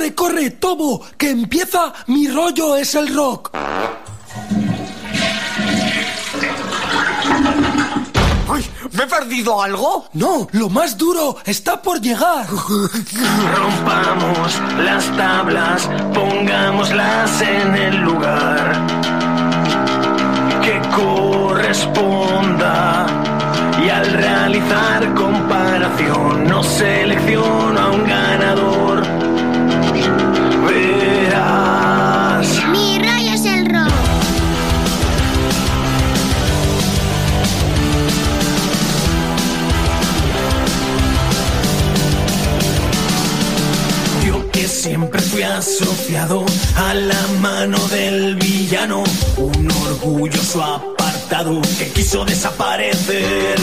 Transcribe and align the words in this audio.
Corre, 0.00 0.14
corre, 0.14 0.50
Tobo, 0.52 1.02
que 1.18 1.28
empieza 1.28 1.92
mi 2.06 2.26
rollo 2.26 2.74
es 2.74 2.94
el 2.94 3.14
rock. 3.14 3.50
¡Ay! 8.48 8.64
¿Me 8.92 9.02
he 9.02 9.06
perdido 9.06 9.60
algo? 9.60 10.06
No, 10.14 10.48
lo 10.52 10.70
más 10.70 10.96
duro 10.96 11.36
está 11.44 11.82
por 11.82 12.00
llegar. 12.00 12.46
Rompamos 13.56 14.58
las 14.78 15.04
tablas, 15.18 15.86
pongámoslas 16.14 17.42
en 17.42 17.74
el 17.74 17.96
lugar 17.98 18.80
que 20.62 20.80
corresponda. 20.96 23.06
Y 23.84 23.90
al 23.90 24.10
realizar 24.14 25.14
comparación, 25.14 26.46
no 26.46 26.62
selecciono 26.62 27.78
a 27.78 27.90
un 27.90 28.06
ganador. 28.06 28.79
Siempre 45.10 45.20
fui 45.22 45.42
asociado 45.42 46.44
a 46.76 46.94
la 46.94 47.26
mano 47.40 47.78
del 47.88 48.36
villano, 48.36 49.02
un 49.38 49.70
orgulloso 49.88 50.62
apartado 50.62 51.60
que 51.78 51.88
quiso 51.88 52.24
desaparecer. 52.24 53.58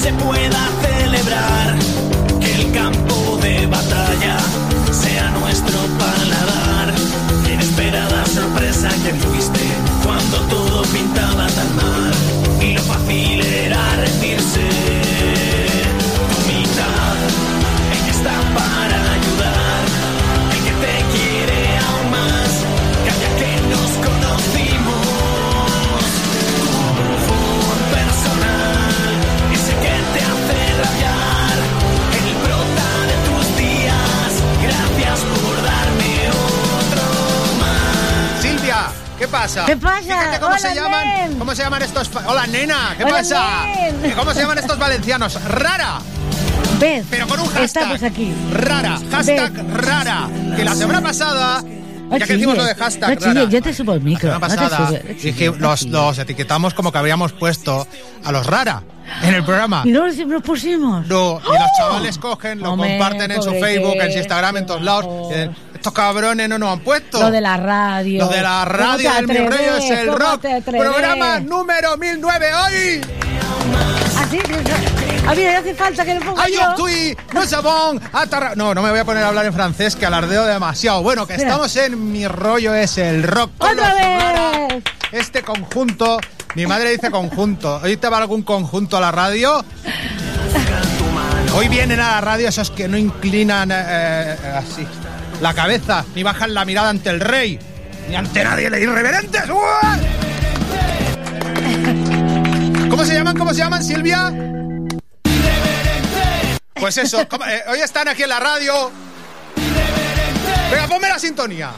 Se 0.00 0.14
pueda 0.14 0.79
¿Cómo 41.50 41.56
se 41.56 41.64
llaman 41.64 41.82
estos? 41.82 42.10
Hola, 42.26 42.46
nena. 42.46 42.94
¿Qué 42.96 43.02
Hola, 43.02 43.12
pasa? 43.16 43.64
nen. 43.66 44.12
¿Cómo 44.14 44.32
se 44.32 44.38
llaman 44.38 44.58
estos 44.58 44.78
valencianos? 44.78 45.44
Rara. 45.46 45.98
¿Ves? 46.78 47.04
Pero 47.10 47.26
con 47.26 47.40
un 47.40 47.46
hashtag. 47.48 47.64
Estamos 47.64 48.02
aquí. 48.04 48.32
Rara. 48.52 49.00
Hashtag 49.10 49.52
Ven. 49.54 49.74
rara. 49.74 50.28
Que 50.54 50.64
la 50.64 50.76
semana 50.76 51.02
pasada. 51.02 51.60
No 51.60 52.18
Ya 52.18 52.24
que 52.24 52.34
decimos 52.34 52.56
lo 52.56 52.64
de 52.64 52.74
hashtag 52.76 53.20
no 53.20 53.32
chilles, 53.32 53.48
yo 53.50 53.62
te 53.62 53.74
subo 53.74 53.94
el 53.94 54.00
micro. 54.00 54.28
La 54.28 54.34
semana 54.36 54.54
no 54.54 54.62
te 54.62 54.68
pasada 54.68 54.90
no 54.90 54.96
chilles, 54.98 55.22
dije, 55.24 55.52
los, 55.58 55.82
los 55.86 56.18
etiquetamos 56.20 56.72
como 56.72 56.92
que 56.92 56.98
habríamos 56.98 57.32
puesto 57.32 57.84
a 58.22 58.30
los 58.30 58.46
rara 58.46 58.84
en 59.24 59.34
el 59.34 59.42
programa. 59.42 59.82
Y 59.84 59.90
luego 59.90 60.06
nos 60.26 60.42
pusimos. 60.42 61.04
No, 61.08 61.40
y 61.40 61.48
los 61.48 61.68
chavales 61.76 62.18
cogen, 62.18 62.60
lo 62.60 62.74
Hombre, 62.74 62.90
comparten 62.90 63.32
en 63.32 63.42
su 63.42 63.50
Facebook, 63.54 63.96
en 64.00 64.12
su 64.12 64.18
Instagram, 64.18 64.56
en 64.58 64.66
todos 64.66 64.82
lados. 64.82 65.06
Estos 65.80 65.94
cabrones 65.94 66.46
no 66.46 66.58
nos 66.58 66.74
han 66.74 66.80
puesto. 66.80 67.18
Lo 67.18 67.30
de 67.30 67.40
la 67.40 67.56
radio. 67.56 68.24
Lo 68.26 68.28
de 68.28 68.42
la 68.42 68.64
¿Cómo 68.66 68.76
radio 68.78 69.12
del 69.14 69.26
Mi? 69.28 69.36
Rollo 69.38 69.76
es 69.78 69.90
el 69.90 70.06
¿Cómo 70.08 70.18
rock. 70.18 70.42
Programa 70.66 71.40
número 71.40 71.96
1009 71.96 72.46
hoy. 72.54 73.00
Así 74.18 74.36
que. 74.40 74.54
A 75.26 75.34
mí 75.34 75.42
me 75.42 75.56
hace 75.56 75.74
falta 75.74 76.04
que 76.04 76.16
lo 76.16 76.20
ponga 76.20 76.42
Ay, 76.42 76.52
yo. 76.52 76.74
Tui, 76.76 77.16
no 77.32 77.46
sabón, 77.46 77.98
atarra- 78.12 78.54
No, 78.56 78.74
no 78.74 78.82
me 78.82 78.90
voy 78.90 78.98
a 78.98 79.06
poner 79.06 79.22
a 79.24 79.28
hablar 79.28 79.46
en 79.46 79.54
francés, 79.54 79.96
que 79.96 80.04
alardeo 80.04 80.44
demasiado. 80.44 81.02
Bueno, 81.02 81.26
que 81.26 81.32
Espera. 81.32 81.48
estamos 81.52 81.74
en 81.76 82.12
Mi 82.12 82.28
Rollo 82.28 82.74
es 82.74 82.98
el 82.98 83.22
rock. 83.22 83.50
con 83.56 83.70
¡Otra 83.70 83.94
los 83.94 84.68
vez! 84.68 84.82
Este 85.12 85.40
conjunto, 85.42 86.18
mi 86.56 86.66
madre 86.66 86.90
dice 86.90 87.10
conjunto. 87.10 87.80
¿Hoy 87.82 87.96
te 87.96 88.06
va 88.10 88.18
algún 88.18 88.42
conjunto 88.42 88.98
a 88.98 89.00
la 89.00 89.12
radio? 89.12 89.64
Hoy 91.54 91.68
vienen 91.68 92.00
a 92.00 92.12
la 92.16 92.20
radio 92.20 92.48
esos 92.50 92.70
que 92.70 92.86
no 92.86 92.98
inclinan 92.98 93.70
eh, 93.72 93.76
eh, 93.78 94.36
así 94.56 94.86
la 95.40 95.54
cabeza, 95.54 96.04
ni 96.14 96.22
bajan 96.22 96.54
la 96.54 96.64
mirada 96.64 96.90
ante 96.90 97.10
el 97.10 97.20
rey, 97.20 97.58
ni 98.08 98.14
ante 98.16 98.44
nadie, 98.44 98.68
le 98.70 98.80
irreverentes. 98.80 99.48
¡Uah! 99.48 99.98
¿Cómo 102.90 103.04
se 103.04 103.14
llaman? 103.14 103.36
¿Cómo 103.36 103.50
se 103.54 103.58
llaman, 103.58 103.82
Silvia? 103.82 104.32
Pues 106.74 106.96
eso, 106.98 107.26
¿cómo- 107.28 107.44
eh, 107.46 107.62
hoy 107.68 107.80
están 107.80 108.08
aquí 108.08 108.22
en 108.22 108.28
la 108.30 108.40
radio. 108.40 108.90
Venga, 110.70 110.86
ponme 110.88 111.08
la 111.08 111.18
sintonía. 111.18 111.70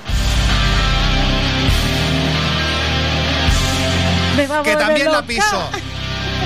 Que 4.64 4.76
también 4.76 5.10
la 5.12 5.22
piso. 5.22 5.70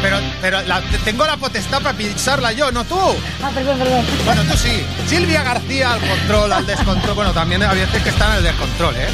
Pero, 0.02 0.18
pero 0.40 0.62
la- 0.62 0.80
tengo 1.04 1.26
la 1.26 1.36
potestad 1.36 1.82
para 1.82 1.96
pisarla 1.96 2.52
yo, 2.52 2.70
no 2.72 2.84
tú. 2.84 2.98
Ah, 3.42 3.50
perdón, 3.54 3.78
perdón. 3.78 4.04
Bueno, 4.24 4.42
tú 4.44 4.56
sí. 4.56 4.82
Silvia 5.08 5.42
García 5.42 5.92
al 5.94 6.00
control, 6.00 6.52
al 6.52 6.66
descontrol. 6.66 7.14
Bueno, 7.14 7.32
también 7.32 7.62
hay 7.62 7.78
veces 7.80 8.02
que 8.02 8.10
están 8.10 8.30
en 8.32 8.36
el 8.38 8.42
descontrol, 8.44 8.94
¿eh? 8.96 9.08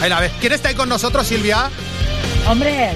Ahí 0.00 0.08
la 0.10 0.20
ves. 0.20 0.32
¿Quién 0.40 0.52
está 0.52 0.68
ahí 0.68 0.74
con 0.74 0.88
nosotros, 0.88 1.26
Silvia? 1.26 1.70
Hombre, 2.46 2.92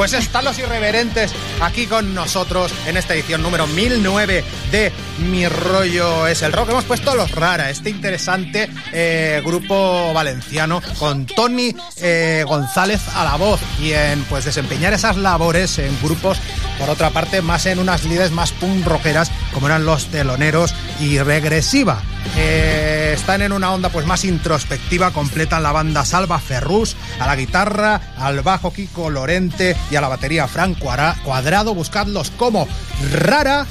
Pues 0.00 0.14
están 0.14 0.46
los 0.46 0.58
irreverentes 0.58 1.30
aquí 1.60 1.86
con 1.86 2.14
nosotros 2.14 2.72
en 2.86 2.96
esta 2.96 3.12
edición 3.12 3.42
número 3.42 3.66
1009 3.66 4.42
de 4.72 4.92
Mi 5.18 5.46
Rollo 5.46 6.26
es 6.26 6.40
el 6.40 6.54
Rock. 6.54 6.70
Hemos 6.70 6.84
puesto 6.84 7.10
a 7.10 7.14
los 7.14 7.30
Rara, 7.32 7.68
este 7.68 7.90
interesante 7.90 8.70
eh, 8.94 9.42
grupo 9.44 10.14
valenciano 10.14 10.80
con 10.98 11.26
Tony 11.26 11.76
eh, 11.98 12.46
González 12.48 13.02
a 13.14 13.24
la 13.24 13.36
voz 13.36 13.60
y 13.78 13.92
en 13.92 14.24
pues 14.24 14.46
desempeñar 14.46 14.94
esas 14.94 15.18
labores 15.18 15.78
en 15.78 15.94
grupos, 16.00 16.38
por 16.78 16.88
otra 16.88 17.10
parte, 17.10 17.42
más 17.42 17.66
en 17.66 17.78
unas 17.78 18.02
líderes 18.04 18.30
más 18.30 18.52
punk 18.52 18.86
rockeras 18.86 19.30
como 19.52 19.66
eran 19.66 19.84
los 19.84 20.06
teloneros 20.06 20.74
y 20.98 21.18
regresiva. 21.18 22.00
Eh, 22.38 22.99
están 23.12 23.42
en 23.42 23.52
una 23.52 23.72
onda 23.72 23.88
pues 23.88 24.06
más 24.06 24.24
introspectiva, 24.24 25.10
completan 25.10 25.62
la 25.62 25.72
banda 25.72 26.04
Salva 26.04 26.38
Ferrus, 26.38 26.96
a 27.18 27.26
la 27.26 27.36
guitarra, 27.36 28.00
al 28.18 28.40
bajo 28.42 28.72
Kiko 28.72 29.10
Lorente 29.10 29.76
y 29.90 29.96
a 29.96 30.00
la 30.00 30.08
batería 30.08 30.46
Frank 30.48 30.78
Cuadrado. 30.78 31.74
Buscadlos 31.74 32.30
como 32.30 32.68
Rara, 33.12 33.66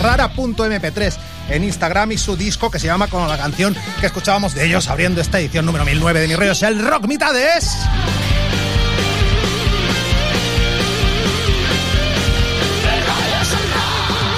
rara.mp3 0.00 1.14
en 1.50 1.64
Instagram 1.64 2.12
y 2.12 2.18
su 2.18 2.36
disco 2.36 2.70
que 2.70 2.78
se 2.78 2.86
llama 2.86 3.08
con 3.08 3.28
la 3.28 3.38
canción 3.38 3.76
que 4.00 4.06
escuchábamos 4.06 4.54
de 4.54 4.66
ellos 4.66 4.88
abriendo 4.88 5.20
esta 5.20 5.40
edición 5.40 5.66
número 5.66 5.84
1009 5.84 6.20
de 6.20 6.28
Mi 6.28 6.36
Rollo 6.36 6.52
es 6.52 6.62
el 6.62 6.84
Rock 6.84 7.06
Mitades. 7.06 7.70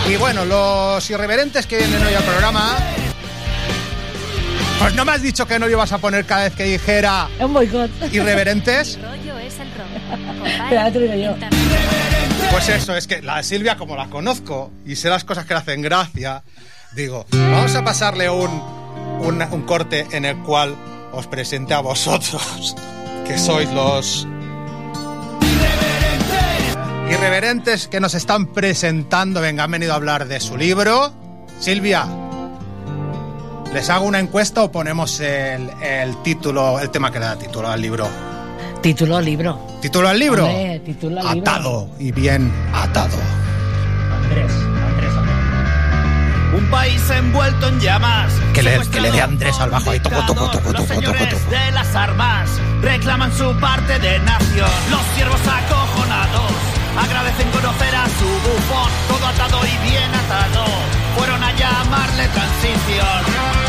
Y 0.09 0.17
bueno, 0.17 0.45
los 0.45 1.09
irreverentes 1.11 1.67
que 1.67 1.79
vienen 1.79 2.05
hoy 2.05 2.15
al 2.15 2.25
programa. 2.25 2.77
Pues 4.85 4.95
no 4.95 5.07
me 5.07 5.13
has 5.13 5.23
dicho 5.23 5.47
que 5.47 5.59
no 5.59 5.65
lo 5.65 5.73
ibas 5.73 5.93
a 5.93 5.99
poner 5.99 6.27
cada 6.27 6.43
vez 6.43 6.55
que 6.55 6.65
dijera 6.65 7.27
un 7.41 7.55
boicot. 7.55 7.91
irreverentes. 8.13 8.99
rollo 9.01 9.39
es 9.39 9.59
el 9.59 9.69
rock. 9.73 10.47
Espera, 10.47 10.91
te 10.93 11.01
digo 11.01 11.15
yo. 11.15 11.35
Pues 12.51 12.69
eso, 12.69 12.95
es 12.95 13.07
que 13.07 13.23
la 13.23 13.43
Silvia, 13.43 13.79
como 13.79 13.97
la 13.97 14.11
conozco 14.11 14.71
y 14.85 14.97
sé 14.97 15.09
las 15.09 15.25
cosas 15.25 15.47
que 15.47 15.55
le 15.55 15.61
hacen 15.61 15.81
gracia, 15.81 16.43
Digo, 16.95 17.25
vamos 17.33 17.75
a 17.75 17.83
pasarle 17.83 18.29
un, 18.29 18.51
un, 19.21 19.43
un 19.43 19.63
corte 19.63 20.07
en 20.13 20.27
el 20.27 20.37
cual 20.43 20.77
os 21.13 21.27
presente 21.27 21.73
a 21.73 21.81
vosotros, 21.81 22.77
que 23.27 23.39
sois 23.39 23.71
los 23.71 24.29
irreverentes 27.11 27.89
que 27.89 28.01
nos 28.01 28.15
están 28.15 28.53
presentando. 28.53 29.41
Venga, 29.41 29.65
han 29.65 29.71
venido 29.71 29.93
a 29.93 29.97
hablar 29.97 30.29
de 30.29 30.41
su 30.41 30.59
libro. 30.59 31.15
Silvia, 31.59 32.07
¿les 33.75 33.91
hago 33.91 34.07
una 34.07 34.19
encuesta 34.21 34.63
o 34.63 34.73
ponemos 34.73 35.21
el, 35.21 35.69
el 35.83 36.23
título, 36.23 36.79
el 36.81 36.91
tema 36.91 37.11
que 37.11 37.19
le 37.19 37.27
da 37.27 37.37
título 37.37 37.69
al 37.69 37.81
libro? 37.81 38.09
Título 38.83 39.21
libro. 39.21 39.59
¿Título 39.81 40.09
al 40.09 40.19
libro? 40.19 40.45
Hombre, 40.47 40.81
título 40.85 41.21
al 41.21 41.35
libro. 41.35 41.51
Atado 41.51 41.89
y 41.99 42.13
bien 42.13 42.53
atado. 42.73 43.17
Andrés, 44.23 44.53
Andrés, 44.53 45.13
Un 46.55 46.67
país 46.71 47.03
envuelto 47.11 47.69
en 47.69 47.81
llamas. 47.81 48.33
Que 48.53 48.63
le- 48.63 48.79
que 48.91 49.01
le 49.01 49.11
dé 49.11 49.21
Andrés 49.23 49.59
al 49.59 49.71
bajo 49.71 49.91
ahí, 49.91 50.01
toco, 50.01 50.17
toco, 50.27 50.35
toco, 50.35 50.45
Los 50.45 50.53
toco, 50.63 50.73
toco, 50.73 50.87
señores 50.95 51.29
toco. 51.31 51.51
de 51.51 51.71
las 51.73 51.95
armas 51.97 52.49
reclaman 52.83 53.33
su 53.37 53.59
parte 53.59 53.99
de 53.99 54.19
nación. 54.21 54.71
Los 54.91 55.01
siervos 55.17 55.41
acojonados 55.41 56.53
agradecen 56.99 57.49
conocer 57.51 57.95
a 57.97 58.05
su 58.07 58.25
bufón. 58.27 58.91
Todo 59.09 59.27
atado 59.27 59.59
y 59.67 59.89
bien 59.89 60.15
atado. 60.15 60.65
Fueron 61.17 61.43
a 61.43 61.53
llamarle 61.57 62.29
transición. 62.29 63.64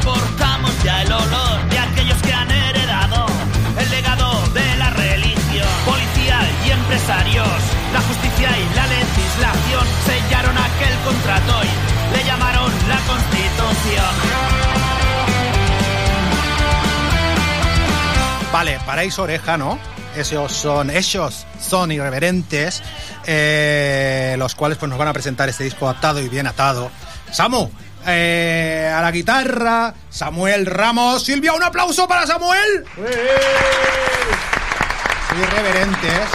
Soportamos 0.00 0.70
ya 0.84 1.02
el 1.02 1.12
olor 1.12 1.68
de 1.70 1.78
aquellos 1.78 2.20
que 2.22 2.32
han 2.32 2.50
heredado 2.50 3.26
el 3.78 3.90
legado 3.90 4.46
de 4.52 4.76
la 4.76 4.90
religión. 4.90 5.68
Policía 5.86 6.40
y 6.66 6.70
empresarios, 6.70 7.48
la 7.92 8.00
justicia 8.00 8.50
y 8.58 8.74
la 8.74 8.86
legislación 8.86 9.86
sellaron 10.06 10.56
aquel 10.58 10.94
contrato 11.04 11.52
y 11.64 12.16
le 12.16 12.24
llamaron 12.24 12.72
la 12.88 12.96
constitución. 13.06 14.14
Vale, 18.52 18.78
paráis 18.86 19.18
oreja, 19.18 19.56
¿no? 19.56 19.78
Esos 20.16 20.52
son, 20.52 20.90
ellos 20.90 21.46
son 21.60 21.92
irreverentes, 21.92 22.82
eh, 23.26 24.34
los 24.38 24.54
cuales 24.54 24.78
pues 24.78 24.88
nos 24.88 24.98
van 24.98 25.08
a 25.08 25.12
presentar 25.12 25.48
este 25.48 25.64
disco 25.64 25.88
atado 25.88 26.20
y 26.20 26.28
bien 26.28 26.46
atado. 26.46 26.90
Samu, 27.30 27.70
eh, 28.06 28.92
a 28.94 29.00
la 29.02 29.10
guitarra, 29.10 29.94
Samuel 30.10 30.66
Ramos. 30.66 31.24
Silvia, 31.24 31.52
un 31.52 31.62
aplauso 31.62 32.06
para 32.08 32.26
Samuel. 32.26 32.84
Irreverentes. 35.40 36.28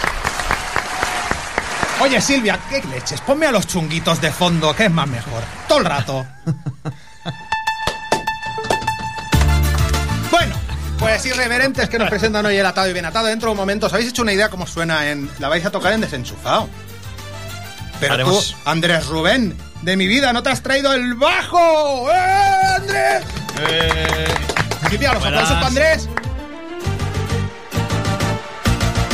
Oye, 2.00 2.20
Silvia, 2.22 2.60
¿qué 2.70 2.82
leches? 2.84 3.22
Ponme 3.22 3.46
a 3.48 3.52
los 3.52 3.66
chunguitos 3.68 4.20
de 4.20 4.32
fondo, 4.32 4.76
que 4.76 4.86
es 4.86 4.92
más 4.92 5.08
mejor. 5.08 5.42
Todo 5.68 5.80
el 5.80 5.86
rato. 5.86 6.26
Bueno, 10.32 10.56
pues 10.98 11.24
irreverentes 11.28 11.88
que 11.90 12.00
nos 12.00 12.10
presentan 12.10 12.44
hoy 12.46 12.58
el 12.58 12.66
atado 12.66 12.90
y 12.90 12.94
bien 12.94 13.06
atado. 13.06 13.28
Dentro 13.28 13.50
de 13.50 13.52
un 13.52 13.58
momento, 13.58 13.86
¿os 13.86 13.94
habéis 13.94 14.10
hecho 14.10 14.24
una 14.24 14.34
idea 14.34 14.50
cómo 14.50 14.66
suena 14.66 15.10
en. 15.12 15.30
La 15.40 15.48
vais 15.48 15.64
a 15.64 15.70
tocar 15.72 15.94
en 15.94 16.02
desenchufado. 16.02 16.68
Pero 18.00 18.16
Haremos- 18.16 18.50
tú, 18.52 18.56
Andrés 18.66 19.06
Rubén, 19.06 19.56
de 19.84 19.98
mi 19.98 20.08
vida, 20.08 20.32
¿no 20.34 20.42
te 20.42 20.50
has 20.50 20.62
traído 20.62 20.94
el 20.94 21.14
bajo? 21.16 22.10
¡Eh, 22.12 22.76
Andrés! 22.78 23.24
Silvia, 24.90 25.14
los 25.14 25.22
Buenas. 25.22 25.42
aplausos 25.52 25.56
para 25.56 25.68
Andrés. 25.68 26.10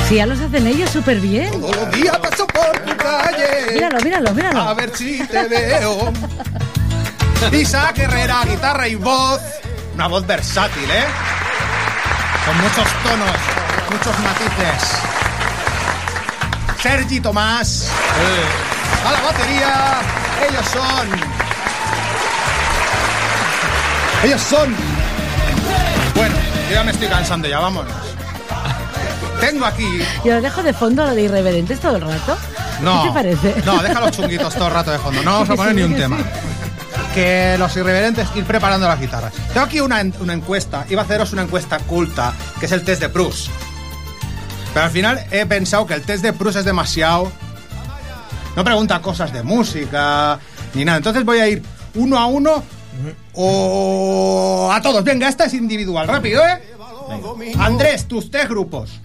Si 0.08 0.16
ya 0.16 0.26
los 0.26 0.40
hacen 0.40 0.68
ellos 0.68 0.90
súper 0.90 1.20
bien. 1.20 1.52
Todos 1.52 1.76
los 1.76 1.92
días 1.92 2.18
paso 2.18 2.48
por 2.48 2.78
tu 2.80 2.98
calle. 2.98 3.74
Míralo, 3.74 4.00
míralo, 4.02 4.34
míralo. 4.34 4.62
A 4.62 4.74
ver 4.74 4.96
si 4.96 5.20
te 5.28 5.48
veo. 5.48 6.12
Isaac 7.52 7.98
Herrera, 8.00 8.44
guitarra 8.46 8.88
y 8.88 8.96
voz. 8.96 9.42
Una 9.94 10.08
voz 10.08 10.26
versátil, 10.26 10.90
¿eh? 10.90 11.06
Con 12.46 12.58
muchos 12.58 12.88
tonos, 13.04 13.36
muchos 13.92 14.20
matices. 14.20 14.98
Sergi 16.82 17.20
Tomás. 17.20 17.90
A 19.06 19.12
la 19.12 19.22
batería. 19.22 20.02
Ellos 20.48 20.66
son. 20.68 21.10
Ellos 24.24 24.42
son. 24.42 24.76
Bueno, 26.16 26.36
yo 26.70 26.76
ya 26.76 26.84
me 26.84 26.92
estoy 26.92 27.08
cansando, 27.08 27.48
ya 27.48 27.60
vámonos. 27.60 27.92
Tengo 29.40 29.66
aquí 29.66 29.88
Yo 30.26 30.34
lo 30.34 30.42
dejo 30.42 30.62
de 30.64 30.74
fondo 30.74 31.06
lo 31.06 31.16
de 31.16 31.22
irreverentes 31.22 31.80
todo 31.80 31.96
el 31.96 32.02
rato. 32.02 32.38
no, 32.82 33.04
¿Qué 33.04 33.08
te 33.08 33.14
parece? 33.14 33.56
No, 33.66 33.82
deja 33.82 34.02
los 34.02 34.12
chunguitos 34.12 34.54
todo 34.54 34.68
el 34.68 34.74
rato 34.74 34.92
de 34.92 35.00
fondo. 35.00 35.22
No 35.24 35.32
vamos 35.32 35.50
a 35.50 35.56
poner 35.56 35.74
sí, 35.74 35.78
ni 35.78 35.84
un 35.84 35.96
tema. 35.96 36.18
Que 37.14 37.56
los 37.58 37.76
irreverentes 37.78 38.28
ir 38.36 38.44
preparando 38.44 38.88
las 38.88 39.00
guitarras. 39.00 39.32
Tengo 39.54 39.66
aquí 39.66 39.80
una, 39.80 40.04
una 40.20 40.34
encuesta. 40.34 40.86
Iba 40.90 41.02
a 41.02 41.06
haceros 41.06 41.32
una 41.32 41.44
encuesta 41.44 41.80
culta, 41.80 42.34
que 42.60 42.66
es 42.66 42.72
el 42.74 42.84
test 42.84 43.02
de 43.02 43.10
Proust. 43.10 43.48
Pero 44.74 44.86
al 44.86 44.92
final 44.92 45.26
he 45.32 45.46
pensado 45.46 45.88
que 45.88 45.94
el 45.94 46.02
test 46.02 46.22
de 46.22 46.34
Proust 46.34 46.58
es 46.60 46.66
demasiado. 46.66 47.32
No 48.60 48.66
pregunta 48.66 49.02
cosas 49.02 49.32
de 49.32 49.42
música 49.42 50.38
ni 50.74 50.84
nada. 50.84 50.98
Entonces 50.98 51.24
voy 51.24 51.40
a 51.40 51.48
ir 51.48 51.64
uno 51.96 52.18
a 52.20 52.26
uno 52.26 52.62
o 53.32 54.70
a 54.70 54.82
todos. 54.82 55.02
Venga, 55.02 55.30
esta 55.30 55.46
es 55.46 55.54
individual. 55.54 56.06
Rápido, 56.10 56.42
¿eh? 56.46 56.62
Andrés, 57.58 58.06
tus 58.06 58.30
tres 58.30 58.50
grupos. 58.50 59.00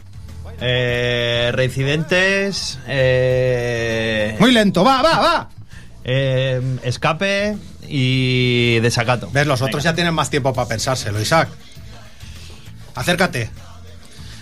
Eh, 0.60 1.52
reincidentes. 1.54 2.80
Eh, 2.88 4.34
Muy 4.40 4.50
lento. 4.50 4.82
Va, 4.82 5.00
va, 5.02 5.20
va. 5.20 5.48
eh, 6.02 6.60
escape 6.82 7.56
y 7.86 8.80
desacato. 8.80 9.30
¿Ves? 9.32 9.46
Los 9.46 9.62
otros 9.62 9.84
ya 9.84 9.94
tienen 9.94 10.14
más 10.14 10.30
tiempo 10.30 10.52
para 10.52 10.66
pensárselo, 10.66 11.20
Isaac. 11.20 11.48
Acércate. 12.96 13.50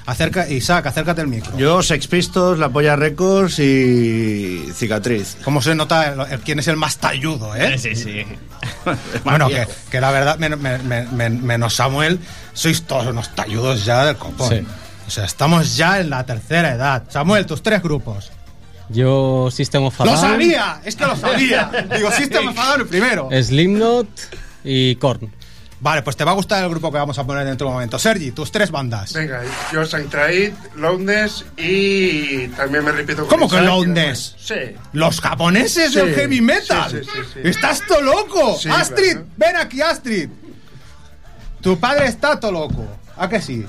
Acerca, 0.04 0.49
Isaac, 0.49 0.87
acércate 0.87 1.21
el 1.21 1.28
micro. 1.28 1.56
Yo, 1.56 1.80
Sex 1.82 2.09
Pistols, 2.09 2.59
La 2.59 2.68
Polla 2.68 2.97
Records 2.97 3.59
y 3.61 4.66
Cicatriz. 4.75 5.37
¿Cómo 5.44 5.62
se 5.62 5.75
nota 5.76 6.09
el- 6.12 6.32
el- 6.32 6.40
quién 6.40 6.59
es 6.59 6.66
el 6.68 6.76
más 6.76 6.99
talludo, 6.99 7.54
eh? 7.54 7.78
Sí, 7.78 7.94
sí. 7.94 8.25
Bueno, 9.25 9.49
que, 9.49 9.66
que 9.90 10.00
la 10.00 10.11
verdad, 10.11 10.38
men- 10.38 10.61
men- 10.61 10.87
men- 10.88 11.09
men- 11.16 11.44
menos 11.44 11.75
Samuel, 11.75 12.18
sois 12.52 12.82
todos 12.82 13.06
unos 13.06 13.32
talludos 13.35 13.85
ya 13.85 14.04
del 14.04 14.16
copón. 14.16 14.49
Sí. 14.49 14.66
O 15.06 15.11
sea, 15.11 15.25
estamos 15.25 15.76
ya 15.76 16.00
en 16.00 16.11
la 16.11 16.25
tercera 16.26 16.73
edad. 16.73 17.04
Samuel, 17.09 17.47
tus 17.47 17.62
tres 17.62 17.82
grupos. 17.82 18.30
Yo, 18.88 19.49
System 19.52 19.85
of 19.85 20.00
a 20.00 20.04
¡Lo 20.04 20.16
sabía! 20.16 20.80
Es 20.85 20.97
que 20.97 21.06
lo 21.06 21.16
sabía. 21.16 21.71
Digo, 21.97 22.11
System 22.11 22.49
of 22.49 22.59
a 22.59 22.76
primero. 22.88 23.28
Slipknot 23.32 24.09
y 24.64 24.97
Korn. 24.97 25.32
Vale, 25.85 26.03
pues 26.03 26.17
te 26.17 26.23
va 26.23 26.31
a 26.31 26.35
gustar 26.35 26.62
el 26.62 26.71
grupo 26.71 26.93
que 26.93 26.99
vamos 26.99 27.19
a 27.19 27.25
poner 27.27 27.45
dentro 27.45 27.67
de 27.67 27.69
un 27.71 27.75
momento. 27.75 27.99
Sergi, 27.99 28.31
tus 28.31 28.53
tres 28.53 28.71
bandas. 28.71 29.12
Venga, 29.15 29.43
yo 29.73 29.85
Saint 29.85 30.09
Traid, 30.09 30.53
Loudness 30.77 31.45
y 31.57 32.47
también 32.49 32.85
me 32.85 32.93
repito 32.93 33.27
con 33.27 33.29
¿Cómo 33.29 33.51
que 33.51 33.61
Loudness? 33.61 34.37
Sí. 34.39 34.55
Los 34.93 35.21
japoneses 35.21 35.91
Sí, 35.93 35.99
del 35.99 36.15
heavy 36.15 36.41
metal. 36.41 36.89
sí, 37.03 37.11
sí. 37.35 37.41
Estás 37.43 37.83
todo 37.89 38.01
loco. 38.01 38.57
Astrid, 38.71 39.17
ven 39.37 39.57
aquí, 39.57 39.81
Astrid. 39.83 40.29
Tu 41.61 41.77
padre 41.81 42.07
está 42.07 42.39
todo 42.39 42.53
loco. 42.53 42.87
¿A 43.17 43.29
que 43.29 43.41
sí? 43.43 43.67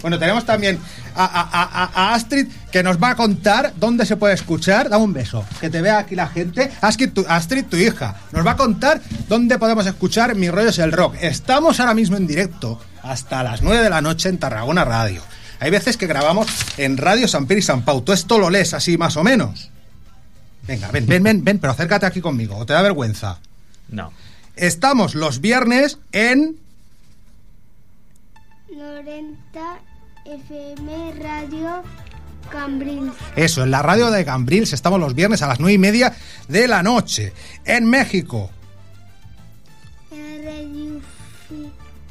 Bueno, 0.00 0.18
tenemos 0.18 0.46
también 0.46 0.80
a, 1.14 1.24
a- 1.24 1.62
a- 1.62 1.90
a 2.10 2.14
Astrid 2.14 2.46
que 2.72 2.82
nos 2.82 3.00
va 3.00 3.10
a 3.10 3.16
contar 3.16 3.74
dónde 3.76 4.06
se 4.06 4.16
puede 4.16 4.34
escuchar. 4.34 4.88
Dame 4.88 5.04
un 5.04 5.12
beso. 5.12 5.44
Que 5.60 5.70
te 5.70 5.82
vea 5.82 5.98
aquí 5.98 6.16
la 6.16 6.26
gente. 6.26 6.72
Astrid 6.80 7.12
tu, 7.12 7.24
Astrid, 7.28 7.66
tu 7.66 7.76
hija, 7.76 8.16
nos 8.32 8.44
va 8.44 8.52
a 8.52 8.56
contar 8.56 9.00
dónde 9.28 9.58
podemos 9.58 9.86
escuchar 9.86 10.34
Mi 10.34 10.50
rollo 10.50 10.70
es 10.70 10.78
el 10.78 10.90
rock. 10.90 11.16
Estamos 11.20 11.78
ahora 11.78 11.94
mismo 11.94 12.16
en 12.16 12.26
directo 12.26 12.80
hasta 13.02 13.42
las 13.42 13.62
9 13.62 13.82
de 13.82 13.90
la 13.90 14.00
noche 14.00 14.30
en 14.30 14.38
Tarragona 14.38 14.84
Radio. 14.84 15.22
Hay 15.60 15.70
veces 15.70 15.96
que 15.96 16.06
grabamos 16.06 16.48
en 16.78 16.96
Radio 16.96 17.28
San 17.28 17.46
Piri 17.46 17.60
y 17.60 17.62
San 17.62 17.82
Pau. 17.82 18.00
¿Tú 18.00 18.12
esto 18.12 18.38
lo 18.38 18.50
lees 18.50 18.74
así 18.74 18.96
más 18.96 19.16
o 19.16 19.22
menos? 19.22 19.70
Venga, 20.66 20.90
ven, 20.90 21.06
ven, 21.06 21.22
ven, 21.22 21.44
ven, 21.44 21.58
pero 21.58 21.72
acércate 21.72 22.06
aquí 22.06 22.20
conmigo, 22.20 22.56
o 22.56 22.66
te 22.66 22.72
da 22.72 22.82
vergüenza. 22.82 23.38
No. 23.88 24.12
Estamos 24.56 25.14
los 25.14 25.40
viernes 25.40 25.98
en 26.12 26.56
90 28.74 29.78
FM 30.24 31.12
Radio 31.20 31.82
Cambrils. 32.52 33.12
eso, 33.34 33.62
en 33.62 33.70
la 33.70 33.82
radio 33.82 34.10
de 34.10 34.24
Cambrils. 34.24 34.72
Estamos 34.72 35.00
los 35.00 35.14
viernes 35.14 35.42
a 35.42 35.48
las 35.48 35.58
nueve 35.58 35.72
y 35.72 35.78
media 35.78 36.14
de 36.48 36.68
la 36.68 36.82
noche. 36.82 37.32
En 37.64 37.88
México, 37.88 38.50
En 40.10 41.02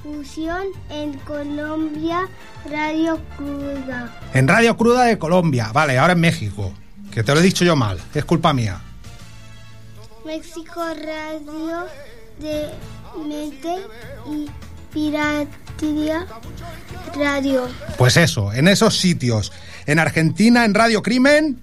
Fusión 0.01 0.65
en 0.89 1.13
Colombia, 1.19 2.27
Radio 2.69 3.19
Cruda. 3.37 4.19
En 4.33 4.47
Radio 4.47 4.75
Cruda 4.75 5.03
de 5.03 5.19
Colombia. 5.19 5.69
Vale, 5.71 5.99
ahora 5.99 6.13
en 6.13 6.19
México. 6.19 6.73
Que 7.11 7.23
te 7.23 7.33
lo 7.33 7.39
he 7.39 7.43
dicho 7.43 7.63
yo 7.63 7.75
mal. 7.75 7.99
Es 8.13 8.25
culpa 8.25 8.51
mía. 8.51 8.81
México 10.25 10.81
Radio 10.81 11.85
de 12.39 12.69
Mente 13.27 13.75
y 14.27 14.49
Piratería 14.93 16.27
Radio. 17.15 17.67
Pues 17.97 18.17
eso, 18.17 18.53
en 18.53 18.67
esos 18.67 18.97
sitios. 18.97 19.51
En 19.85 19.99
Argentina, 19.99 20.65
en 20.65 20.73
Radio 20.73 21.01
Crimen. 21.01 21.61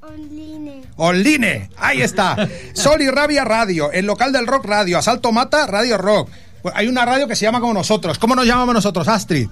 Online. 0.00 0.82
Online, 0.96 1.70
ahí 1.76 2.02
está. 2.02 2.36
Sol 2.72 3.02
y 3.02 3.10
Rabia 3.10 3.44
Radio, 3.44 3.92
el 3.92 4.06
local 4.06 4.32
del 4.32 4.46
rock 4.46 4.64
radio, 4.64 4.98
Asalto 4.98 5.32
Mata, 5.32 5.66
Radio 5.66 5.98
Rock. 5.98 6.30
Pues 6.62 6.74
hay 6.76 6.88
una 6.88 7.04
radio 7.04 7.28
que 7.28 7.36
se 7.36 7.44
llama 7.44 7.60
como 7.60 7.74
nosotros. 7.74 8.18
¿Cómo 8.18 8.34
nos 8.34 8.46
llamamos 8.46 8.74
nosotros, 8.74 9.06
Astrid? 9.08 9.48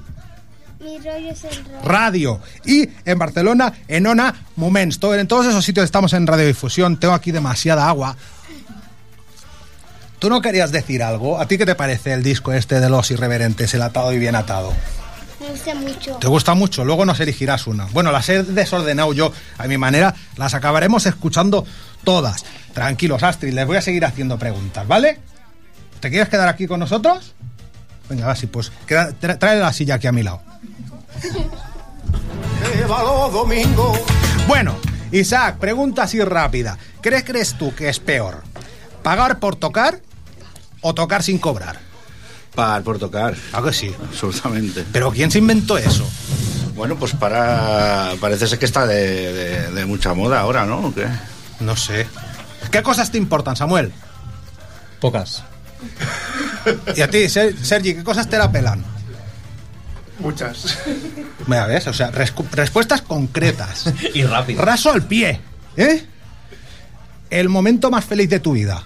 Mi 0.81 0.99
rollo 0.99 1.31
es 1.31 1.45
el 1.45 1.57
rock. 1.57 1.85
Radio. 1.85 2.41
Y 2.65 2.89
en 3.05 3.19
Barcelona, 3.19 3.73
en 3.89 4.07
Ona 4.07 4.35
Moments. 4.57 4.99
En 5.03 5.29
todos 5.29 5.47
esos 5.47 5.65
sitios 5.65 5.85
estamos 5.85 6.13
en 6.13 6.27
radiodifusión. 6.27 6.99
Tengo 6.99 7.15
aquí 7.15 7.31
demasiada 7.31 7.89
agua. 7.89 8.17
¿Tú 10.25 10.31
no 10.31 10.40
querías 10.40 10.73
decir 10.73 11.02
algo? 11.02 11.38
¿A 11.38 11.47
ti 11.47 11.59
qué 11.59 11.66
te 11.66 11.75
parece 11.75 12.14
el 12.14 12.23
disco 12.23 12.50
este 12.54 12.81
de 12.81 12.88
los 12.88 13.11
irreverentes, 13.11 13.75
el 13.75 13.83
atado 13.83 14.11
y 14.11 14.19
bien 14.19 14.35
atado? 14.35 14.73
Me 15.38 15.50
gusta 15.50 15.75
mucho. 15.75 16.16
¿Te 16.16 16.28
gusta 16.28 16.54
mucho? 16.54 16.83
Luego 16.83 17.04
nos 17.04 17.21
elegirás 17.21 17.66
una. 17.66 17.85
Bueno, 17.93 18.11
las 18.11 18.26
he 18.31 18.43
desordenado 18.43 19.12
yo 19.12 19.33
a 19.59 19.66
mi 19.66 19.76
manera. 19.76 20.14
Las 20.38 20.54
acabaremos 20.54 21.04
escuchando 21.04 21.66
todas. 22.04 22.47
Tranquilos, 22.73 23.23
Astrid, 23.23 23.52
les 23.52 23.66
voy 23.66 23.76
a 23.76 23.83
seguir 23.83 24.02
haciendo 24.07 24.38
preguntas, 24.38 24.88
¿vale? 24.88 25.19
¿Te 26.00 26.09
quieres 26.09 26.31
quedar 26.31 26.49
aquí 26.49 26.66
con 26.66 26.81
nosotros? 26.81 27.35
Venga, 28.09 28.31
así 28.31 28.47
pues. 28.47 28.73
queda- 28.87 29.11
tra- 29.21 29.38
trae 29.38 29.59
la 29.61 29.75
silla 29.75 29.97
aquí 29.97 30.07
a 30.07 30.12
mi 30.12 30.23
lado. 30.23 30.40
domingo. 33.31 33.93
Bueno, 34.49 34.75
Isaac, 35.12 35.59
pregunta 35.59 36.04
así 36.04 36.19
rápida. 36.25 36.78
¿Crees, 37.02 37.25
crees 37.25 37.59
tú 37.59 37.75
que 37.75 37.90
es 37.90 38.00
peor? 38.00 38.43
¿Pagar 39.02 39.38
por 39.38 39.57
tocar 39.57 40.00
o 40.87 40.95
tocar 40.95 41.23
sin 41.23 41.38
cobrar? 41.38 41.79
Pagar 42.55 42.83
por 42.83 42.99
tocar. 42.99 43.35
¿A 43.53 43.62
que 43.62 43.73
sí? 43.73 43.93
Absolutamente. 44.09 44.85
¿Pero 44.93 45.11
quién 45.11 45.31
se 45.31 45.38
inventó 45.38 45.76
eso? 45.79 46.09
Bueno, 46.76 46.97
pues 46.97 47.12
para. 47.12 48.12
Parece 48.21 48.47
ser 48.47 48.59
que 48.59 48.67
está 48.67 48.87
de, 48.87 49.33
de- 49.33 49.71
de 49.73 49.85
mucha 49.87 50.12
moda 50.14 50.41
ahora, 50.41 50.64
¿no? 50.67 50.79
¿O 50.88 50.95
qué? 50.95 51.07
No 51.61 51.75
sé. 51.76 52.07
¿Qué 52.71 52.83
cosas 52.83 53.11
te 53.11 53.19
importan, 53.19 53.57
Samuel? 53.57 53.93
Pocas. 55.00 55.43
Y 56.97 57.00
a 57.00 57.09
ti, 57.11 57.29
Ser- 57.29 57.57
Sergi, 57.64 57.95
¿qué 57.95 58.05
cosas 58.05 58.29
te 58.29 58.37
la 58.38 58.50
pelan? 58.53 58.85
Muchas. 60.19 60.79
Mira, 61.47 61.67
¿ves? 61.67 61.87
O 61.88 61.93
sea, 61.93 62.11
respuestas 62.11 63.03
concretas. 63.03 63.93
Y 64.14 64.23
rápido. 64.25 64.62
Raso 64.62 64.93
al 64.93 65.03
pie. 65.07 65.41
¿Eh? 65.76 66.05
El 67.31 67.49
momento 67.49 67.91
más 67.91 68.05
feliz 68.05 68.29
de 68.31 68.38
tu 68.41 68.53
vida. 68.53 68.83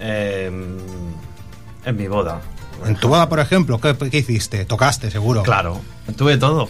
Eh, 0.00 0.50
en 1.84 1.96
mi 1.96 2.08
boda. 2.08 2.40
En 2.86 2.96
tu 2.96 3.08
boda, 3.08 3.28
por 3.28 3.40
ejemplo, 3.40 3.80
¿qué, 3.80 3.94
qué 4.10 4.18
hiciste? 4.18 4.64
Tocaste, 4.64 5.10
seguro. 5.10 5.42
Claro, 5.42 5.80
tuve 6.16 6.36
todo. 6.38 6.68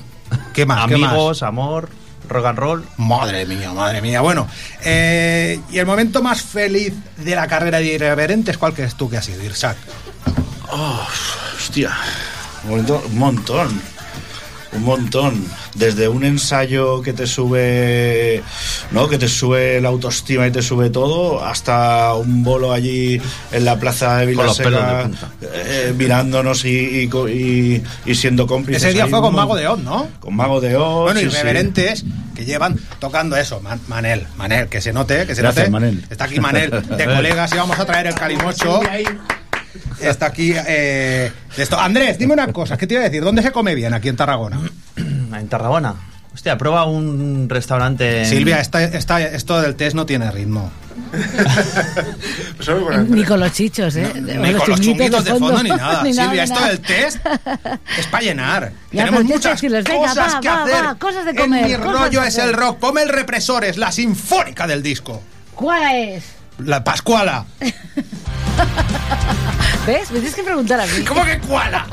¿Qué 0.53 0.67
más? 0.67 0.87
¿Qué 0.89 0.97
más? 0.97 1.13
Amigos, 1.13 1.43
amor, 1.43 1.89
rock 2.29 2.47
and 2.47 2.59
roll. 2.59 2.85
Madre 2.97 3.47
mía, 3.47 3.73
madre 3.73 4.01
mía. 4.03 4.21
Bueno, 4.21 4.49
eh, 4.85 5.61
y 5.71 5.79
el 5.79 5.87
momento 5.87 6.23
más 6.23 6.43
feliz 6.43 6.95
de 7.17 7.35
la 7.35 7.47
carrera 7.47 7.79
de 7.79 7.87
Irreverentes, 7.87 8.59
¿cuál 8.59 8.75
crees 8.75 8.97
tú 8.97 9.09
que 9.09 9.17
ha 9.17 9.23
sido, 9.23 9.43
Irsak? 9.43 9.77
Oh, 10.73 11.07
hostia. 11.57 11.93
Un 12.69 13.19
montón, 13.19 13.81
un 14.73 14.83
montón. 14.85 15.45
Desde 15.75 16.09
un 16.09 16.25
ensayo 16.25 17.03
que 17.03 17.13
te 17.13 17.27
sube. 17.27 18.43
¿No? 18.91 19.09
Que 19.09 19.19
te 19.19 19.29
sube 19.29 19.81
la 19.81 19.89
autoestima 19.89 20.47
y 20.47 20.51
te 20.51 20.63
sube 20.63 20.91
todo. 20.91 21.45
Hasta 21.45 22.15
un 22.15 22.43
bolo 22.43 22.73
allí 22.73 23.21
en 23.53 23.65
la 23.65 23.79
plaza 23.79 24.19
de 24.19 24.27
Vilaseca. 24.27 25.11
eh, 25.43 25.95
mirándonos 25.97 26.65
y, 26.65 27.01
y 27.03 27.09
co- 27.09 27.29
y- 27.29 27.83
y 28.07 28.15
siendo 28.15 28.47
cómplices. 28.47 28.83
Ese 28.85 28.93
día 28.95 29.07
fue 29.07 29.21
con 29.21 29.35
Mago 29.35 29.57
de 29.57 29.67
Oz, 29.69 29.79
¿no? 29.81 30.09
Con 30.21 30.37
Mago 30.37 30.61
de 30.61 30.77
Oz. 30.77 31.05
Bueno, 31.05 31.21
sí, 31.21 31.27
irreverentes 31.27 32.05
que 32.35 32.45
llevan 32.45 32.79
tocando 32.99 33.37
eso. 33.37 33.61
Man- 33.61 33.81
Manel, 33.89 34.27
Manel, 34.37 34.69
que 34.69 34.81
se 34.81 34.93
note, 34.93 35.27
que 35.27 35.35
se 35.35 35.43
Gracias, 35.43 35.71
note. 35.71 35.87
Manel. 35.87 36.05
Está 36.11 36.25
aquí 36.25 36.41
Manel, 36.41 36.71
de 36.71 37.05
colegas, 37.17 37.53
y 37.53 37.57
vamos 37.57 37.79
a 37.79 37.85
traer 37.85 38.07
el 38.07 38.15
calimocho. 38.15 38.81
Está 40.01 40.27
aquí 40.27 40.53
eh, 40.55 41.31
esto. 41.57 41.79
Andrés, 41.79 42.19
dime 42.19 42.33
una 42.35 42.53
cosa, 42.53 42.77
¿qué 42.77 42.87
te 42.87 42.95
iba 42.95 43.03
a 43.03 43.07
decir? 43.07 43.23
¿Dónde 43.23 43.43
se 43.43 43.53
come 43.53 43.75
bien 43.75 43.95
aquí 43.95 44.09
en 44.09 44.17
Tarragona? 44.17 44.61
En 44.97 45.49
Tarragona. 45.49 45.95
Hostia, 46.35 46.57
prueba 46.59 46.85
un 46.85 47.49
restaurante. 47.49 48.21
en- 48.23 48.27
Silvia, 48.27 48.61
esta, 48.61 48.83
esta- 48.85 49.21
esto 49.21 49.61
del 49.61 49.75
test 49.75 49.95
no 49.97 50.07
tiene 50.07 50.31
ritmo. 50.31 50.71
Ni 53.09 53.25
con 53.25 53.41
los 53.41 53.53
chichos, 53.53 53.97
¿eh? 53.97 54.13
Ni 54.21 54.53
con 54.55 54.71
los 54.71 54.81
chunguitos 54.81 55.25
de 55.25 55.31
fondo 55.31 55.61
ni 55.63 55.71
nada. 55.71 56.03
Ni 56.05 56.13
Silvia, 56.15 56.33
ni 56.33 56.39
esto 56.41 56.55
nada. 56.55 56.69
del 56.69 56.81
test 56.81 57.19
es 57.99 58.07
para 58.07 58.23
llenar. 58.25 58.73
Ya, 58.93 59.05
Tenemos 59.07 59.25
muchas 59.25 59.61
venga, 59.61 59.83
cosas 59.85 60.35
va, 60.37 60.41
que 60.41 60.49
va, 60.49 60.63
hacer. 60.65 60.85
va, 60.85 60.95
cosas 60.97 61.25
de 61.25 61.35
comer, 61.35 61.65
En 61.65 61.71
mi 61.71 61.77
cosas 61.77 62.01
rollo 62.01 62.23
es 62.25 62.39
el 62.39 62.53
rock. 62.53 62.79
Come 62.81 63.03
el 63.03 63.09
represores, 63.09 63.77
la 63.77 63.91
sinfónica 63.93 64.67
del 64.67 64.83
disco. 64.83 65.23
¿Cuál 65.55 65.95
es? 65.97 66.25
La 66.59 66.83
Pascuala. 66.85 67.45
¿Ves? 69.87 70.11
Me 70.11 70.19
tienes 70.19 70.35
que 70.35 70.43
preguntar 70.43 70.81
a 70.81 70.87
mí. 70.87 71.05
¿Cómo 71.05 71.25
que 71.25 71.39
cuala? 71.41 71.87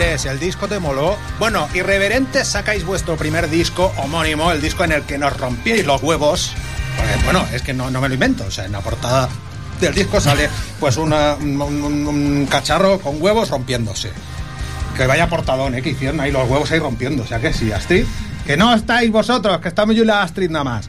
Andrés, 0.00 0.24
el 0.24 0.40
disco 0.40 0.66
te 0.66 0.78
moló. 0.78 1.18
Bueno, 1.38 1.68
irreverentes 1.74 2.48
sacáis 2.48 2.86
vuestro 2.86 3.18
primer 3.18 3.50
disco 3.50 3.92
homónimo, 3.98 4.50
el 4.50 4.62
disco 4.62 4.82
en 4.84 4.92
el 4.92 5.02
que 5.02 5.18
nos 5.18 5.36
rompíais 5.36 5.84
los 5.84 6.02
huevos. 6.02 6.52
Porque, 6.96 7.24
bueno, 7.24 7.46
es 7.52 7.60
que 7.60 7.74
no, 7.74 7.90
me 7.90 8.08
lo 8.08 8.14
invento. 8.14 8.44
O 8.46 8.50
sea, 8.50 8.64
en 8.64 8.72
la 8.72 8.80
portada 8.80 9.28
del 9.78 9.94
disco 9.94 10.18
sale 10.18 10.48
pues 10.78 10.96
un, 10.96 12.48
cacharro 12.48 12.98
con 12.98 13.20
huevos 13.20 13.50
rompiéndose. 13.50 14.10
Que 14.96 15.06
vaya 15.06 15.28
portadón, 15.28 15.74
¿eh? 15.74 15.82
Que 15.82 15.90
hicieron 15.90 16.18
ahí 16.20 16.32
los 16.32 16.48
huevos 16.48 16.72
ahí 16.72 16.78
rompiendo. 16.78 17.24
O 17.24 17.26
sea 17.26 17.38
que 17.38 17.52
sí, 17.52 17.70
Astrid. 17.70 18.06
Que 18.46 18.56
no 18.56 18.72
estáis 18.74 19.10
vosotros, 19.12 19.58
que 19.58 19.68
estamos 19.68 19.94
yo 19.94 20.02
y 20.02 20.06
la 20.06 20.22
Astrid 20.22 20.48
nada 20.48 20.64
más. 20.64 20.88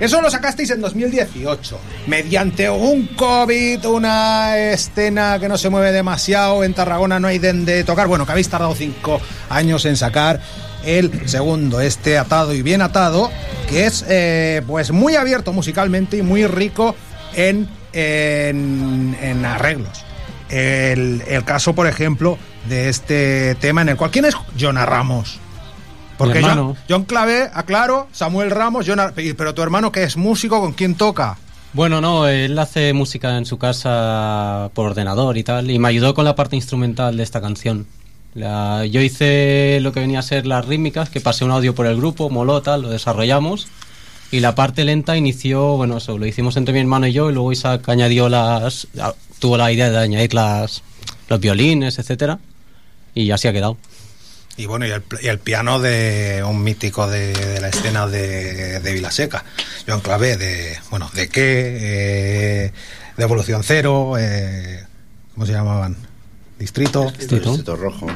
Eso 0.00 0.20
lo 0.20 0.28
sacasteis 0.28 0.70
en 0.70 0.80
2018, 0.80 1.78
mediante 2.08 2.68
un 2.68 3.06
COVID, 3.08 3.84
una 3.86 4.58
escena 4.58 5.38
que 5.38 5.48
no 5.48 5.56
se 5.56 5.70
mueve 5.70 5.92
demasiado, 5.92 6.64
en 6.64 6.74
Tarragona 6.74 7.20
no 7.20 7.28
hay 7.28 7.38
donde 7.38 7.84
tocar. 7.84 8.08
Bueno, 8.08 8.26
que 8.26 8.32
habéis 8.32 8.48
tardado 8.48 8.74
cinco 8.74 9.20
años 9.48 9.84
en 9.84 9.96
sacar 9.96 10.40
el 10.84 11.28
segundo, 11.28 11.80
este 11.80 12.18
atado 12.18 12.52
y 12.54 12.62
bien 12.62 12.82
atado, 12.82 13.30
que 13.68 13.86
es 13.86 14.04
eh, 14.08 14.62
pues 14.66 14.90
muy 14.90 15.14
abierto 15.14 15.52
musicalmente 15.52 16.16
y 16.16 16.22
muy 16.22 16.46
rico 16.46 16.96
en, 17.34 17.68
en, 17.92 19.16
en 19.20 19.44
arreglos. 19.44 20.04
El, 20.50 21.22
el 21.26 21.44
caso, 21.44 21.74
por 21.74 21.86
ejemplo, 21.86 22.36
de 22.68 22.88
este 22.88 23.54
tema 23.56 23.82
en 23.82 23.90
el 23.90 23.96
cual... 23.96 24.10
¿Quién 24.10 24.24
es 24.24 24.34
Jonah 24.58 24.86
Ramos? 24.86 25.40
Porque 26.18 26.40
John. 26.42 26.76
John 26.88 27.04
Clavé, 27.04 27.50
aclaro, 27.52 28.08
Samuel 28.12 28.50
Ramos, 28.50 28.84
John 28.86 29.00
Ar- 29.00 29.14
pero 29.14 29.54
tu 29.54 29.62
hermano 29.62 29.90
que 29.92 30.04
es 30.04 30.16
músico, 30.16 30.60
¿con 30.60 30.72
quién 30.72 30.94
toca? 30.94 31.36
Bueno, 31.72 32.00
no, 32.00 32.28
él 32.28 32.56
hace 32.58 32.92
música 32.92 33.36
en 33.36 33.46
su 33.46 33.58
casa 33.58 34.70
por 34.74 34.86
ordenador 34.86 35.36
y 35.36 35.42
tal, 35.42 35.70
y 35.70 35.78
me 35.78 35.88
ayudó 35.88 36.14
con 36.14 36.24
la 36.24 36.36
parte 36.36 36.54
instrumental 36.56 37.16
de 37.16 37.22
esta 37.22 37.40
canción. 37.40 37.86
La- 38.34 38.84
yo 38.86 39.00
hice 39.00 39.78
lo 39.80 39.92
que 39.92 40.00
venía 40.00 40.20
a 40.20 40.22
ser 40.22 40.46
las 40.46 40.64
rítmicas, 40.66 41.08
que 41.10 41.20
pasé 41.20 41.44
un 41.44 41.50
audio 41.50 41.74
por 41.74 41.86
el 41.86 41.96
grupo, 41.96 42.30
moló 42.30 42.62
tal, 42.62 42.82
lo 42.82 42.90
desarrollamos, 42.90 43.66
y 44.30 44.40
la 44.40 44.54
parte 44.54 44.84
lenta 44.84 45.16
inició, 45.16 45.76
bueno, 45.76 45.96
eso, 45.98 46.16
lo 46.18 46.26
hicimos 46.26 46.56
entre 46.56 46.74
mi 46.74 46.80
hermano 46.80 47.06
y 47.08 47.12
yo, 47.12 47.30
y 47.30 47.34
luego 47.34 47.52
Isaac 47.52 47.88
añadió 47.88 48.28
las, 48.28 48.86
tuvo 49.40 49.56
la 49.56 49.70
idea 49.72 49.90
de 49.90 49.98
añadir 49.98 50.32
las, 50.34 50.82
los 51.28 51.40
violines, 51.40 51.98
etcétera, 51.98 52.38
y 53.14 53.30
así 53.32 53.46
ha 53.48 53.52
quedado. 53.52 53.76
Y 54.56 54.66
bueno, 54.66 54.86
y 54.86 54.90
el, 54.90 55.02
y 55.20 55.26
el 55.26 55.38
piano 55.40 55.80
de 55.80 56.42
un 56.46 56.62
mítico 56.62 57.08
de, 57.08 57.32
de 57.32 57.60
la 57.60 57.68
escena 57.68 58.06
de, 58.06 58.78
de 58.80 58.92
Vilaseca, 58.92 59.44
John 59.86 60.00
Clavé, 60.00 60.36
de, 60.36 60.78
bueno, 60.90 61.10
de 61.12 61.28
qué, 61.28 61.76
eh, 62.66 62.72
de 63.16 63.22
Evolución 63.24 63.62
Cero, 63.64 64.14
eh, 64.18 64.84
¿cómo 65.34 65.44
se 65.46 65.52
llamaban? 65.52 65.96
Distrito. 66.58 67.10
Distrito 67.18 67.74
Rojo. 67.74 68.06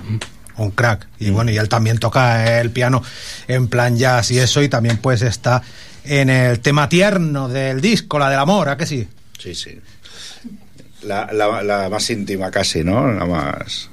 Un 0.59 0.71
crack. 0.71 1.09
Y 1.19 1.31
bueno, 1.31 1.51
y 1.51 1.59
él 1.59 1.69
también 1.69 1.99
toca 1.99 2.61
el 2.61 2.71
piano 2.71 3.03
en 3.49 3.67
plan 3.69 3.97
jazz 3.97 4.31
y 4.31 4.39
eso, 4.39 4.63
y 4.63 4.69
también 4.69 4.99
pues 4.99 5.23
está 5.23 5.63
en 6.05 6.31
el 6.31 6.61
tema 6.61 6.89
tierno 6.89 7.49
del 7.49 7.81
disco, 7.81 8.19
la 8.19 8.31
del 8.31 8.39
amor, 8.39 8.69
¿a 8.69 8.77
que 8.77 8.87
sí? 8.87 9.09
Sí, 9.39 9.55
sí. 9.57 9.79
La, 11.03 11.29
la- 11.33 11.63
la 11.63 11.89
más 11.89 12.09
íntima 12.11 12.51
casi, 12.51 12.83
¿no? 12.85 13.13
La 13.13 13.25
más... 13.25 13.89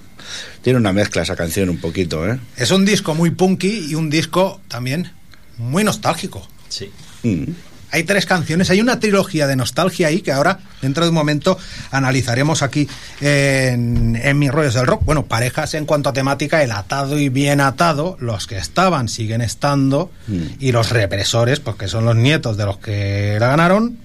Tiene 0.65 0.79
una 0.79 0.93
mezcla 0.93 1.21
esa 1.21 1.35
canción 1.35 1.69
un 1.69 1.77
poquito, 1.77 2.27
¿eh? 2.27 2.39
Es 2.57 2.71
un 2.71 2.85
disco 2.85 3.13
muy 3.13 3.29
punky 3.29 3.85
y 3.91 3.93
un 3.93 4.09
disco 4.09 4.61
también 4.67 5.11
muy 5.59 5.83
nostálgico. 5.83 6.47
Sí. 6.69 6.89
Mm. 7.21 7.51
Hay 7.91 8.03
tres 8.03 8.25
canciones, 8.25 8.71
hay 8.71 8.81
una 8.81 8.99
trilogía 8.99 9.45
de 9.45 9.55
nostalgia 9.55 10.07
ahí 10.07 10.21
que 10.21 10.31
ahora, 10.31 10.57
dentro 10.81 11.03
de 11.03 11.09
un 11.09 11.13
momento, 11.13 11.55
analizaremos 11.91 12.63
aquí 12.63 12.89
en, 13.21 14.19
en 14.19 14.39
Mis 14.39 14.49
Rollos 14.49 14.73
del 14.73 14.87
Rock. 14.87 15.05
Bueno, 15.05 15.27
parejas 15.27 15.75
en 15.75 15.85
cuanto 15.85 16.09
a 16.09 16.13
temática, 16.13 16.63
el 16.63 16.71
atado 16.71 17.19
y 17.19 17.29
bien 17.29 17.61
atado, 17.61 18.17
los 18.19 18.47
que 18.47 18.57
estaban 18.57 19.07
siguen 19.07 19.41
estando, 19.41 20.11
y 20.59 20.71
los 20.71 20.89
represores, 20.89 21.59
porque 21.59 21.87
son 21.87 22.05
los 22.05 22.15
nietos 22.15 22.57
de 22.57 22.65
los 22.65 22.79
que 22.79 23.37
la 23.39 23.49
ganaron, 23.49 23.99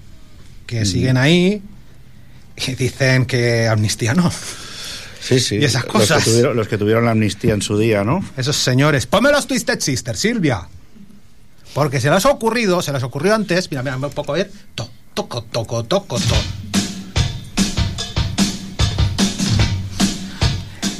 que 0.66 0.84
siguen 0.84 1.16
ahí 1.16 1.62
y 2.54 2.74
dicen 2.74 3.24
que 3.24 3.66
amnistía 3.66 4.12
no. 4.12 4.30
Sí, 5.20 5.38
sí. 5.40 5.56
Y 5.56 5.64
esas 5.64 5.84
Los 5.84 5.92
cosas. 5.92 6.24
que, 6.24 6.30
tuvieron, 6.30 6.56
los 6.56 6.68
que 6.68 6.78
tuvieron 6.78 7.04
la 7.04 7.10
amnistía 7.12 7.54
en 7.54 7.62
su 7.62 7.76
día, 7.78 8.04
¿no? 8.04 8.24
Esos 8.36 8.56
señores. 8.56 9.06
Ponme 9.06 9.30
los 9.30 9.46
Twisted 9.46 9.80
Sisters, 9.80 10.18
Silvia. 10.18 10.68
Porque 11.74 12.00
se 12.00 12.10
les 12.10 12.24
ha 12.24 12.30
ocurrido, 12.30 12.82
se 12.82 12.92
les 12.92 13.02
ocurrió 13.02 13.34
antes. 13.34 13.70
Mira, 13.70 13.82
mira, 13.82 13.96
un 13.96 14.10
poco 14.10 14.32
a 14.32 14.36
ver. 14.38 14.50
To, 14.74 14.90
toco, 15.14 15.42
toco, 15.44 15.84
toco, 15.84 16.18
to. 16.18 16.34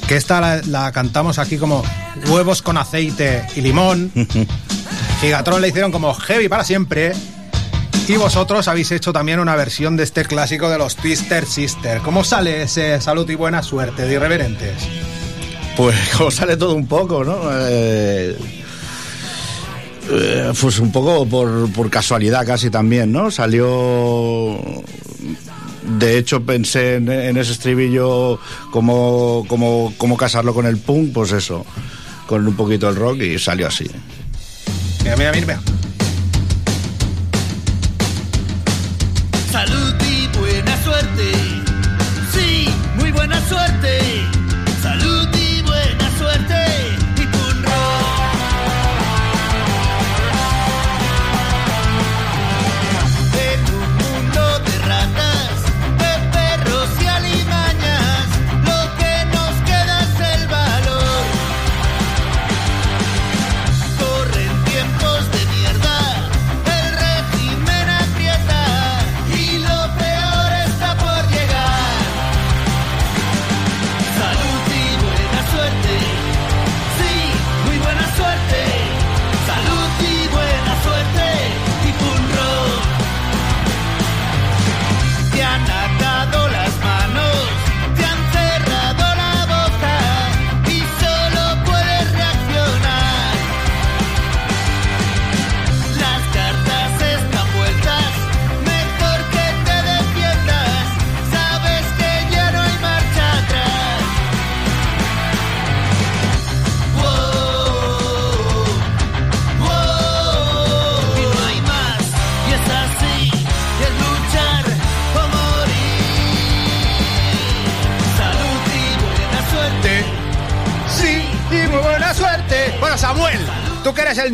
Que 0.06 0.16
esta 0.16 0.40
la, 0.40 0.61
la 0.66 0.92
cantamos 0.92 1.38
aquí 1.38 1.56
como 1.56 1.85
huevos 2.28 2.62
con 2.62 2.76
aceite 2.76 3.46
y 3.56 3.61
limón. 3.61 4.11
Gigatron 5.20 5.61
le 5.61 5.68
hicieron 5.68 5.92
como 5.92 6.12
heavy 6.14 6.48
para 6.48 6.64
siempre. 6.64 7.12
Y 8.11 8.16
vosotros 8.16 8.66
habéis 8.66 8.90
hecho 8.90 9.12
también 9.12 9.38
una 9.38 9.55
versión 9.55 9.96
de 9.96 10.03
este 10.03 10.25
clásico 10.25 10.68
de 10.68 10.79
los 10.79 10.96
Twister 10.96 11.46
Sister. 11.46 12.01
¿Cómo 12.01 12.25
sale 12.25 12.62
ese 12.62 13.01
salud 13.01 13.31
y 13.31 13.37
buena 13.37 13.62
suerte 13.62 14.03
de 14.03 14.14
irreverentes? 14.14 14.83
Pues 15.77 15.96
como 16.18 16.29
sale 16.33 16.57
todo 16.57 16.75
un 16.75 16.88
poco, 16.88 17.23
¿no? 17.23 17.38
Eh, 17.53 18.37
eh, 20.11 20.53
pues 20.61 20.81
un 20.81 20.90
poco 20.90 21.25
por, 21.25 21.70
por 21.70 21.88
casualidad 21.88 22.44
casi 22.44 22.68
también, 22.68 23.12
¿no? 23.12 23.31
Salió... 23.31 24.59
De 26.01 26.18
hecho 26.18 26.44
pensé 26.44 26.96
en, 26.96 27.09
en 27.09 27.37
ese 27.37 27.53
estribillo 27.53 28.40
cómo 28.73 29.46
casarlo 30.18 30.53
con 30.53 30.66
el 30.66 30.79
punk, 30.79 31.12
pues 31.12 31.31
eso, 31.31 31.64
con 32.27 32.44
un 32.44 32.57
poquito 32.57 32.88
el 32.88 32.96
rock 32.96 33.23
y 33.23 33.38
salió 33.38 33.68
así. 33.68 33.88
Mira, 35.05 35.16
mira, 35.16 35.33
mira. 35.33 35.61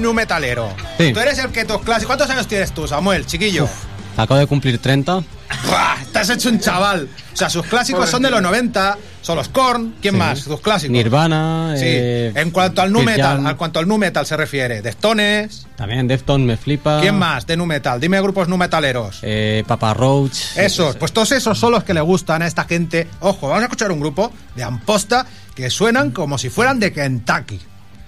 Nu 0.07 0.15
metalero. 0.15 0.71
Sí. 0.99 1.13
Tú 1.13 1.19
eres 1.21 1.39
el 1.39 1.51
que 1.51 1.65
tus 1.65 1.81
clásicos. 1.83 2.07
¿Cuántos 2.07 2.31
años 2.31 2.47
tienes 2.47 2.73
tú, 2.73 2.87
Samuel, 2.87 3.27
chiquillo? 3.27 3.69
Acabo 4.17 4.39
de 4.41 4.47
cumplir 4.47 4.79
30. 4.79 5.17
¡Buah! 5.69 5.97
Te 6.13 6.19
has 6.21 6.31
hecho 6.31 6.49
un 6.49 6.59
chaval. 6.59 7.09
O 7.35 7.37
sea, 7.37 7.51
sus 7.51 7.67
clásicos 7.67 8.09
son 8.09 8.23
de 8.23 8.31
los 8.31 8.41
90, 8.41 8.97
son 9.21 9.37
los 9.37 9.49
Korn. 9.51 9.95
¿Quién 10.01 10.15
Sí. 10.15 10.19
más? 10.19 10.39
Sus 10.39 10.61
clásicos. 10.61 10.91
Nirvana. 10.93 11.75
Sí. 11.77 11.83
eh, 11.85 12.33
en 12.35 12.51
cuanto 12.51 12.81
al 12.81 12.91
nu 12.91 13.03
metal, 13.03 13.47
al 13.47 13.57
cuanto 13.59 13.79
al 13.79 13.87
nu 13.87 13.99
metal 13.99 14.25
se 14.25 14.35
refiere, 14.39 14.81
Deftones. 14.81 15.67
También 15.77 16.09
Defton 16.09 16.47
me 16.47 16.57
flipa. 16.57 17.01
¿Quién 17.03 17.19
más 17.19 17.47
de 17.47 17.59
nu 17.59 17.67
metal? 17.67 18.01
Dime 18.01 18.19
grupos 18.23 18.49
nu 18.49 18.57
metaleros. 18.57 19.19
Eh, 19.23 19.63
Papa 19.67 19.93
Roach. 19.93 20.57
Esos, 20.57 20.97
pues 20.97 21.13
todos 21.13 21.33
esos 21.33 21.59
son 21.59 21.73
los 21.73 21.85
que 21.85 21.93
le 21.93 22.01
gustan 22.01 22.41
a 22.41 22.47
esta 22.47 22.65
gente. 22.65 23.07
Ojo, 23.21 23.49
vamos 23.49 23.61
a 23.63 23.65
escuchar 23.67 23.93
un 23.93 24.01
grupo 24.01 24.33
de 24.55 24.63
Amposta 24.65 25.27
que 25.55 25.69
suenan 25.69 26.11
como 26.11 26.39
si 26.39 26.49
fueran 26.49 26.81
de 26.81 26.93
Kentucky. 26.93 27.61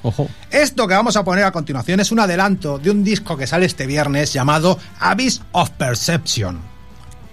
Ojo. 0.09 0.27
Esto 0.51 0.89
que 0.89 0.95
vamos 0.95 1.17
a 1.17 1.25
poner 1.25 1.45
a 1.45 1.53
continuación 1.53 2.01
es 2.01 2.11
un 2.11 2.19
adelanto 2.19 2.79
de 2.79 2.91
un 2.91 3.05
disco 3.05 3.37
que 3.37 3.47
sale 3.47 3.67
este 3.67 3.87
viernes 3.87 4.33
llamado 4.33 4.79
Abyss 5.01 5.43
of 5.53 5.69
Perception. 5.73 6.59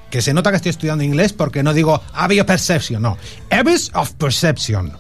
Que 0.10 0.22
se 0.22 0.34
nota 0.34 0.50
que 0.50 0.58
estoy 0.58 0.72
estudiando 0.72 1.02
inglés 1.02 1.32
porque 1.32 1.64
no 1.64 1.74
digo 1.74 2.04
Abyss 2.14 2.42
of 2.42 2.48
Perception, 2.48 3.02
no. 3.02 3.18
Abyss 3.50 3.92
of 3.94 4.12
Perception. 4.16 4.92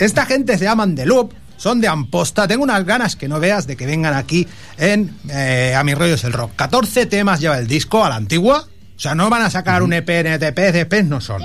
Esta 0.00 0.26
gente 0.26 0.58
se 0.58 0.64
llaman 0.64 0.96
The 0.96 1.06
Loop, 1.06 1.32
son 1.56 1.80
de 1.80 1.86
Amposta. 1.86 2.48
Tengo 2.48 2.64
unas 2.64 2.84
ganas 2.84 3.14
que 3.14 3.28
no 3.28 3.38
veas 3.38 3.68
de 3.68 3.76
que 3.76 3.86
vengan 3.86 4.14
aquí 4.14 4.48
en 4.76 5.16
eh, 5.30 5.72
A 5.76 5.84
mi 5.84 5.94
rollo 5.94 6.14
es 6.14 6.24
el 6.24 6.32
rock. 6.32 6.50
14 6.56 7.06
temas 7.06 7.38
lleva 7.38 7.58
el 7.58 7.68
disco 7.68 8.04
a 8.04 8.08
la 8.08 8.16
antigua. 8.16 8.66
O 8.96 8.98
sea, 8.98 9.14
no 9.14 9.30
van 9.30 9.42
a 9.42 9.50
sacar 9.50 9.84
un 9.84 9.92
E 9.92 9.98
EP, 9.98 10.08
NTP, 10.08 10.58
EPs 10.58 11.04
no 11.04 11.20
son. 11.20 11.42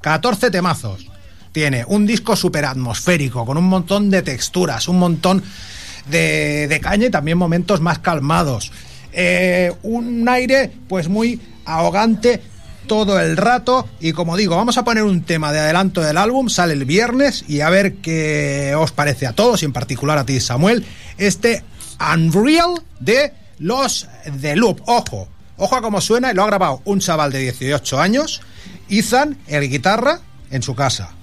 14 0.00 0.50
temazos. 0.50 1.06
Tiene 1.58 1.84
un 1.88 2.06
disco 2.06 2.36
súper 2.36 2.66
atmosférico, 2.66 3.44
con 3.44 3.56
un 3.56 3.64
montón 3.64 4.10
de 4.10 4.22
texturas, 4.22 4.86
un 4.86 4.96
montón 5.00 5.42
de, 6.08 6.68
de 6.68 6.80
caña 6.80 7.06
y 7.06 7.10
también 7.10 7.36
momentos 7.36 7.80
más 7.80 7.98
calmados. 7.98 8.70
Eh, 9.12 9.72
un 9.82 10.28
aire, 10.28 10.70
pues 10.88 11.08
muy 11.08 11.40
ahogante 11.64 12.40
todo 12.86 13.18
el 13.18 13.36
rato. 13.36 13.88
Y 13.98 14.12
como 14.12 14.36
digo, 14.36 14.54
vamos 14.54 14.78
a 14.78 14.84
poner 14.84 15.02
un 15.02 15.22
tema 15.22 15.52
de 15.52 15.58
adelanto 15.58 16.00
del 16.00 16.16
álbum, 16.16 16.48
sale 16.48 16.74
el 16.74 16.84
viernes 16.84 17.44
y 17.48 17.60
a 17.60 17.70
ver 17.70 17.94
qué 17.94 18.76
os 18.78 18.92
parece 18.92 19.26
a 19.26 19.32
todos 19.32 19.60
y 19.62 19.64
en 19.64 19.72
particular 19.72 20.16
a 20.16 20.24
ti, 20.24 20.38
Samuel, 20.38 20.86
este 21.16 21.64
Unreal 21.98 22.84
de 23.00 23.32
los 23.58 24.06
The 24.40 24.54
Loop. 24.54 24.82
Ojo, 24.86 25.26
ojo 25.56 25.74
a 25.74 25.82
cómo 25.82 26.00
suena 26.00 26.30
y 26.30 26.36
lo 26.36 26.44
ha 26.44 26.46
grabado 26.46 26.82
un 26.84 27.00
chaval 27.00 27.32
de 27.32 27.40
18 27.40 27.98
años, 27.98 28.42
Ethan, 28.88 29.36
el 29.48 29.68
guitarra, 29.68 30.20
en 30.52 30.62
su 30.62 30.76
casa. 30.76 31.17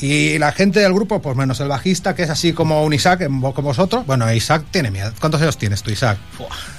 Y 0.00 0.38
la 0.38 0.52
gente 0.52 0.78
del 0.80 0.92
grupo, 0.92 1.20
pues 1.20 1.36
menos 1.36 1.58
el 1.60 1.68
bajista, 1.68 2.14
que 2.14 2.22
es 2.22 2.30
así 2.30 2.52
como 2.52 2.84
un 2.84 2.92
Isaac, 2.92 3.24
como 3.26 3.62
vosotros. 3.62 4.06
Bueno, 4.06 4.32
Isaac 4.32 4.64
tiene 4.70 4.90
miedo. 4.90 5.12
¿Cuántos 5.18 5.42
años 5.42 5.58
tienes 5.58 5.82
tú, 5.82 5.90
Isaac? 5.90 6.18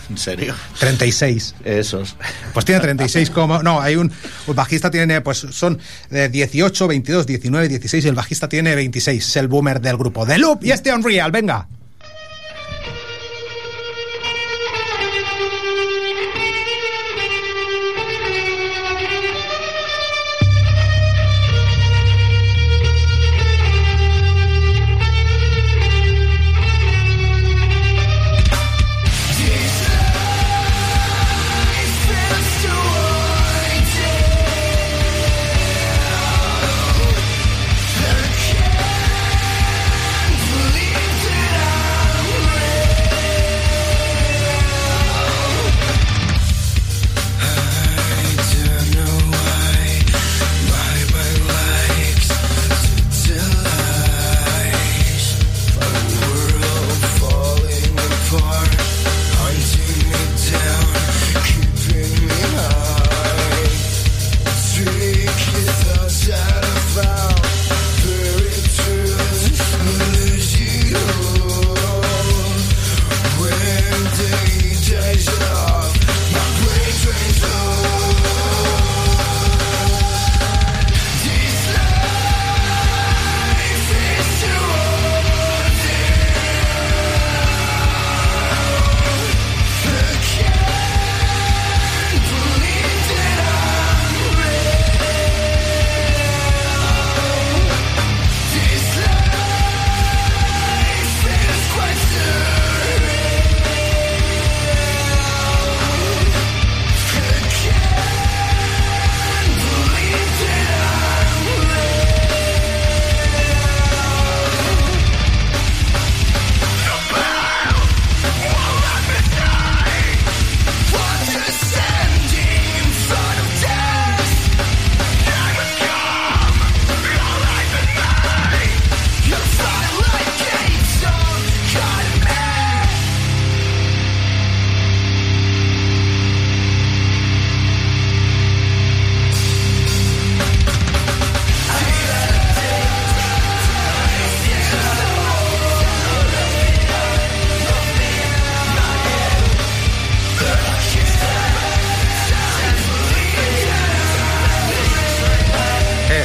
¿En 0.09 0.17
serio? 0.17 0.55
36. 0.79 1.55
Esos. 1.65 2.15
Pues 2.53 2.65
tiene 2.65 2.79
36 2.81 3.29
como... 3.29 3.61
No, 3.61 3.81
hay 3.81 3.97
un... 3.97 4.11
El 4.47 4.53
bajista 4.53 4.89
tiene, 4.89 5.19
pues 5.21 5.39
son 5.51 5.79
de 6.09 6.29
18, 6.29 6.87
22, 6.87 7.27
19, 7.27 7.67
16 7.67 8.05
y 8.05 8.07
el 8.07 8.15
bajista 8.15 8.47
tiene 8.47 8.73
26. 8.75 9.27
Es 9.27 9.35
el 9.35 9.49
boomer 9.49 9.81
del 9.81 9.97
grupo. 9.97 10.25
The 10.25 10.37
Loop 10.37 10.63
y 10.63 10.71
este 10.71 10.93
Unreal, 10.93 11.31
venga. 11.31 11.67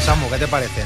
Samu, 0.05 0.29
¿qué 0.31 0.39
te 0.39 0.49
parecen? 0.49 0.85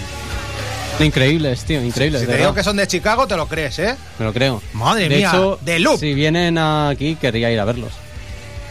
Increíbles, 1.00 1.64
tío, 1.64 1.82
increíbles. 1.82 2.20
Si 2.22 2.26
de 2.26 2.32
te 2.34 2.38
digo 2.40 2.54
que 2.54 2.62
son 2.64 2.76
de 2.76 2.86
Chicago, 2.86 3.26
te 3.26 3.36
lo 3.36 3.46
crees, 3.48 3.78
¿eh? 3.78 3.94
Me 4.18 4.24
lo 4.24 4.32
creo. 4.32 4.62
Madre 4.72 5.08
de 5.08 5.16
mía, 5.16 5.28
hecho, 5.28 5.58
The 5.64 5.78
Loop. 5.78 6.00
Si 6.00 6.14
vienen 6.14 6.58
aquí, 6.58 7.16
querría 7.16 7.50
ir 7.52 7.60
a 7.60 7.64
verlos. 7.64 7.92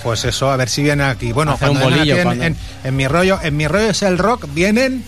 Pues 0.04 0.26
eso, 0.26 0.52
a 0.52 0.58
ver 0.58 0.70
si 0.70 0.84
vienen 0.84 1.08
aquí. 1.08 1.32
Bueno, 1.32 1.54
Hacer 1.54 1.70
cuando 1.70 1.86
un 1.86 1.92
vengan 1.92 2.00
bolillo, 2.00 2.14
aquí 2.14 2.20
en, 2.20 2.26
cuando- 2.28 2.44
en- 2.46 2.58
en 2.84 2.96
mi 2.96 3.08
rollo, 3.08 3.40
en 3.42 3.58
mi 3.58 3.68
rollo 3.68 3.90
es 3.90 4.02
el 4.04 4.18
rock, 4.18 4.46
vienen 4.54 5.04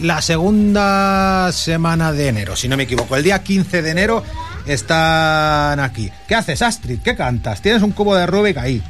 la 0.00 0.22
segunda 0.22 1.50
semana 1.52 2.12
de 2.12 2.28
enero, 2.28 2.54
si 2.56 2.68
no 2.68 2.76
me 2.76 2.84
equivoco. 2.84 3.16
El 3.16 3.24
día 3.24 3.42
15 3.42 3.82
de 3.82 3.90
enero 3.90 4.22
están 4.66 5.80
aquí. 5.80 6.10
¿Qué 6.28 6.34
haces, 6.34 6.62
Astrid? 6.62 7.00
¿Qué 7.02 7.16
cantas? 7.16 7.62
Tienes 7.62 7.82
un 7.82 7.92
cubo 7.92 8.14
de 8.14 8.26
Rubik 8.26 8.56
ahí. 8.58 8.82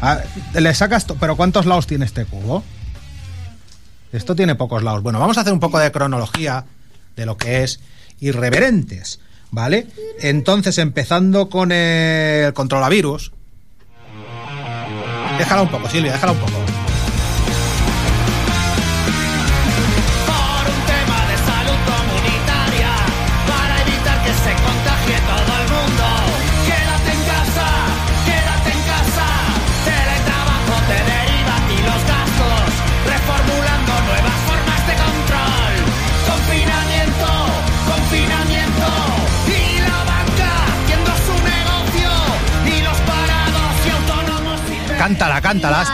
Ah, 0.00 0.20
le 0.54 0.74
sacas, 0.74 1.06
pero 1.20 1.36
¿cuántos 1.36 1.66
lados 1.66 1.86
tiene 1.86 2.04
este 2.04 2.24
cubo? 2.24 2.62
Esto 4.12 4.34
tiene 4.34 4.54
pocos 4.54 4.82
lados. 4.82 5.02
Bueno, 5.02 5.20
vamos 5.20 5.38
a 5.38 5.42
hacer 5.42 5.52
un 5.52 5.60
poco 5.60 5.78
de 5.78 5.92
cronología 5.92 6.64
de 7.16 7.26
lo 7.26 7.36
que 7.36 7.64
es 7.64 7.80
irreverentes, 8.20 9.20
¿vale? 9.50 9.86
Entonces, 10.20 10.78
empezando 10.78 11.48
con 11.48 11.72
el 11.72 12.52
controlavirus. 12.54 13.32
Déjala 15.38 15.62
un 15.62 15.68
poco, 15.68 15.88
Silvia, 15.88 16.12
déjala 16.12 16.32
un 16.32 16.38
poco. 16.38 16.55
Cántala, 45.06 45.40
cántala. 45.40 45.86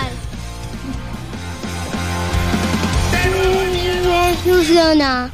Funciona. 4.43 5.31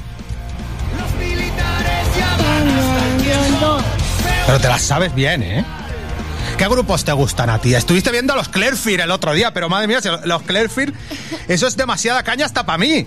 Pero 4.46 4.60
te 4.60 4.66
las 4.66 4.82
sabes 4.82 5.14
bien, 5.14 5.44
¿eh? 5.44 5.64
¿Qué 6.56 6.66
grupos 6.66 7.04
te 7.04 7.12
gustan 7.12 7.50
a 7.50 7.60
ti? 7.60 7.72
Estuviste 7.76 8.10
viendo 8.10 8.32
a 8.32 8.36
los 8.36 8.48
Clearfield 8.48 9.02
el 9.02 9.12
otro 9.12 9.32
día, 9.32 9.54
pero 9.54 9.68
madre 9.68 9.86
mía, 9.86 10.00
los 10.24 10.42
Clearfield, 10.42 10.92
eso 11.46 11.68
es 11.68 11.76
demasiada 11.76 12.24
caña 12.24 12.46
hasta 12.46 12.66
para 12.66 12.78
mí. 12.78 13.06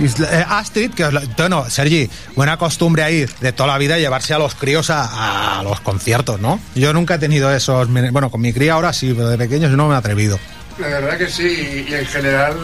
Eh, 0.00 0.44
Astrid, 0.48 0.92
que 0.94 1.04
bueno, 1.36 1.68
Sergi, 1.68 2.08
buena 2.34 2.56
costumbre 2.56 3.02
ahí 3.02 3.26
de 3.40 3.52
toda 3.52 3.68
la 3.68 3.78
vida 3.78 3.98
llevarse 3.98 4.32
a 4.34 4.38
los 4.38 4.54
críos 4.54 4.88
a, 4.90 5.58
a 5.58 5.62
los 5.62 5.80
conciertos, 5.80 6.40
¿no? 6.40 6.60
Yo 6.74 6.92
nunca 6.92 7.14
he 7.16 7.18
tenido 7.18 7.52
esos, 7.54 7.88
bueno, 7.88 8.30
con 8.30 8.40
mi 8.40 8.52
cría 8.52 8.74
ahora 8.74 8.92
sí, 8.92 9.12
pero 9.14 9.28
de 9.28 9.36
pequeños 9.38 9.70
no 9.72 9.88
me 9.88 9.94
he 9.94 9.98
atrevido. 9.98 10.38
La 10.78 10.86
verdad 10.88 11.18
que 11.18 11.28
sí, 11.28 11.84
y 11.90 11.92
en 11.92 12.06
general 12.06 12.54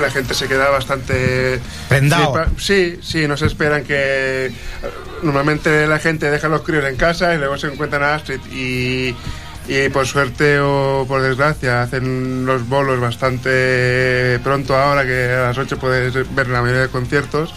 la- 0.00 0.10
gente 0.10 0.32
se 0.34 0.46
queda 0.46 0.70
bastante... 0.70 1.60
Prendado. 1.88 2.46
Sí, 2.56 3.00
sí, 3.02 3.26
no 3.26 3.36
se 3.36 3.46
esperan 3.46 3.82
que... 3.82 4.52
Normalmente 5.22 5.86
la 5.88 5.98
gente 5.98 6.30
deja 6.30 6.46
a 6.46 6.50
los 6.50 6.62
críos 6.62 6.84
en 6.84 6.94
casa 6.96 7.34
y 7.34 7.38
luego 7.38 7.56
se 7.58 7.66
encuentran 7.68 8.02
a 8.04 8.14
Astrid 8.14 8.38
y, 8.52 9.14
y 9.66 9.88
por 9.88 10.06
suerte 10.06 10.58
o 10.60 11.04
por 11.08 11.22
desgracia 11.22 11.82
hacen 11.82 12.44
los 12.44 12.68
bolos 12.68 13.00
bastante 13.00 14.38
pronto 14.42 14.76
ahora 14.76 15.04
que 15.04 15.30
a 15.30 15.48
las 15.48 15.58
8 15.58 15.78
puedes 15.78 16.34
ver 16.34 16.48
la 16.48 16.60
mayoría 16.60 16.82
de 16.82 16.88
conciertos, 16.88 17.54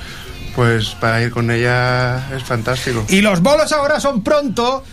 pues 0.56 0.90
para 0.96 1.22
ir 1.22 1.32
con 1.32 1.52
ella 1.52 2.30
es 2.36 2.44
fantástico. 2.44 3.06
Y 3.10 3.22
los 3.22 3.42
bolos 3.42 3.72
ahora 3.72 4.00
son 4.00 4.24
pronto 4.24 4.84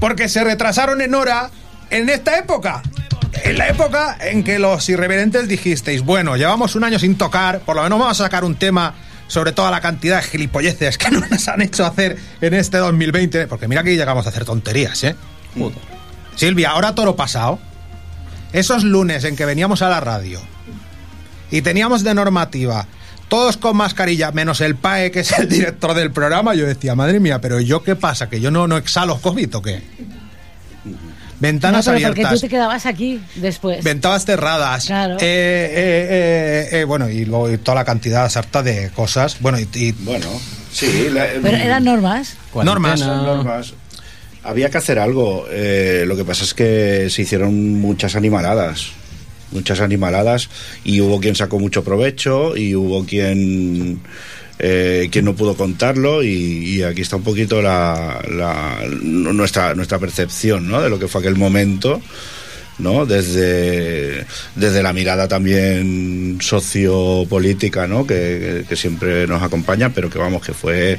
porque 0.00 0.28
se 0.28 0.42
retrasaron 0.44 1.00
en 1.00 1.14
hora 1.14 1.50
en 1.90 2.08
esta 2.08 2.38
época. 2.38 2.82
En 3.44 3.58
la 3.58 3.68
época 3.68 4.16
en 4.20 4.44
que 4.44 4.58
los 4.58 4.88
irreverentes 4.88 5.48
dijisteis, 5.48 6.02
bueno, 6.02 6.36
llevamos 6.36 6.74
un 6.74 6.84
año 6.84 6.98
sin 6.98 7.16
tocar, 7.16 7.60
por 7.60 7.76
lo 7.76 7.82
menos 7.82 7.98
vamos 7.98 8.20
a 8.20 8.24
sacar 8.24 8.44
un 8.44 8.56
tema 8.56 8.94
sobre 9.26 9.52
toda 9.52 9.70
la 9.70 9.80
cantidad 9.80 10.20
de 10.20 10.28
gilipolleces 10.28 10.98
que 10.98 11.10
nos 11.10 11.48
han 11.48 11.62
hecho 11.62 11.86
hacer 11.86 12.18
en 12.40 12.54
este 12.54 12.78
2020. 12.78 13.46
Porque 13.46 13.68
mira 13.68 13.82
que 13.82 13.96
llegamos 13.96 14.26
a 14.26 14.28
hacer 14.28 14.44
tonterías, 14.44 15.04
¿eh? 15.04 15.16
Silvia, 16.36 16.70
ahora 16.70 16.94
toro 16.94 17.16
pasado. 17.16 17.58
Esos 18.52 18.84
lunes 18.84 19.24
en 19.24 19.34
que 19.36 19.44
veníamos 19.46 19.80
a 19.82 19.88
la 19.88 20.00
radio 20.00 20.40
y 21.50 21.62
teníamos 21.62 22.02
de 22.04 22.12
normativa 22.14 22.86
todos 23.28 23.56
con 23.56 23.76
mascarilla, 23.78 24.30
menos 24.30 24.60
el 24.60 24.74
PAE, 24.76 25.10
que 25.10 25.20
es 25.20 25.32
el 25.38 25.48
director 25.48 25.94
del 25.94 26.10
programa, 26.12 26.54
yo 26.54 26.66
decía, 26.66 26.94
madre 26.94 27.18
mía, 27.18 27.40
pero 27.40 27.60
¿yo 27.60 27.82
qué 27.82 27.96
pasa? 27.96 28.28
¿Que 28.28 28.40
yo 28.42 28.50
no, 28.50 28.66
no 28.68 28.76
exhalo 28.76 29.18
COVID 29.18 29.56
o 29.56 29.62
qué? 29.62 29.82
Ventanas 31.40 31.86
No, 31.86 31.92
pero 31.94 32.06
porque 32.08 32.20
abiertas. 32.20 32.34
tú 32.40 32.46
te 32.46 32.48
quedabas 32.50 32.86
aquí 32.86 33.20
después. 33.36 33.82
Ventanas 33.82 34.24
cerradas. 34.26 34.84
Claro. 34.86 35.14
Eh, 35.14 35.18
eh, 35.20 36.68
eh, 36.70 36.80
eh, 36.80 36.84
bueno, 36.84 37.08
y 37.08 37.24
luego 37.24 37.50
y 37.50 37.58
toda 37.58 37.76
la 37.76 37.84
cantidad 37.84 38.28
sarta 38.28 38.62
de 38.62 38.90
cosas. 38.90 39.38
Bueno, 39.40 39.58
y. 39.58 39.92
bueno, 39.92 40.26
sí. 40.70 41.08
la- 41.10 41.26
Pero 41.42 41.56
eran 41.56 41.82
normas. 41.84 42.36
Normas. 42.54 43.00
Son 43.00 43.24
normas. 43.24 43.74
Había 44.44 44.70
que 44.70 44.78
hacer 44.78 44.98
algo. 44.98 45.46
eh, 45.50 46.04
lo 46.06 46.16
que 46.16 46.24
pasa 46.24 46.44
es 46.44 46.54
que 46.54 47.08
se 47.10 47.22
hicieron 47.22 47.54
muchas 47.80 48.16
animaladas. 48.16 48.90
Muchas 49.52 49.80
animaladas. 49.80 50.48
Y 50.84 51.00
hubo 51.00 51.20
quien 51.20 51.34
sacó 51.36 51.58
mucho 51.58 51.84
provecho. 51.84 52.56
Y 52.56 52.74
hubo 52.74 53.04
quien. 53.04 54.00
eh, 54.58 55.08
quien 55.12 55.24
no 55.24 55.34
pudo 55.34 55.54
contarlo. 55.56 56.22
Y, 56.22 56.82
aquí 56.82 57.02
está 57.02 57.16
un 57.16 57.22
poquito 57.22 57.62
la, 57.62 58.22
la- 58.30 58.84
nuestra, 59.02 59.74
nuestra 59.74 59.98
percepción 59.98 60.68
¿no? 60.68 60.80
de 60.82 60.90
lo 60.90 60.98
que 60.98 61.08
fue 61.08 61.20
aquel 61.20 61.36
momento. 61.36 62.00
¿No? 62.78 63.06
Desde, 63.06 64.26
desde 64.54 64.82
la 64.82 64.92
mirada 64.92 65.28
también 65.28 66.38
sociopolítica, 66.40 67.86
¿no? 67.86 68.06
Que, 68.06 68.64
que 68.68 68.76
siempre 68.76 69.26
nos 69.26 69.42
acompaña, 69.42 69.90
pero 69.90 70.10
que 70.10 70.18
vamos, 70.18 70.42
que 70.42 70.52
fue, 70.52 70.98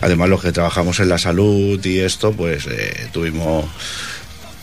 además 0.00 0.28
los 0.28 0.42
que 0.42 0.52
trabajamos 0.52 1.00
en 1.00 1.08
la 1.08 1.18
salud 1.18 1.84
y 1.84 1.98
esto, 1.98 2.32
pues 2.32 2.66
eh, 2.66 3.08
tuvimos 3.12 3.66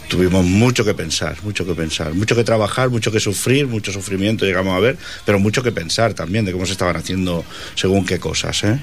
tuvimos 0.08 0.46
mucho 0.46 0.86
que 0.86 0.94
pensar, 0.94 1.36
mucho 1.44 1.66
que 1.66 1.74
pensar, 1.74 2.14
mucho 2.14 2.34
que 2.34 2.46
trabajar, 2.46 2.90
mucho 2.90 3.12
que 3.12 3.20
sufrir, 3.20 3.68
mucho 3.68 3.92
sufrimiento 3.92 4.46
llegamos 4.46 4.76
a 4.76 4.80
ver, 4.80 4.98
pero 5.26 5.38
mucho 5.38 5.62
que 5.62 5.74
pensar 5.74 6.14
también 6.14 6.46
de 6.46 6.54
cómo 6.54 6.66
se 6.66 6.72
estaban 6.72 6.96
haciendo 6.96 7.44
según 7.76 8.06
qué 8.06 8.18
cosas, 8.18 8.64
¿eh? 8.64 8.80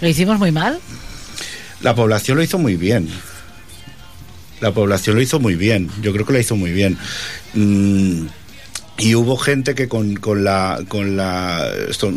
Lo 0.00 0.08
hicimos 0.08 0.38
muy 0.38 0.52
mal. 0.52 0.78
La 1.82 1.94
población 1.94 2.38
lo 2.38 2.42
hizo 2.42 2.58
muy 2.58 2.76
bien. 2.76 3.08
La 4.60 4.72
población 4.72 5.16
lo 5.16 5.22
hizo 5.22 5.38
muy 5.38 5.54
bien. 5.54 5.90
Yo 6.02 6.12
creo 6.12 6.24
que 6.24 6.32
lo 6.32 6.38
hizo 6.38 6.56
muy 6.56 6.72
bien. 6.72 6.96
Mm, 7.54 8.26
y 8.98 9.14
hubo 9.14 9.36
gente 9.36 9.74
que 9.74 9.88
con, 9.88 10.16
con 10.16 10.44
la 10.44 10.80
con 10.88 11.16
la 11.16 11.70
esto 11.88 12.12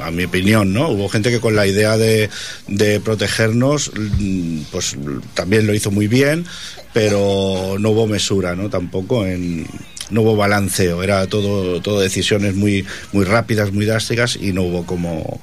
a, 0.00 0.10
mi 0.10 0.24
opinión 0.24 0.72
no 0.72 0.88
hubo 0.88 1.08
gente 1.08 1.30
que 1.30 1.40
con 1.40 1.54
la 1.54 1.66
idea 1.66 1.96
de, 1.96 2.28
de 2.66 2.98
protegernos 2.98 3.92
mm, 3.94 4.62
pues 4.72 4.96
también 5.34 5.66
lo 5.66 5.74
hizo 5.74 5.90
muy 5.90 6.08
bien 6.08 6.46
pero 6.92 7.76
no 7.78 7.90
hubo 7.90 8.08
mesura 8.08 8.56
no 8.56 8.68
tampoco 8.68 9.24
en 9.24 9.66
no 10.10 10.22
hubo 10.22 10.34
balanceo 10.34 11.04
era 11.04 11.28
todo 11.28 11.80
todo 11.80 12.00
decisiones 12.00 12.56
muy 12.56 12.84
muy 13.12 13.24
rápidas 13.24 13.72
muy 13.72 13.86
drásticas 13.86 14.34
y 14.34 14.52
no 14.52 14.62
hubo 14.62 14.84
como 14.86 15.40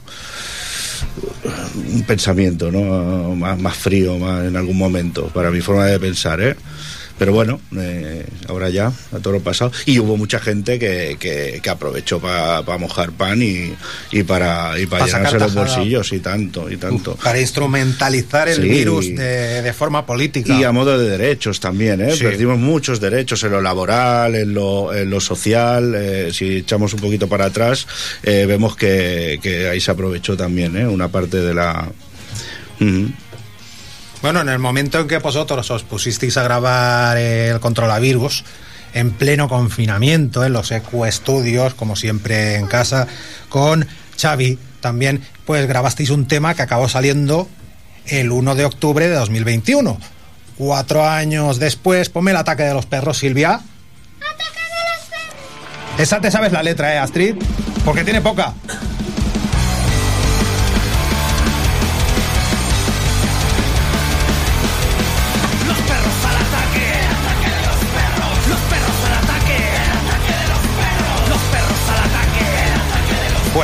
un 1.76 2.04
pensamiento 2.04 2.72
¿no? 2.72 3.36
más, 3.36 3.60
más 3.60 3.76
frío 3.76 4.18
más 4.18 4.46
en 4.46 4.56
algún 4.56 4.78
momento 4.78 5.28
para 5.28 5.52
mi 5.52 5.62
forma 5.62 5.86
de 5.86 6.00
pensar 6.00 6.42
¿eh? 6.42 6.56
Pero 7.18 7.34
bueno 7.34 7.60
eh, 7.78 8.26
ahora 8.48 8.70
ya 8.70 8.88
a 8.88 9.20
todo 9.22 9.34
lo 9.34 9.40
pasado 9.42 9.72
y 9.86 10.00
hubo 10.00 10.18
mucha 10.18 10.40
gente 10.40 10.78
que, 10.80 11.18
que, 11.20 11.60
que 11.62 11.70
aprovechó 11.70 12.20
para 12.20 12.62
mojar 12.78 13.12
pan 13.12 13.42
y, 13.42 13.74
y 14.12 14.24
para 14.24 14.80
y 14.80 14.86
para 14.86 15.06
Pa' 15.06 15.12
llenarse 15.18 15.40
los 15.40 15.54
bolsillos 15.56 16.14
y 16.14 16.20
tanto 16.20 16.70
y 16.70 16.78
tanto 16.78 17.16
Para 17.16 17.40
instrumentalizar 17.40 18.48
el 18.50 18.56
Sí. 18.58 18.62
virus 18.70 19.06
de, 19.08 19.62
de 19.62 19.74
forma 19.74 20.06
política. 20.06 20.54
y 20.60 20.64
a 20.64 20.72
modo 20.72 20.98
de 20.98 21.10
derechos 21.18 21.60
también, 21.60 22.02
¿eh? 22.02 22.16
Sí. 22.16 22.24
Perdimos 22.24 22.58
muchos 22.58 23.00
derechos 23.00 23.44
en 23.44 23.52
lo 23.52 23.62
laboral, 23.62 24.36
en 24.36 24.54
lo, 24.54 24.94
en 24.94 25.10
lo 25.10 25.20
social. 25.20 25.94
eh, 25.96 26.30
si 26.34 26.58
echamos 26.58 26.94
un 26.94 27.00
poquito 27.00 27.28
para 27.28 27.46
atrás, 27.46 27.88
eh, 28.24 28.46
vemos 28.48 28.76
que, 28.76 29.40
que 29.42 29.68
ahí 29.70 29.80
se 29.80 29.92
aprovechó 29.92 30.36
también, 30.38 30.76
¿eh? 30.78 30.88
Una 30.88 31.08
parte 31.10 31.38
de 31.38 31.54
la... 31.54 31.90
Bueno, 34.28 34.42
en 34.42 34.50
el 34.50 34.60
momento 34.60 35.00
en 35.00 35.08
que 35.08 35.20
vosotros 35.20 35.72
os 35.72 35.84
pusisteis 35.84 36.36
a 36.36 36.44
grabar 36.44 37.18
el 37.18 37.62
Controlavirus, 37.62 38.44
en 38.94 39.12
pleno 39.12 39.48
confinamiento, 39.48 40.44
en 40.44 40.52
los 40.52 40.70
EQ 40.70 41.10
Studios, 41.10 41.76
como 41.76 41.96
siempre 41.96 42.56
en 42.56 42.68
casa, 42.68 43.08
con 43.48 43.88
Xavi, 44.20 44.60
también 44.82 45.22
pues 45.46 45.66
grabasteis 45.66 46.10
un 46.10 46.28
tema 46.28 46.56
que 46.56 46.62
acabó 46.62 46.90
saliendo 46.90 47.48
el 48.06 48.34
1 48.34 48.56
de 48.56 48.66
octubre 48.66 49.08
de 49.08 49.16
2021. 49.16 49.98
Cuatro 50.58 51.08
años 51.08 51.58
después, 51.58 52.10
ponme 52.10 52.32
el 52.32 52.38
ataque 52.38 52.64
de 52.64 52.74
los 52.74 52.86
perros, 52.86 53.20
Silvia. 53.20 53.62
Esa 55.98 56.20
te 56.20 56.32
sabes 56.32 56.52
la 56.52 56.64
letra, 56.64 56.94
¿eh, 56.94 56.98
Astrid? 56.98 57.36
Porque 57.86 58.04
tiene 58.04 58.20
poca. 58.20 58.54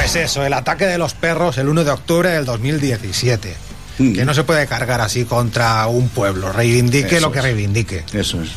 Pues 0.04 0.18
eso, 0.18 0.46
el 0.46 0.52
ataque 0.52 0.86
de 0.86 0.98
los 0.98 1.14
perros 1.14 1.58
el 1.58 1.70
1 1.70 1.86
de 1.86 1.92
octubre 1.92 2.30
del 2.30 2.44
2017. 2.44 3.56
Que 3.98 4.26
no 4.26 4.34
se 4.34 4.44
puede 4.44 4.68
cargar 4.68 5.00
así 5.00 5.24
contra 5.24 5.88
un 5.88 6.10
pueblo. 6.10 6.52
Reivindique 6.52 7.16
Eso 7.16 7.28
lo 7.28 7.32
que 7.32 7.40
es. 7.40 7.46
reivindique. 7.46 8.04
Eso 8.12 8.42
es. 8.42 8.50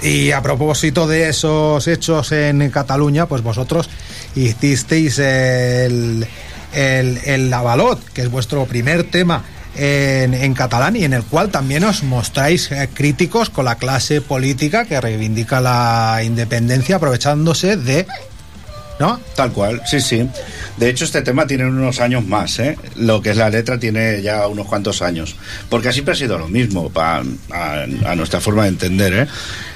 Y 0.00 0.30
a 0.30 0.40
propósito 0.42 1.08
de 1.08 1.28
esos 1.28 1.88
hechos 1.88 2.30
en 2.30 2.70
Cataluña, 2.70 3.26
pues 3.26 3.42
vosotros 3.42 3.90
hicisteis 4.36 5.18
el, 5.18 6.24
el, 6.72 7.18
el 7.24 7.52
Avalot, 7.52 8.12
que 8.12 8.22
es 8.22 8.30
vuestro 8.30 8.64
primer 8.66 9.10
tema 9.10 9.42
en, 9.74 10.34
en 10.34 10.54
catalán 10.54 10.94
y 10.94 11.02
en 11.02 11.14
el 11.14 11.24
cual 11.24 11.50
también 11.50 11.82
os 11.82 12.04
mostráis 12.04 12.70
eh, 12.70 12.88
críticos 12.94 13.50
con 13.50 13.64
la 13.64 13.74
clase 13.74 14.20
política 14.20 14.84
que 14.84 15.00
reivindica 15.00 15.60
la 15.60 16.20
independencia 16.22 16.94
aprovechándose 16.94 17.76
de... 17.76 18.06
¿No? 19.00 19.20
Tal 19.34 19.50
cual, 19.52 19.82
sí, 19.86 20.00
sí. 20.00 20.28
De 20.76 20.88
hecho, 20.88 21.04
este 21.04 21.22
tema 21.22 21.46
tiene 21.46 21.66
unos 21.66 22.00
años 22.00 22.24
más, 22.24 22.58
¿eh? 22.60 22.78
Lo 22.96 23.20
que 23.20 23.30
es 23.30 23.36
la 23.36 23.50
letra 23.50 23.78
tiene 23.78 24.22
ya 24.22 24.46
unos 24.46 24.66
cuantos 24.68 25.02
años. 25.02 25.34
Porque 25.68 25.92
siempre 25.92 26.12
ha 26.12 26.16
sido 26.16 26.38
lo 26.38 26.46
mismo, 26.48 26.90
pa- 26.90 27.24
a, 27.50 27.82
a 28.06 28.14
nuestra 28.14 28.40
forma 28.40 28.62
de 28.62 28.68
entender, 28.68 29.12
¿eh? 29.14 29.26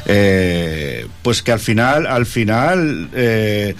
Eh, 0.06 1.06
pues 1.22 1.42
que 1.42 1.50
al 1.52 1.58
final, 1.60 2.06
al 2.06 2.26
final, 2.26 3.08
eh, 3.12 3.74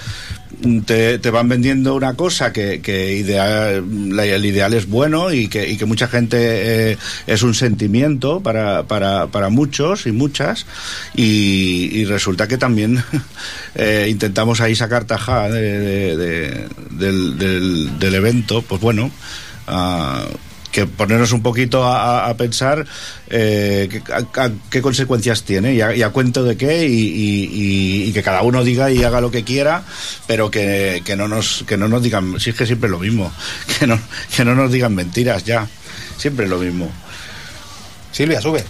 te, 0.87 1.19
te 1.19 1.31
van 1.31 1.49
vendiendo 1.49 1.95
una 1.95 2.15
cosa 2.15 2.53
que, 2.53 2.81
que 2.81 3.15
ideal, 3.17 3.85
el 4.19 4.45
ideal 4.47 4.75
es 4.75 4.87
bueno 4.89 5.33
y 5.33 5.49
que, 5.49 5.69
y 5.69 5.77
que 5.77 5.85
mucha 5.87 6.09
gente 6.09 6.37
eh, 6.93 6.99
es 7.27 7.43
un 7.43 7.55
sentimiento 7.55 8.41
para, 8.41 8.85
para, 8.85 9.27
para 9.29 9.49
muchos 9.49 10.07
y 10.07 10.13
muchas. 10.13 10.67
Y, 11.15 12.05
resulta 12.07 12.49
que 12.49 12.59
también 12.59 13.03
eh, 13.75 14.07
intentamos 14.11 14.61
ahí 14.61 14.75
sacar 14.75 15.05
tajada 15.05 15.51
de- 15.51 15.79
de- 15.79 16.17
de- 16.17 16.67
del, 16.91 17.39
del- 17.39 17.99
del 17.99 18.15
evento. 18.15 18.63
Pues 18.63 18.81
bueno 18.81 19.11
ah, 19.67 20.25
que 20.79 20.87
ponernos 20.87 21.33
un 21.33 21.43
poquito 21.43 21.85
a, 21.85 22.33
pensar 22.37 22.87
eh, 23.31 23.89
qué- 24.71 24.83
consecuencias 24.83 25.43
tiene 25.43 25.75
y 25.75 25.81
a, 25.83 26.11
cuento 26.11 26.45
de 26.45 26.57
qué 26.57 26.87
y, 26.89 28.13
que 28.13 28.23
cada 28.23 28.43
uno 28.43 28.63
diga 28.65 28.91
y 28.91 29.03
haga 29.03 29.21
lo 29.21 29.31
que 29.31 29.45
quiera, 29.45 29.83
pero 30.27 30.51
que, 30.51 31.03
que 31.05 31.17
no 31.17 31.29
nos 31.29 31.65
que 31.67 31.77
no 31.77 31.89
nos 31.89 32.03
digan, 32.03 32.39
si 32.41 32.51
es 32.51 32.57
que 32.57 32.67
siempre 32.67 32.89
lo 32.89 32.99
mismo, 32.99 33.33
que 33.79 33.87
no, 33.87 33.99
que 34.37 34.45
no 34.45 34.55
nos 34.55 34.71
digan 34.71 34.95
mentiras 34.95 35.45
ya, 35.45 35.67
siempre 36.17 36.47
lo 36.49 36.59
mismo. 36.59 36.91
Silvia, 38.13 38.41
sube. 38.41 38.65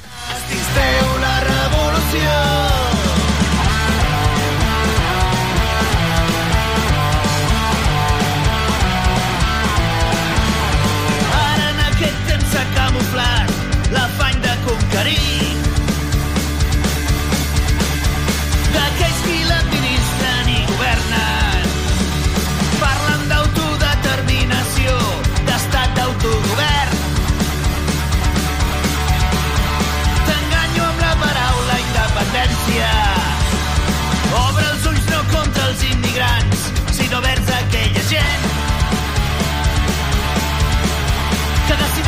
Decideixen 41.79 42.08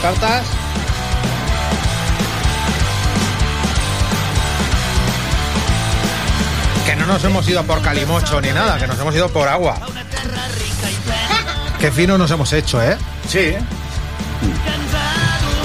cartas. 0.00 0.46
Que 6.86 6.96
no 6.96 7.06
nos 7.06 7.22
hemos 7.24 7.48
ido 7.48 7.62
por 7.64 7.80
calimocho 7.82 8.40
ni 8.40 8.48
nada, 8.50 8.78
que 8.78 8.86
nos 8.86 8.98
hemos 8.98 9.14
ido 9.14 9.28
por 9.28 9.48
agua. 9.48 9.78
Qué 11.78 11.90
fino 11.90 12.18
nos 12.18 12.30
hemos 12.30 12.52
hecho, 12.52 12.82
¿eh? 12.82 12.96
Sí. 13.28 13.54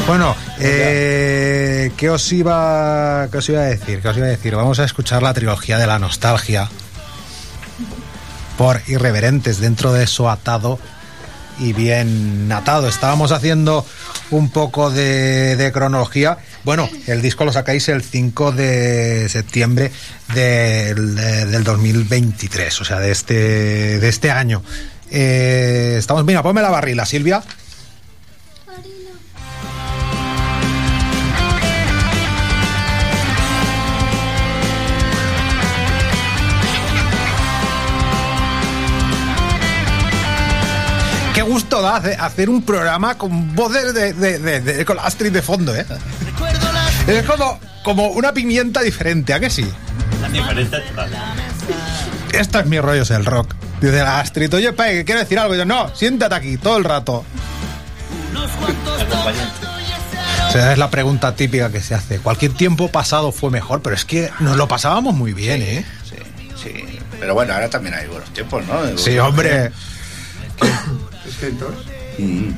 Bueno, 0.08 0.36
eh, 0.60 1.91
¿qué, 1.98 2.10
os 2.10 2.32
iba, 2.32 3.28
¿qué 3.32 3.38
os 3.39 3.50
iba 3.50 3.62
a 3.62 3.65
decir? 3.65 4.02
¿Qué 4.02 4.08
os 4.08 4.17
iba 4.17 4.28
a 4.28 4.30
decir? 4.30 4.56
Vamos 4.56 4.80
a 4.80 4.86
escuchar 4.86 5.24
la 5.24 5.34
trilogía 5.34 5.78
de 5.78 5.88
la 5.88 5.98
nostalgia 5.98 6.69
por 8.58 8.82
irreverentes 8.88 9.60
dentro 9.60 9.91
de 9.93 10.04
eso 10.04 10.30
atado 10.30 10.80
y 11.60 11.74
bien 11.74 12.52
atado. 12.52 12.88
Estábamos 12.88 13.32
haciendo 13.32 13.86
un 14.32 14.50
poco 14.50 14.90
de, 14.90 15.72
cronología. 15.74 16.38
Bueno, 16.64 16.90
el 17.08 17.22
disco 17.22 17.46
lo 17.46 17.52
sacáis 17.52 17.90
el 17.90 18.02
5 18.04 18.52
de 18.52 19.30
septiembre 19.30 19.92
del, 20.34 21.16
del 21.16 21.64
2023, 21.64 22.82
o 22.82 22.86
sea, 22.86 23.00
de 23.00 23.12
este, 23.12 24.00
de 24.00 24.10
este 24.10 24.32
año. 24.32 24.64
Eh, 25.12 25.96
estamos, 25.98 26.26
mira, 26.26 26.44
ponme 26.44 26.62
la 26.62 26.70
barrila, 26.70 27.06
Silvia. 27.06 27.44
Da 41.82 41.98
hacer 41.98 42.50
un 42.50 42.62
programa 42.64 43.18
con 43.18 43.56
voces 43.56 43.94
de, 43.94 44.14
de, 44.14 44.40
de- 44.40 44.62
de- 44.62 44.86
con 44.86 44.98
Astrid 45.00 45.32
de 45.32 45.42
fondo, 45.42 45.76
¿eh? 45.76 45.86
Es 47.08 47.24
como, 47.26 47.60
como 47.84 48.08
una 48.10 48.34
pimienta 48.34 48.82
diferente, 48.82 49.34
¿a 49.34 49.40
que 49.40 49.50
sí? 49.50 49.66
Diferente 50.32 50.80
total. 50.80 51.10
Esto 52.34 52.60
es 52.60 52.66
mi 52.66 52.80
rollo, 52.80 53.04
es 53.04 53.12
el 53.12 53.26
rock. 53.26 53.54
Dice 53.80 53.98
la 53.98 54.20
Astrid, 54.20 54.54
oye, 54.56 54.74
Pai, 54.74 54.94
que 54.98 55.06
quiero 55.06 55.20
decir 55.22 55.38
algo. 55.40 55.54
Y 55.56 55.58
yo, 55.60 55.66
no, 55.66 55.94
siéntate 55.96 56.36
aquí 56.36 56.58
todo 56.58 56.78
el 56.78 56.84
rato. 56.84 57.24
O 60.48 60.52
sea, 60.52 60.72
es 60.72 60.78
la 60.78 60.90
pregunta 60.90 61.36
típica 61.36 61.70
que 61.72 61.82
se 61.82 61.96
hace. 61.96 62.20
Cualquier 62.20 62.54
tiempo 62.54 62.90
pasado 62.90 63.32
fue 63.32 63.50
mejor, 63.52 63.82
pero 63.82 63.96
es 63.96 64.06
que 64.06 64.32
nos 64.40 64.56
lo 64.58 64.68
pasábamos 64.68 65.14
muy 65.14 65.34
bien, 65.34 65.62
¿eh? 65.62 65.86
Sí, 66.10 66.16
sí. 66.62 67.00
Pero 67.20 67.34
bueno, 67.34 67.54
ahora 67.54 67.70
también 67.70 67.96
hay 67.96 68.08
buenos 68.08 68.30
tiempos, 68.34 68.64
¿no? 68.66 68.98
Sí, 68.98 69.18
hombre. 69.20 69.72
Distintos. 71.39 71.74
Mm. 72.17 72.50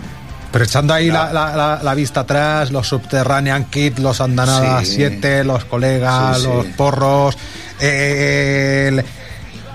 Pero 0.52 0.64
echando 0.64 0.94
ahí 0.94 1.12
la, 1.12 1.34
la- 1.34 1.56
la- 1.56 1.80
la 1.84 1.94
vista 1.94 2.22
atrás, 2.22 2.72
los 2.72 2.88
Subterranean 2.88 3.66
Kid, 3.66 3.98
los 4.00 4.22
Andanada 4.22 4.80
Sí. 4.86 4.94
7, 4.96 5.44
los 5.44 5.66
colegas, 5.66 6.38
Sí, 6.38 6.44
sí. 6.44 6.48
los 6.50 6.66
porros, 6.68 7.38
eh, 7.80 9.04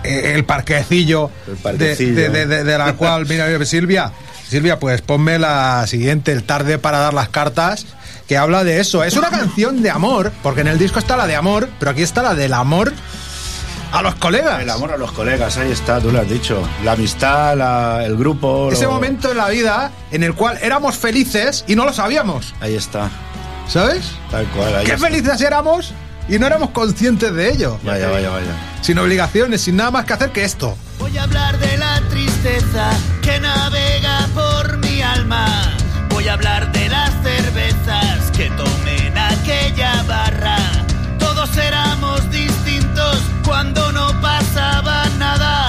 el, 0.03 0.11
el 0.35 0.45
parquecillo, 0.45 1.31
El 1.47 1.57
parquecillo. 1.57 2.15
De, 2.15 2.29
de- 2.31 2.47
de- 2.47 2.65
de 2.65 2.79
la 2.79 2.95
cual, 2.95 3.27
mira, 3.29 3.47
mira, 3.47 3.65
Silvia, 3.67 4.13
Silvia, 4.49 4.79
pues 4.81 5.03
ponme 5.03 5.39
la 5.39 5.87
siguiente, 5.87 6.33
el 6.33 6.43
tarde 6.45 6.79
para 6.79 6.99
dar 6.99 7.13
las 7.15 7.29
cartas, 7.29 7.87
que 8.27 8.37
habla 8.39 8.65
de 8.65 8.81
eso. 8.81 9.05
Es 9.05 9.17
una 9.17 9.29
canción 9.29 9.83
de 9.83 9.91
amor, 9.91 10.33
porque 10.43 10.63
en 10.63 10.69
el 10.69 10.79
disco 10.79 10.99
está 10.99 11.17
la 11.17 11.27
de 11.27 11.37
amor, 11.37 11.69
pero 11.79 11.91
aquí 11.91 12.03
está 12.03 12.23
la 12.23 12.35
del 12.35 12.55
amor 12.55 12.93
a 13.93 14.03
los 14.03 14.15
colegas. 14.17 14.61
El 14.63 14.71
amor 14.71 14.93
a 14.93 14.97
los 14.97 15.13
colegas, 15.13 15.57
ahí 15.59 15.71
está, 15.71 16.01
tú 16.01 16.11
lo 16.11 16.21
has 16.21 16.29
dicho. 16.29 16.63
La 16.85 16.93
amistad, 16.93 17.57
la- 17.57 18.05
el 18.05 18.17
grupo. 18.17 18.71
Ese 18.73 18.85
lo- 18.85 18.93
momento 18.93 19.31
en 19.31 19.37
la 19.37 19.49
vida 19.49 19.91
en 20.11 20.23
el 20.23 20.35
cual 20.35 20.59
éramos 20.63 20.97
felices 20.97 21.65
y 21.69 21.77
no 21.77 21.85
lo 21.85 21.93
sabíamos, 21.93 22.55
Ahí 22.61 22.75
está, 22.75 23.11
¿sabes? 23.69 24.13
tal 24.31 24.47
cual. 24.49 24.77
Ahí 24.77 24.87
Qué 24.87 24.93
está. 24.95 25.07
felices 25.09 25.41
éramos 25.41 25.93
y 26.29 26.39
no 26.39 26.47
éramos 26.47 26.71
conscientes 26.71 27.35
de 27.35 27.51
ello. 27.51 27.79
Vaya, 27.85 28.09
vaya, 28.09 28.31
vaya. 28.31 28.53
Sin 28.81 28.99
obligaciones, 28.99 29.61
sin 29.63 29.77
nada 29.77 29.91
más 29.91 30.05
que 30.07 30.13
hacer 30.15 30.31
que 30.31 30.45
esto. 30.45 30.77
Voy 30.99 31.17
a 31.19 31.25
hablar 31.25 31.59
de 31.59 31.77
la 31.79 32.01
tristeza 32.11 32.91
que 33.23 33.39
navega 33.41 34.27
por 34.35 34.79
mi 34.79 35.03
alma. 35.03 35.47
Voy 36.11 36.29
a 36.29 36.35
hablar 36.35 36.71
de 36.73 36.89
las 36.89 37.11
cervezas 37.23 38.31
que 38.37 38.49
tomé 38.51 38.82
pasaba 44.53 45.05
nada. 45.19 45.67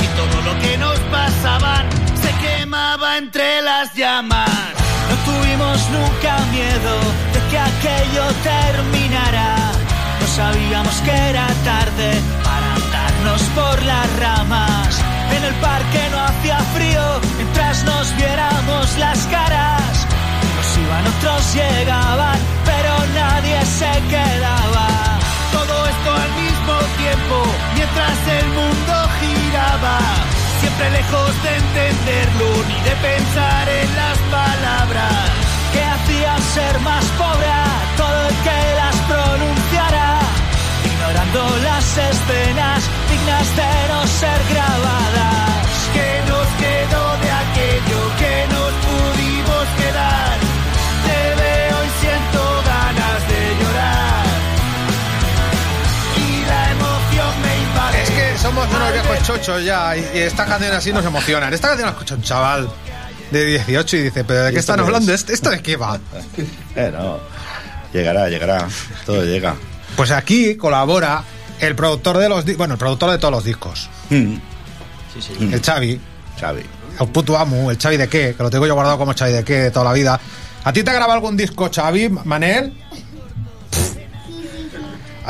Y 0.00 0.06
todo 0.16 0.42
lo 0.42 0.60
que 0.60 0.76
nos 0.78 0.98
pasaban 1.10 1.86
se 2.22 2.32
quemaba 2.44 3.18
entre 3.18 3.62
las 3.62 3.94
llamas. 3.94 4.50
No 5.08 5.32
tuvimos 5.32 5.78
nunca 5.90 6.38
miedo 6.52 6.94
de 7.32 7.40
que 7.50 7.58
aquello 7.58 8.24
terminara. 8.42 9.56
No 10.20 10.26
sabíamos 10.26 10.94
que 11.04 11.10
era 11.30 11.46
tarde 11.64 12.20
para 12.44 12.74
andarnos 12.74 13.42
por 13.54 13.82
las 13.82 14.08
ramas. 14.18 15.00
En 15.36 15.44
el 15.44 15.54
parque 15.54 16.02
no 16.10 16.18
hacía 16.20 16.58
frío 16.74 17.20
mientras 17.36 17.84
nos 17.84 18.14
viéramos 18.16 18.98
las 18.98 19.18
caras. 19.26 20.06
Unos 20.52 20.78
iban, 20.78 21.06
otros 21.06 21.54
llegaban, 21.54 22.38
pero 22.64 22.92
nadie 23.14 23.64
se 23.64 23.92
quedaba. 24.08 24.88
Todo 25.52 25.86
esto 25.86 26.10
al 26.14 26.32
mismo 26.42 26.74
tiempo, 26.98 27.36
mientras 27.80 28.18
el 28.40 28.48
mundo 28.60 28.94
giraba. 29.20 29.98
Siempre 30.60 30.90
lejos 30.90 31.32
de 31.44 31.52
entenderlo 31.62 32.48
ni 32.68 32.78
de 32.88 32.94
pensar 33.08 33.64
en 33.80 33.88
las 33.96 34.18
palabras 34.38 35.24
que 35.72 35.82
hacían 35.94 36.40
ser 36.56 36.78
más 36.80 37.04
pobre 37.20 37.48
a 37.48 37.70
todo 37.96 38.20
el 38.28 38.36
que 38.46 38.60
las 38.80 38.96
pronunciara, 39.12 40.08
ignorando 40.90 41.42
las 41.68 41.86
escenas 42.10 42.80
dignas 43.10 43.46
de 43.60 43.72
no 43.90 44.00
ser 44.20 44.40
grabadas. 44.52 45.64
Que 45.96 46.10
nos 46.30 46.48
quedó 46.62 47.04
de 47.24 47.30
aquello 47.42 48.00
que 48.20 48.34
nos 48.54 48.72
pudimos 48.86 49.64
quedar. 49.80 50.49
Somos 58.50 58.68
unos 58.74 58.92
viejos 58.92 59.22
chochos 59.22 59.64
ya 59.64 59.96
y, 59.96 60.00
y 60.00 60.18
esta 60.18 60.44
canción 60.44 60.72
así 60.74 60.92
nos 60.92 61.04
emocionan. 61.04 61.54
Esta 61.54 61.68
canción 61.68 61.86
la 61.86 61.92
escucha 61.92 62.16
un 62.16 62.22
chaval 62.22 62.68
de 63.30 63.44
18 63.44 63.96
y 63.96 64.02
dice, 64.02 64.24
¿pero 64.24 64.42
de 64.42 64.50
¿Y 64.50 64.54
qué 64.54 64.58
están 64.58 64.80
hablando? 64.80 65.12
es? 65.12 65.20
¿Esto 65.20 65.32
esto 65.32 65.50
de 65.50 65.62
qué 65.62 65.76
va? 65.76 66.00
Eh, 66.74 66.90
no. 66.92 67.18
Llegará, 67.92 68.28
llegará. 68.28 68.66
Todo 69.06 69.24
llega. 69.24 69.54
Pues 69.96 70.10
aquí 70.10 70.56
colabora 70.56 71.22
el 71.60 71.76
productor 71.76 72.18
de 72.18 72.28
los 72.28 72.44
bueno, 72.56 72.74
el 72.74 72.78
productor 72.78 73.12
de 73.12 73.18
todos 73.18 73.32
los 73.32 73.44
discos. 73.44 73.88
Mm. 74.10 74.34
El 75.52 75.62
Xavi. 75.62 76.00
Xavi. 76.40 76.62
El 77.00 77.08
puto 77.08 77.38
amo, 77.38 77.70
el 77.70 77.78
Xavi 77.78 77.96
de 77.98 78.08
qué, 78.08 78.34
que 78.36 78.42
lo 78.42 78.50
tengo 78.50 78.66
yo 78.66 78.74
guardado 78.74 78.98
como 78.98 79.14
Xavi 79.14 79.32
de 79.32 79.44
qué 79.44 79.54
de 79.54 79.70
toda 79.70 79.84
la 79.84 79.92
vida. 79.92 80.20
¿A 80.64 80.72
ti 80.72 80.82
te 80.82 80.90
ha 80.90 80.94
grabado 80.94 81.12
algún 81.12 81.36
disco, 81.36 81.70
Xavi, 81.72 82.08
Manel? 82.08 82.72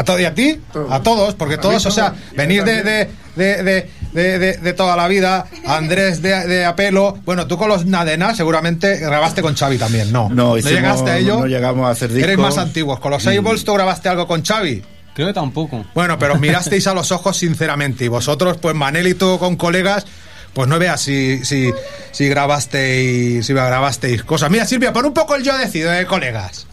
¿A 0.01 0.05
todo 0.05 0.19
y 0.19 0.25
a 0.25 0.35
ti? 0.35 0.59
A 0.89 1.01
todos, 1.03 1.35
porque 1.35 1.59
todos, 1.59 1.85
o 1.85 1.91
sea, 1.91 2.15
venís 2.35 2.65
de, 2.65 2.83
de, 2.83 3.11
de, 3.37 3.63
de, 3.63 3.91
de- 4.15 4.39
de- 4.39 4.57
de 4.57 4.73
toda 4.73 4.97
la 4.97 5.07
vida, 5.09 5.45
Andrés 5.67 6.23
de, 6.23 6.47
de 6.47 6.65
Apelo, 6.65 7.19
bueno, 7.27 7.47
tú 7.47 7.59
con 7.59 7.69
los 7.69 7.85
Nadena 7.85 8.35
seguramente 8.35 8.97
grabaste 8.97 9.43
con 9.43 9.55
Xavi 9.55 9.77
también, 9.77 10.11
¿no? 10.11 10.31
No, 10.31 10.57
hicimos- 10.57 10.73
llegaste 10.81 11.11
a 11.11 11.19
ello? 11.19 11.41
no 11.41 11.47
llegamos 11.47 11.87
a 11.87 11.91
hacer 11.91 12.11
Eres 12.13 12.27
discos. 12.29 12.45
más 12.45 12.57
antiguos, 12.57 12.99
con 12.99 13.11
los 13.11 13.23
Sables 13.23 13.65
tú 13.65 13.75
grabaste 13.75 14.09
algo 14.09 14.27
con 14.27 14.43
Xavi. 14.43 14.83
Creo 15.15 15.27
que 15.29 15.35
tampoco. 15.35 15.85
Bueno, 15.95 16.19
pero 16.19 16.33
os 16.35 16.41
mirasteis 16.41 16.87
a 16.87 16.95
los 16.95 17.13
ojos 17.13 17.37
sinceramente. 17.37 18.05
Y 18.07 18.09
vosotros, 18.09 18.57
pues 18.57 18.75
Manel 18.75 19.07
y 19.09 19.15
tú 19.15 19.39
con 19.39 19.57
colegas, 19.57 20.07
pues 20.55 20.67
no 20.67 20.79
veas 20.79 21.01
si, 21.03 21.45
si, 21.45 21.71
si 22.13 22.29
grabasteis, 22.29 23.45
si 23.47 23.53
grabasteis 23.53 24.23
cosas. 24.25 24.51
Mira, 24.51 24.65
Silvia, 24.67 24.93
pon 24.93 25.05
un 25.07 25.13
poco 25.15 25.35
el 25.35 25.43
yo 25.43 25.57
decido, 25.59 25.93
eh, 25.93 26.07
colegas. 26.07 26.67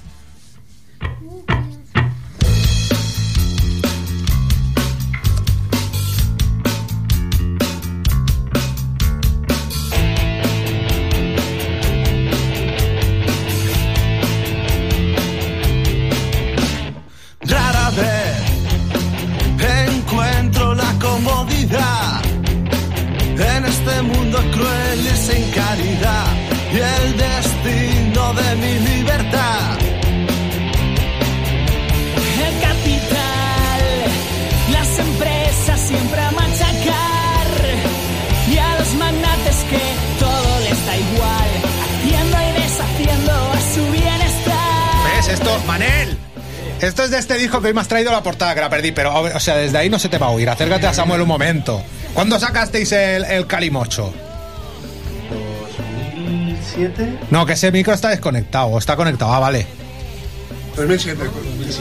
Esto 46.82 47.03
es 47.03 47.09
de 47.11 47.17
este 47.17 47.38
disco 47.38 47.59
que 47.61 47.67
hoy 47.67 47.73
me 47.73 47.82
has 47.82 47.88
traído 47.88 48.11
la 48.11 48.21
portada 48.21 48.53
que 48.53 48.61
la 48.61 48.69
perdí, 48.69 48.91
pero 48.91 49.13
o 49.19 49.39
sea, 49.39 49.55
desde 49.57 49.78
ahí 49.80 49.89
no 49.89 49.97
se 49.99 50.09
te 50.09 50.17
va 50.17 50.28
a 50.28 50.30
oír. 50.30 50.49
Acércate 50.49 50.86
a 50.88 50.93
Samuel 50.93 51.21
un 51.21 51.28
momento. 51.28 51.82
¿Cuándo 52.13 52.39
sacasteis 52.39 52.91
el, 52.91 53.25
el 53.25 53.47
Calimocho? 53.47 54.13
2007. 56.13 57.19
No, 57.32 57.45
que 57.45 57.53
ese 57.53 57.71
micro 57.71 57.93
está 57.93 58.09
desconectado, 58.09 58.78
está 58.78 58.95
conectado, 58.95 59.34
ah, 59.34 59.39
vale. 59.39 59.65
2007. 60.75 61.19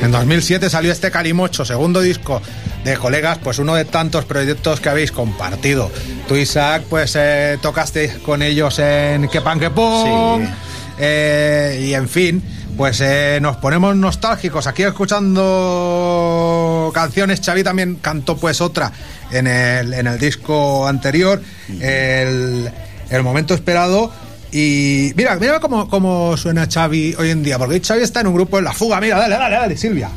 En 0.03 0.11
2007 0.11 0.71
salió 0.71 0.91
este 0.91 1.11
Calimocho, 1.11 1.67
segundo 1.67 2.01
disco 2.01 2.41
de 2.83 2.97
colegas, 2.97 3.37
pues 3.43 3.59
uno 3.59 3.75
de 3.75 3.85
tantos 3.85 4.25
proyectos 4.25 4.81
que 4.81 4.89
habéis 4.89 5.13
compartido. 5.13 5.91
Tú, 6.27 6.37
Isaac, 6.37 6.85
pues 6.89 7.13
eh, 7.17 7.59
tocaste 7.61 8.19
con 8.25 8.41
ellos 8.43 8.79
en 8.79 9.29
Que 9.29 9.43
Pan 9.43 9.61
Que 9.61 9.69
Pon, 9.71 10.47
Sí. 10.47 10.53
eh, 10.99 11.85
y 11.87 11.93
en 11.95 12.09
fin, 12.09 12.43
pues 12.77 13.01
eh, 13.01 13.39
nos 13.41 13.57
ponemos 13.57 13.97
nostálgicos 13.97 14.67
aquí 14.67 14.83
escuchando 14.83 16.91
canciones. 16.93 17.41
Xavi 17.45 17.63
también 17.63 17.97
cantó 17.97 18.37
pues 18.37 18.61
otra 18.61 18.93
en 19.31 19.47
el, 19.47 19.95
en 19.95 20.07
el 20.07 20.19
disco 20.19 20.87
anterior, 20.87 21.41
el, 21.81 22.71
el 23.11 23.23
momento 23.23 23.55
esperado. 23.55 24.13
Y 24.53 25.13
mira, 25.17 25.37
mira 25.37 25.61
cómo, 25.61 25.89
cómo 25.89 26.37
suena 26.37 26.69
Xavi 26.73 27.15
hoy 27.19 27.31
en 27.31 27.43
día, 27.43 27.59
porque 27.59 27.75
hoy 27.75 27.83
Xavi 27.83 28.03
está 28.03 28.21
en 28.21 28.29
un 28.29 28.35
grupo 28.35 28.59
en 28.59 28.65
la 28.65 28.73
fuga. 28.73 29.01
Mira, 29.01 29.19
dale, 29.19 29.37
dale, 29.37 29.57
dale, 29.57 29.77
Silvia. 29.77 30.09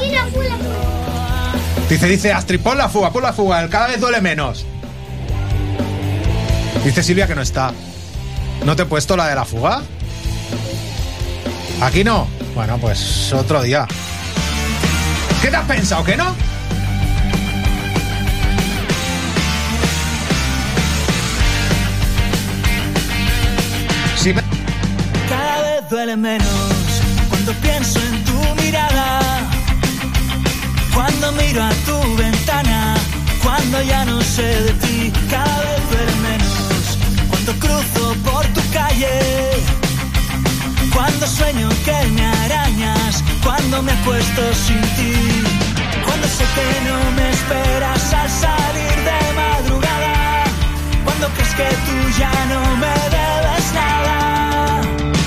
Mira, 0.00 0.26
Dice, 1.88 2.06
dice, 2.06 2.32
Astrid, 2.32 2.60
pon 2.60 2.76
la 2.76 2.88
fuga, 2.88 3.12
pon 3.12 3.22
la 3.22 3.32
fuga, 3.32 3.62
el 3.62 3.70
cada 3.70 3.86
vez 3.86 4.00
duele 4.00 4.20
menos. 4.20 4.66
Dice 6.84 7.02
Silvia 7.02 7.28
que 7.28 7.36
no 7.36 7.42
está. 7.42 7.72
¿No 8.64 8.74
te 8.74 8.82
he 8.82 8.86
puesto 8.86 9.16
la 9.16 9.28
de 9.28 9.36
la 9.36 9.44
fuga? 9.44 9.82
¿Aquí 11.80 12.02
no? 12.04 12.26
Bueno, 12.54 12.78
pues 12.78 13.32
otro 13.32 13.62
día. 13.62 13.86
¿Qué 15.42 15.48
te 15.48 15.56
has 15.56 15.66
pensado, 15.66 16.04
que 16.04 16.16
no? 16.16 16.34
Sí, 24.16 24.32
me- 24.32 24.42
Cada 25.28 25.62
vez 25.62 25.90
duele 25.90 26.16
menos 26.16 26.48
cuando 27.28 27.52
pienso 27.54 28.00
en 28.00 28.05
cuando 43.76 43.92
me 43.92 44.00
acuesto 44.00 44.54
sin 44.54 44.80
ti. 44.96 45.12
Cuando 46.04 46.26
sé 46.28 46.44
que 46.56 46.68
no 46.88 47.10
me 47.12 47.30
esperas 47.30 48.14
al 48.14 48.30
salir 48.30 48.96
de 49.08 49.20
madrugada, 49.34 50.44
cuando 51.04 51.28
crees 51.34 51.54
que 51.54 51.68
tú 51.86 51.96
ya 52.18 52.32
no 52.52 52.76
me 52.76 52.94
debes 53.16 53.66
nada. 53.74 54.80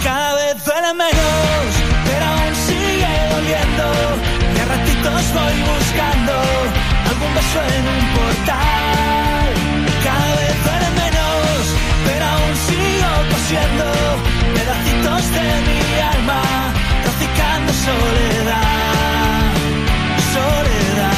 Cada 0.04 0.34
vez 0.36 0.66
duele 0.66 0.93
menos, 0.93 1.66
pero 2.06 2.26
aún 2.26 2.56
sigue 2.68 3.14
doliendo. 3.34 3.86
Y 4.56 4.60
a 4.60 4.66
ratitos 4.66 5.24
voy 5.38 5.56
buscando 5.72 6.34
algún 7.10 7.32
beso 7.36 7.60
en 7.78 7.88
un 7.88 8.04
portal. 8.16 8.69
Soledad, 17.86 19.54
soledad. 20.34 21.14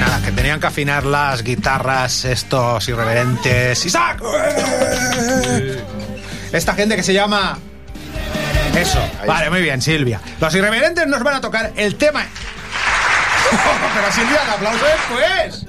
Nada, 0.00 0.22
que 0.24 0.32
tenían 0.32 0.60
que 0.60 0.66
afinar 0.66 1.04
las 1.04 1.42
guitarras 1.42 2.24
estos 2.24 2.88
irreverentes. 2.88 3.84
¡Isaac! 3.86 4.22
Esta 6.52 6.74
gente 6.74 6.96
que 6.96 7.02
se 7.02 7.14
llama... 7.14 7.58
Eso, 8.76 9.00
vale, 9.26 9.50
muy 9.50 9.62
bien, 9.62 9.82
Silvia. 9.82 10.20
Los 10.40 10.54
irreverentes 10.54 11.06
nos 11.06 11.22
van 11.22 11.36
a 11.36 11.40
tocar 11.40 11.72
el 11.76 11.96
tema... 11.96 12.26
Pero 13.94 14.12
Silvia, 14.12 14.40
el 14.44 14.50
aplauso 14.50 14.84
después. 14.84 15.66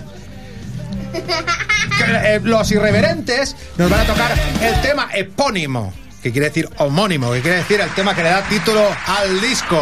Que, 1.98 2.36
eh, 2.36 2.40
los 2.44 2.72
irreverentes 2.72 3.56
nos 3.78 3.90
van 3.90 4.02
a 4.02 4.04
tocar 4.06 4.32
el 4.62 4.82
tema 4.82 5.10
epónimo, 5.14 5.94
que 6.24 6.32
quiere 6.32 6.48
decir 6.48 6.70
homónimo, 6.78 7.32
que 7.34 7.42
quiere 7.42 7.58
decir 7.58 7.82
el 7.82 7.90
tema 7.90 8.16
que 8.16 8.24
le 8.24 8.30
da 8.30 8.42
título 8.44 8.88
al 9.08 9.42
disco. 9.42 9.82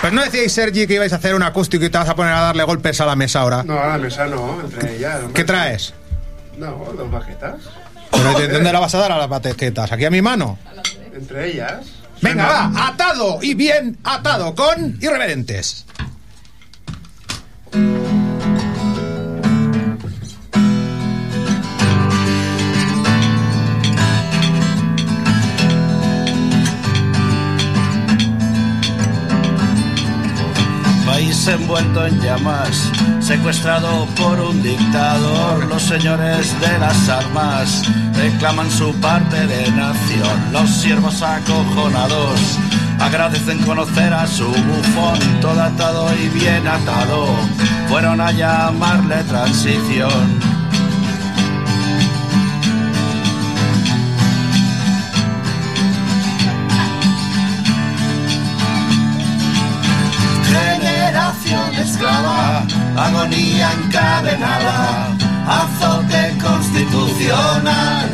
Pues 0.00 0.12
no 0.12 0.22
decíais, 0.22 0.52
Sergi, 0.52 0.86
que 0.86 0.94
ibais 0.94 1.12
a 1.12 1.16
hacer 1.16 1.34
un 1.34 1.42
acústico 1.42 1.84
y 1.84 1.90
te 1.90 1.98
vas 1.98 2.08
a 2.08 2.14
poner 2.14 2.32
a 2.32 2.40
darle 2.40 2.62
golpes 2.62 3.00
a 3.00 3.06
la 3.06 3.16
mesa 3.16 3.40
ahora. 3.40 3.64
No, 3.64 3.80
a 3.80 3.88
la 3.88 3.98
mesa 3.98 4.26
no, 4.26 4.60
entre 4.60 4.96
ellas. 4.96 5.20
¿Qué 5.34 5.42
traes? 5.42 5.92
No, 6.56 6.92
dos 6.96 7.10
baquetas. 7.10 7.56
¿Pero 8.10 8.38
de 8.38 8.48
dónde 8.48 8.72
la 8.72 8.80
vas 8.80 8.94
a 8.94 8.98
dar 8.98 9.12
a 9.12 9.18
las 9.18 9.28
batequetas? 9.28 9.90
¿Aquí 9.90 10.04
a 10.04 10.10
mi 10.10 10.22
mano? 10.22 10.58
Entre 11.12 11.50
ellas. 11.50 11.86
Venga, 12.20 12.46
va, 12.46 12.88
atado 12.88 13.38
y 13.42 13.54
bien 13.54 13.98
atado 14.04 14.54
con 14.54 14.98
irreverentes. 15.00 15.84
Envuelto 31.48 32.06
en 32.06 32.20
llamas, 32.20 32.90
secuestrado 33.20 34.06
por 34.16 34.40
un 34.40 34.62
dictador. 34.62 35.66
Los 35.66 35.82
señores 35.82 36.58
de 36.60 36.78
las 36.78 37.08
armas 37.08 37.82
reclaman 38.14 38.70
su 38.70 38.94
parte 39.00 39.46
de 39.46 39.70
nación. 39.72 40.52
Los 40.52 40.70
siervos 40.70 41.22
acojonados 41.22 42.58
agradecen 43.00 43.58
conocer 43.60 44.12
a 44.12 44.26
su 44.26 44.46
bufón, 44.46 45.18
todo 45.40 45.62
atado 45.62 46.08
y 46.14 46.28
bien 46.28 46.66
atado. 46.66 47.26
Fueron 47.88 48.20
a 48.20 48.32
llamarle 48.32 49.22
transición. 49.24 50.57
Agonía 63.08 63.72
encadenada, 63.72 65.16
azote 65.46 66.36
constitucional. 66.42 68.10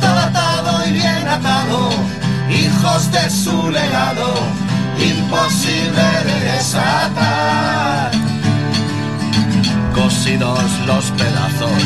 Todo 0.00 0.18
atado 0.18 0.86
y 0.86 0.92
bien 0.92 1.28
atado, 1.28 1.90
hijos 2.50 3.10
de 3.12 3.30
su 3.30 3.70
legado, 3.70 4.34
imposible 4.98 6.06
de 6.26 6.52
desatar. 6.52 8.10
Cosidos 9.94 10.62
los 10.86 11.04
pedazos, 11.12 11.82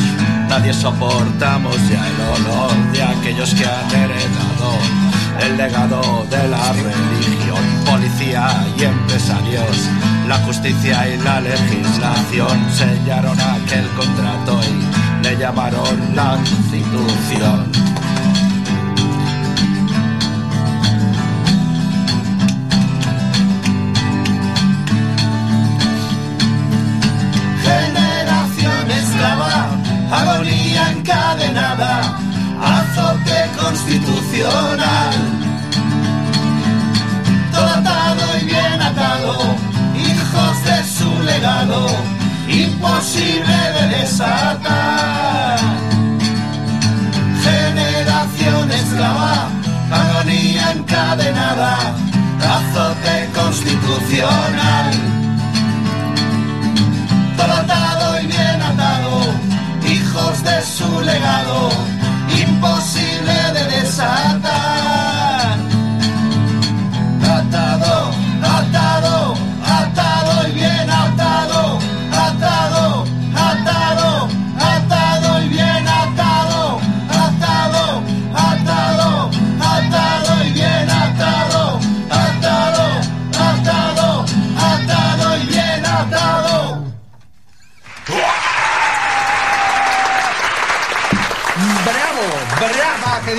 nadie 0.48 0.72
soportamos 0.72 1.76
ya 1.88 2.02
el 2.06 2.20
olor 2.36 2.74
de 2.92 3.02
aquellos 3.02 3.54
que 3.54 3.64
han 3.64 3.90
heredado 3.90 5.06
el 5.42 5.56
legado 5.56 6.26
de 6.30 6.48
la 6.48 6.72
religión, 6.72 7.62
policía 7.84 8.48
y 8.78 8.84
empresarios, 8.84 9.88
la 10.26 10.38
justicia 10.38 11.08
y 11.08 11.18
la 11.18 11.40
legislación 11.40 12.72
sellaron 12.72 13.38
aquel 13.40 13.86
contrato 13.90 14.60
y 14.62 15.24
le 15.24 15.36
llamaron 15.36 16.16
la 16.16 16.36
constitución. 16.36 17.95
Imposible 43.16 43.72
de 43.72 43.98
desatar. 43.98 45.58
Generación 47.42 48.70
esclava, 48.70 49.48
agonía 49.90 50.72
encadenada, 50.72 51.76
azote 52.40 53.28
constitucional. 53.34 54.90
Todo 57.36 57.52
atado 57.52 58.20
y 58.20 58.26
bien 58.26 58.62
atado, 58.62 59.20
hijos 59.88 60.42
de 60.42 60.62
su 60.62 61.00
legado, 61.00 61.70
imposible 62.38 63.34
de 63.54 63.64
desatar. 63.76 64.45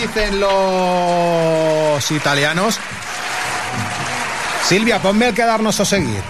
Dicen 0.07 0.39
los 0.39 2.11
italianos. 2.11 2.79
Silvia, 4.63 5.01
ponme 5.01 5.27
el 5.29 5.33
quedarnos 5.33 5.79
o 5.79 5.85
seguir. 5.85 6.21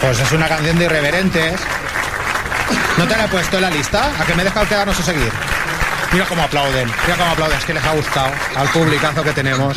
Pues 0.00 0.18
es 0.18 0.32
una 0.32 0.48
canción 0.48 0.78
de 0.78 0.84
irreverentes. 0.86 1.60
¿No 2.98 3.06
te 3.06 3.16
la 3.16 3.24
he 3.24 3.28
puesto 3.28 3.56
en 3.56 3.62
la 3.62 3.70
lista? 3.70 4.12
¿A 4.20 4.24
que 4.24 4.34
me 4.34 4.42
he 4.42 4.44
dejado 4.44 4.68
quedarnos 4.68 4.98
o 4.98 5.02
seguir? 5.02 5.32
Mira 6.12 6.26
cómo 6.26 6.42
aplauden, 6.42 6.90
mira 7.04 7.16
cómo 7.16 7.30
aplauden, 7.30 7.58
es 7.58 7.64
que 7.64 7.72
les 7.72 7.84
ha 7.84 7.94
gustado 7.94 8.30
al 8.54 8.68
publicazo 8.68 9.22
que 9.22 9.32
tenemos. 9.32 9.76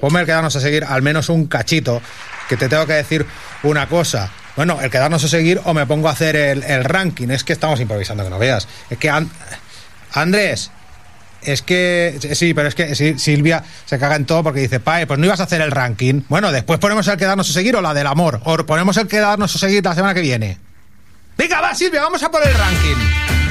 Ponme 0.00 0.20
el 0.20 0.26
quedarnos 0.26 0.54
a 0.54 0.60
seguir 0.60 0.84
al 0.84 1.02
menos 1.02 1.28
un 1.28 1.46
cachito, 1.46 2.00
que 2.48 2.56
te 2.56 2.68
tengo 2.68 2.86
que 2.86 2.92
decir 2.92 3.26
una 3.64 3.88
cosa. 3.88 4.30
Bueno, 4.56 4.80
el 4.80 4.90
quedarnos 4.90 5.24
a 5.24 5.28
seguir 5.28 5.60
o 5.64 5.72
me 5.74 5.86
pongo 5.86 6.08
a 6.08 6.12
hacer 6.12 6.36
el, 6.36 6.62
el 6.64 6.84
ranking. 6.84 7.28
Es 7.30 7.44
que 7.44 7.52
estamos 7.52 7.80
improvisando, 7.80 8.22
que 8.24 8.30
no 8.30 8.38
veas. 8.38 8.68
Es 8.90 8.98
que 8.98 9.08
An- 9.10 9.30
Andrés, 10.12 10.70
es 11.42 11.62
que 11.62 12.18
sí, 12.34 12.52
pero 12.54 12.68
es 12.68 12.74
que 12.74 12.94
Silvia 13.18 13.64
se 13.86 13.98
caga 13.98 14.16
en 14.16 14.26
todo 14.26 14.42
porque 14.42 14.60
dice, 14.60 14.78
Pae, 14.78 15.06
pues 15.06 15.18
no 15.18 15.26
ibas 15.26 15.40
a 15.40 15.44
hacer 15.44 15.60
el 15.60 15.70
ranking. 15.70 16.22
Bueno, 16.28 16.52
después 16.52 16.78
ponemos 16.78 17.08
el 17.08 17.16
quedarnos 17.16 17.48
a 17.50 17.52
seguir 17.52 17.74
o 17.76 17.80
la 17.80 17.94
del 17.94 18.06
amor. 18.06 18.40
O 18.44 18.56
ponemos 18.66 18.96
el 18.98 19.08
quedarnos 19.08 19.54
a 19.54 19.58
seguir 19.58 19.84
la 19.84 19.94
semana 19.94 20.14
que 20.14 20.20
viene. 20.20 20.58
Venga, 21.36 21.60
va, 21.60 21.74
Silvia, 21.74 22.02
vamos 22.02 22.22
a 22.22 22.30
por 22.30 22.46
el 22.46 22.52
ranking. 22.54 23.41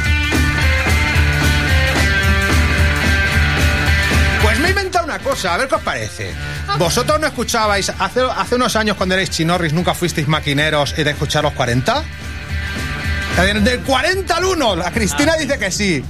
Una 5.12 5.20
cosa, 5.20 5.54
a 5.54 5.58
ver 5.58 5.68
qué 5.68 5.76
os 5.76 5.82
parece. 5.82 6.32
¿Vosotros 6.78 7.20
no 7.20 7.28
escuchabais 7.28 7.92
hace, 8.00 8.22
hace 8.22 8.56
unos 8.56 8.76
años 8.78 8.96
cuando 8.96 9.16
erais 9.16 9.30
chinorris, 9.30 9.74
nunca 9.74 9.94
fuisteis 9.94 10.28
maquineros 10.28 10.96
y 10.98 11.04
de 11.04 11.12
escuchar 11.12 11.44
los 11.44 11.54
40? 11.54 12.04
Del 13.62 13.80
40 13.82 14.36
al 14.36 14.46
1, 14.46 14.76
la 14.78 14.92
Cristina 14.92 15.36
dice 15.36 15.58
que 15.58 15.72
sí. 15.72 16.04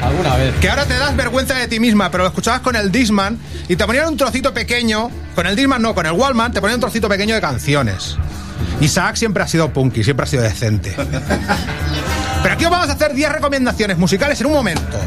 Alguna 0.00 0.36
vez. 0.36 0.54
Que 0.60 0.70
ahora 0.70 0.86
te 0.86 0.94
das 0.94 1.14
vergüenza 1.14 1.54
de 1.54 1.68
ti 1.68 1.78
misma, 1.78 2.10
pero 2.10 2.24
lo 2.24 2.28
escuchabas 2.28 2.60
con 2.60 2.74
el 2.74 2.90
Disman 2.90 3.38
y 3.68 3.76
te 3.76 3.84
ponían 3.84 4.08
un 4.08 4.16
trocito 4.16 4.54
pequeño, 4.54 5.10
con 5.34 5.46
el 5.46 5.54
Disman 5.54 5.82
no, 5.82 5.94
con 5.94 6.06
el 6.06 6.12
Wallman, 6.12 6.52
te 6.52 6.60
ponían 6.60 6.76
un 6.76 6.80
trocito 6.80 7.08
pequeño 7.08 7.34
de 7.34 7.40
canciones. 7.40 8.16
Isaac 8.80 9.16
siempre 9.16 9.42
ha 9.42 9.48
sido 9.48 9.72
punky, 9.72 10.04
siempre 10.04 10.24
ha 10.24 10.26
sido 10.26 10.42
decente. 10.42 10.96
Pero 12.42 12.54
aquí 12.54 12.64
os 12.64 12.70
vamos 12.70 12.88
a 12.88 12.92
hacer 12.92 13.12
10 13.12 13.30
recomendaciones 13.30 13.98
musicales 13.98 14.40
en 14.40 14.46
un 14.46 14.52
momento. 14.54 14.98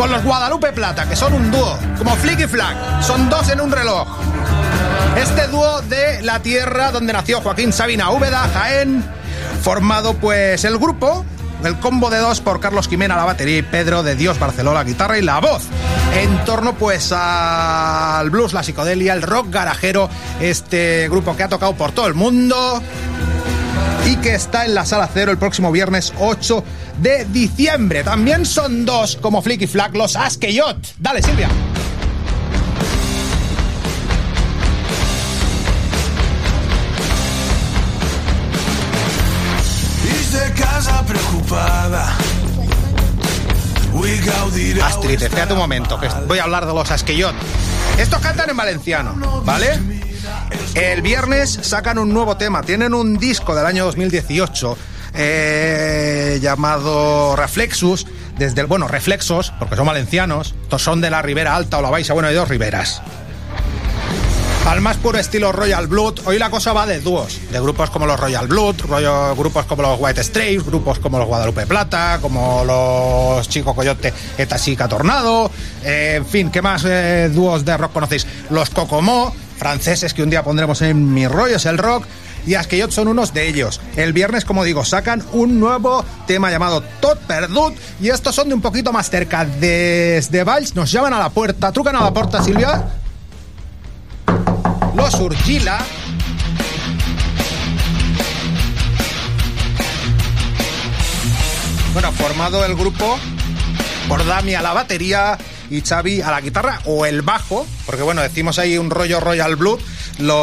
Con 0.00 0.10
los 0.10 0.24
Guadalupe 0.24 0.72
Plata, 0.72 1.06
que 1.06 1.14
son 1.14 1.34
un 1.34 1.50
dúo, 1.50 1.78
como 1.98 2.16
Flick 2.16 2.40
y 2.40 2.46
Flack, 2.46 3.02
son 3.02 3.28
dos 3.28 3.50
en 3.50 3.60
un 3.60 3.70
reloj. 3.70 4.08
Este 5.14 5.46
dúo 5.48 5.82
de 5.82 6.22
la 6.22 6.40
tierra 6.40 6.90
donde 6.90 7.12
nació 7.12 7.42
Joaquín 7.42 7.70
Sabina 7.70 8.08
Úbeda, 8.08 8.48
Jaén, 8.48 9.04
formado 9.60 10.14
pues 10.14 10.64
el 10.64 10.78
grupo, 10.78 11.26
el 11.62 11.78
combo 11.80 12.08
de 12.08 12.16
dos 12.16 12.40
por 12.40 12.60
Carlos 12.60 12.88
Quimena 12.88 13.14
la 13.14 13.26
batería 13.26 13.58
y 13.58 13.62
Pedro 13.62 14.02
de 14.02 14.14
Dios 14.14 14.38
Barceló 14.38 14.72
la 14.72 14.84
guitarra 14.84 15.18
y 15.18 15.22
la 15.22 15.38
voz. 15.38 15.64
En 16.16 16.46
torno 16.46 16.76
pues 16.76 17.12
al 17.12 18.30
blues, 18.30 18.54
la 18.54 18.62
psicodelia, 18.62 19.12
el 19.12 19.20
rock 19.20 19.50
garajero, 19.50 20.08
este 20.40 21.10
grupo 21.10 21.36
que 21.36 21.42
ha 21.42 21.48
tocado 21.50 21.74
por 21.74 21.92
todo 21.92 22.06
el 22.06 22.14
mundo 22.14 22.82
y 24.10 24.16
que 24.16 24.34
está 24.34 24.64
en 24.64 24.74
la 24.74 24.84
sala 24.84 25.08
cero 25.12 25.30
el 25.30 25.38
próximo 25.38 25.70
viernes 25.70 26.12
8 26.18 26.64
de 26.98 27.24
diciembre. 27.26 28.02
También 28.02 28.44
son 28.44 28.84
dos 28.84 29.16
como 29.16 29.40
Flick 29.40 29.62
y 29.62 29.66
Flack, 29.68 29.94
los 29.94 30.16
Askeyot. 30.16 30.94
Dale, 30.98 31.22
Silvia. 31.22 31.48
Casa 40.56 41.04
preocupada. 41.06 42.16
Astrid, 44.84 45.22
espérate 45.22 45.52
un 45.52 45.58
momento, 45.58 46.00
que 46.00 46.08
voy 46.26 46.38
a 46.38 46.44
hablar 46.44 46.66
de 46.66 46.74
los 46.74 46.90
Askeyot. 46.90 47.34
Estos 47.98 48.20
cantan 48.20 48.50
en 48.50 48.56
valenciano, 48.56 49.42
¿vale? 49.44 50.09
El 50.74 51.02
viernes 51.02 51.58
sacan 51.62 51.98
un 51.98 52.12
nuevo 52.12 52.36
tema, 52.36 52.62
tienen 52.62 52.94
un 52.94 53.16
disco 53.16 53.54
del 53.54 53.66
año 53.66 53.84
2018 53.86 54.78
eh, 55.14 56.38
llamado 56.40 57.34
Reflexus, 57.36 58.06
desde 58.38 58.60
el, 58.60 58.66
bueno, 58.66 58.88
Reflexos, 58.88 59.52
porque 59.58 59.76
son 59.76 59.86
valencianos, 59.86 60.54
estos 60.62 60.82
son 60.82 61.00
de 61.00 61.10
la 61.10 61.22
Ribera 61.22 61.56
Alta 61.56 61.78
o 61.78 61.82
la 61.82 61.90
Baixa, 61.90 62.12
bueno, 62.12 62.28
hay 62.28 62.34
dos 62.34 62.48
riberas. 62.48 63.02
Al 64.66 64.82
más 64.82 64.98
puro 64.98 65.18
estilo 65.18 65.52
Royal 65.52 65.86
Blood, 65.86 66.20
hoy 66.26 66.38
la 66.38 66.50
cosa 66.50 66.72
va 66.72 66.86
de 66.86 67.00
dúos, 67.00 67.40
de 67.50 67.58
grupos 67.60 67.90
como 67.90 68.06
los 68.06 68.20
Royal 68.20 68.46
Blood, 68.46 68.76
grupos 69.36 69.64
como 69.64 69.82
los 69.82 69.98
White 69.98 70.22
Strays, 70.22 70.64
grupos 70.64 70.98
como 70.98 71.18
los 71.18 71.26
Guadalupe 71.26 71.66
Plata, 71.66 72.18
como 72.20 72.62
los 72.64 73.48
Chico 73.48 73.74
Coyote 73.74 74.12
Eta 74.36 74.58
Tornado, 74.86 75.50
eh, 75.82 76.14
en 76.16 76.26
fin, 76.26 76.50
¿qué 76.50 76.60
más 76.60 76.84
eh, 76.86 77.30
dúos 77.32 77.64
de 77.64 77.76
rock 77.76 77.92
conocéis? 77.92 78.26
Los 78.50 78.70
Kokomo, 78.70 79.34
franceses 79.60 80.14
que 80.14 80.22
un 80.22 80.30
día 80.30 80.42
pondremos 80.42 80.80
en 80.80 81.12
Mi 81.12 81.28
Rollo 81.28 81.56
es 81.56 81.66
el 81.66 81.76
Rock, 81.76 82.06
y 82.46 82.54
Asqueyot 82.54 82.90
son 82.90 83.08
unos 83.08 83.34
de 83.34 83.46
ellos. 83.46 83.78
El 83.94 84.14
viernes, 84.14 84.46
como 84.46 84.64
digo, 84.64 84.86
sacan 84.86 85.22
un 85.32 85.60
nuevo 85.60 86.02
tema 86.26 86.50
llamado 86.50 86.82
Tot 87.00 87.18
Perdut, 87.20 87.74
y 88.00 88.08
estos 88.08 88.34
son 88.34 88.48
de 88.48 88.54
un 88.54 88.62
poquito 88.62 88.90
más 88.90 89.10
cerca, 89.10 89.44
desde 89.44 90.44
Valls, 90.44 90.74
nos 90.74 90.90
llaman 90.90 91.12
a 91.12 91.18
la 91.18 91.28
puerta, 91.28 91.72
trucan 91.72 91.94
a 91.94 92.00
la 92.00 92.10
puerta, 92.10 92.42
Silvia. 92.42 92.86
Los 94.94 95.14
Urgila. 95.16 95.78
Bueno, 101.92 102.12
formado 102.12 102.64
el 102.64 102.74
grupo 102.76 103.18
por 104.08 104.24
Dami 104.24 104.54
a 104.54 104.62
la 104.62 104.72
batería 104.72 105.36
y 105.70 105.80
Xavi 105.82 106.20
a 106.20 106.30
la 106.30 106.40
guitarra 106.40 106.80
o 106.84 107.06
el 107.06 107.22
bajo, 107.22 107.66
porque 107.86 108.02
bueno, 108.02 108.20
decimos 108.20 108.58
ahí 108.58 108.76
un 108.76 108.90
rollo 108.90 109.20
Royal 109.20 109.56
Blood, 109.56 109.80
los 110.18 110.40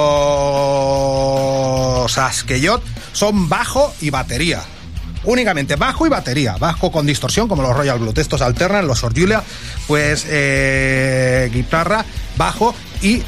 Asqueyot 2.17 2.81
son 3.13 3.49
bajo 3.49 3.93
y 4.01 4.09
batería. 4.09 4.63
Únicamente 5.23 5.75
bajo 5.75 6.05
y 6.07 6.09
batería, 6.09 6.55
bajo 6.57 6.91
con 6.91 7.05
distorsión 7.05 7.49
como 7.49 7.61
los 7.61 7.75
Royal 7.75 7.99
Blood. 7.99 8.17
Estos 8.17 8.41
alternan, 8.41 8.87
los 8.87 9.03
Orjulia, 9.03 9.43
pues 9.85 10.25
eh, 10.29 11.49
guitarra, 11.51 12.05
bajo 12.37 12.73
y 13.01 13.21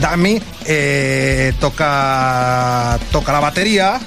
Dami 0.00 0.42
eh, 0.66 1.52
toca, 1.60 2.98
toca 3.12 3.32
la 3.32 3.40
batería. 3.40 4.00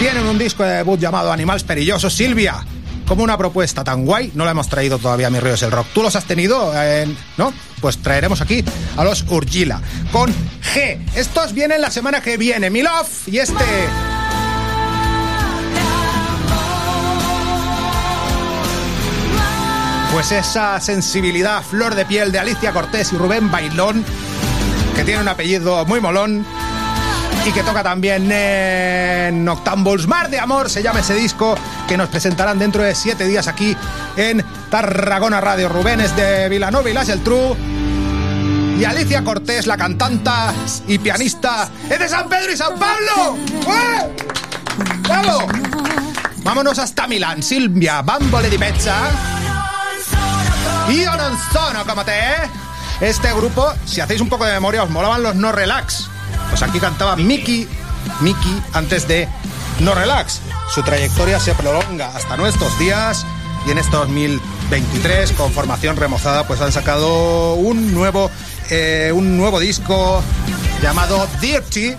Tienen 0.00 0.26
un 0.26 0.38
disco 0.38 0.64
de 0.64 0.76
debut 0.76 0.98
llamado 0.98 1.30
Animales 1.30 1.62
Perillosos. 1.62 2.12
Silvia, 2.12 2.64
como 3.10 3.24
una 3.24 3.36
propuesta 3.36 3.82
tan 3.82 4.06
guay, 4.06 4.30
no 4.36 4.44
la 4.44 4.52
hemos 4.52 4.68
traído 4.68 4.96
todavía 5.00 5.26
a 5.26 5.30
Mi 5.30 5.40
Río 5.40 5.54
es 5.54 5.62
el 5.64 5.72
Rock. 5.72 5.88
¿Tú 5.92 6.00
los 6.00 6.14
has 6.14 6.26
tenido? 6.26 6.72
¿No? 7.36 7.52
Pues 7.80 7.98
traeremos 7.98 8.40
aquí 8.40 8.64
a 8.96 9.02
los 9.02 9.24
Urgila. 9.28 9.82
Con 10.12 10.32
G. 10.72 10.96
Estos 11.16 11.52
vienen 11.52 11.80
la 11.80 11.90
semana 11.90 12.20
que 12.20 12.36
viene. 12.36 12.70
Mi 12.70 12.82
Love 12.82 13.26
y 13.26 13.38
este... 13.38 13.64
Pues 20.12 20.30
esa 20.30 20.78
sensibilidad 20.78 21.64
flor 21.64 21.96
de 21.96 22.04
piel 22.04 22.30
de 22.30 22.38
Alicia 22.38 22.70
Cortés 22.70 23.12
y 23.12 23.16
Rubén 23.16 23.50
Bailón, 23.50 24.04
que 24.94 25.02
tiene 25.02 25.20
un 25.20 25.26
apellido 25.26 25.84
muy 25.84 26.00
molón 26.00 26.46
y 27.46 27.52
que 27.52 27.62
toca 27.62 27.82
también 27.82 28.30
en. 28.30 29.44
Mar 30.06 30.30
de 30.30 30.38
Amor 30.38 30.68
se 30.68 30.82
llama 30.82 31.00
ese 31.00 31.14
disco 31.14 31.56
que 31.88 31.96
nos 31.96 32.08
presentarán 32.08 32.58
dentro 32.58 32.82
de 32.82 32.94
siete 32.94 33.24
días 33.24 33.48
aquí 33.48 33.76
en 34.16 34.44
Tarragona 34.70 35.40
Radio. 35.40 35.68
Rubén 35.68 36.00
es 36.00 36.14
de 36.16 36.48
Vilanova 36.48 36.88
y 36.90 36.92
Las 36.92 37.08
el 37.08 37.22
True. 37.22 37.56
Y 38.78 38.84
Alicia 38.84 39.22
Cortés, 39.22 39.66
la 39.66 39.76
cantanta 39.76 40.52
y 40.86 40.98
pianista, 40.98 41.68
es 41.88 41.98
de 41.98 42.08
San 42.08 42.28
Pedro 42.28 42.52
y 42.52 42.56
San 42.56 42.78
Pablo. 42.78 43.36
¡Eh! 43.68 44.16
¡Bravo! 45.02 45.46
Vámonos 46.38 46.78
hasta 46.78 47.06
Milán, 47.06 47.42
Silvia, 47.42 48.02
Bambole 48.02 48.48
di 48.48 48.56
Pezza. 48.56 48.96
Io 50.88 51.14
non 51.16 51.36
sono 51.52 51.84
te. 52.04 52.48
Este 53.00 53.32
grupo, 53.32 53.72
si 53.84 54.00
hacéis 54.00 54.20
un 54.20 54.28
poco 54.28 54.44
de 54.44 54.52
memoria, 54.52 54.82
os 54.82 54.90
molaban 54.90 55.22
los 55.22 55.34
No 55.34 55.52
Relax. 55.52 56.08
Pues 56.48 56.62
aquí 56.62 56.80
cantaba 56.80 57.16
Mickey, 57.16 57.68
Mickey 58.20 58.62
antes 58.72 59.06
de 59.06 59.28
No 59.80 59.94
Relax. 59.94 60.40
Su 60.72 60.82
trayectoria 60.82 61.38
se 61.40 61.54
prolonga 61.54 62.14
hasta 62.14 62.36
nuestros 62.36 62.78
días 62.78 63.26
y 63.66 63.70
en 63.70 63.78
este 63.78 63.96
2023, 63.96 65.32
con 65.32 65.52
formación 65.52 65.96
remozada, 65.96 66.46
pues 66.46 66.60
han 66.60 66.72
sacado 66.72 67.54
un 67.54 67.92
nuevo, 67.92 68.30
eh, 68.70 69.12
un 69.14 69.36
nuevo 69.36 69.60
disco 69.60 70.22
llamado 70.82 71.26
Dirty. 71.40 71.94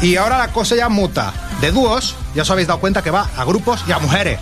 Y 0.00 0.16
ahora 0.16 0.38
la 0.38 0.48
cosa 0.48 0.74
ya 0.74 0.88
muta. 0.88 1.32
De 1.60 1.70
dúos, 1.70 2.16
ya 2.34 2.42
os 2.42 2.50
habéis 2.50 2.68
dado 2.68 2.80
cuenta 2.80 3.02
que 3.02 3.10
va 3.10 3.30
a 3.36 3.44
grupos 3.44 3.82
y 3.88 3.92
a 3.92 3.98
mujeres. 3.98 4.38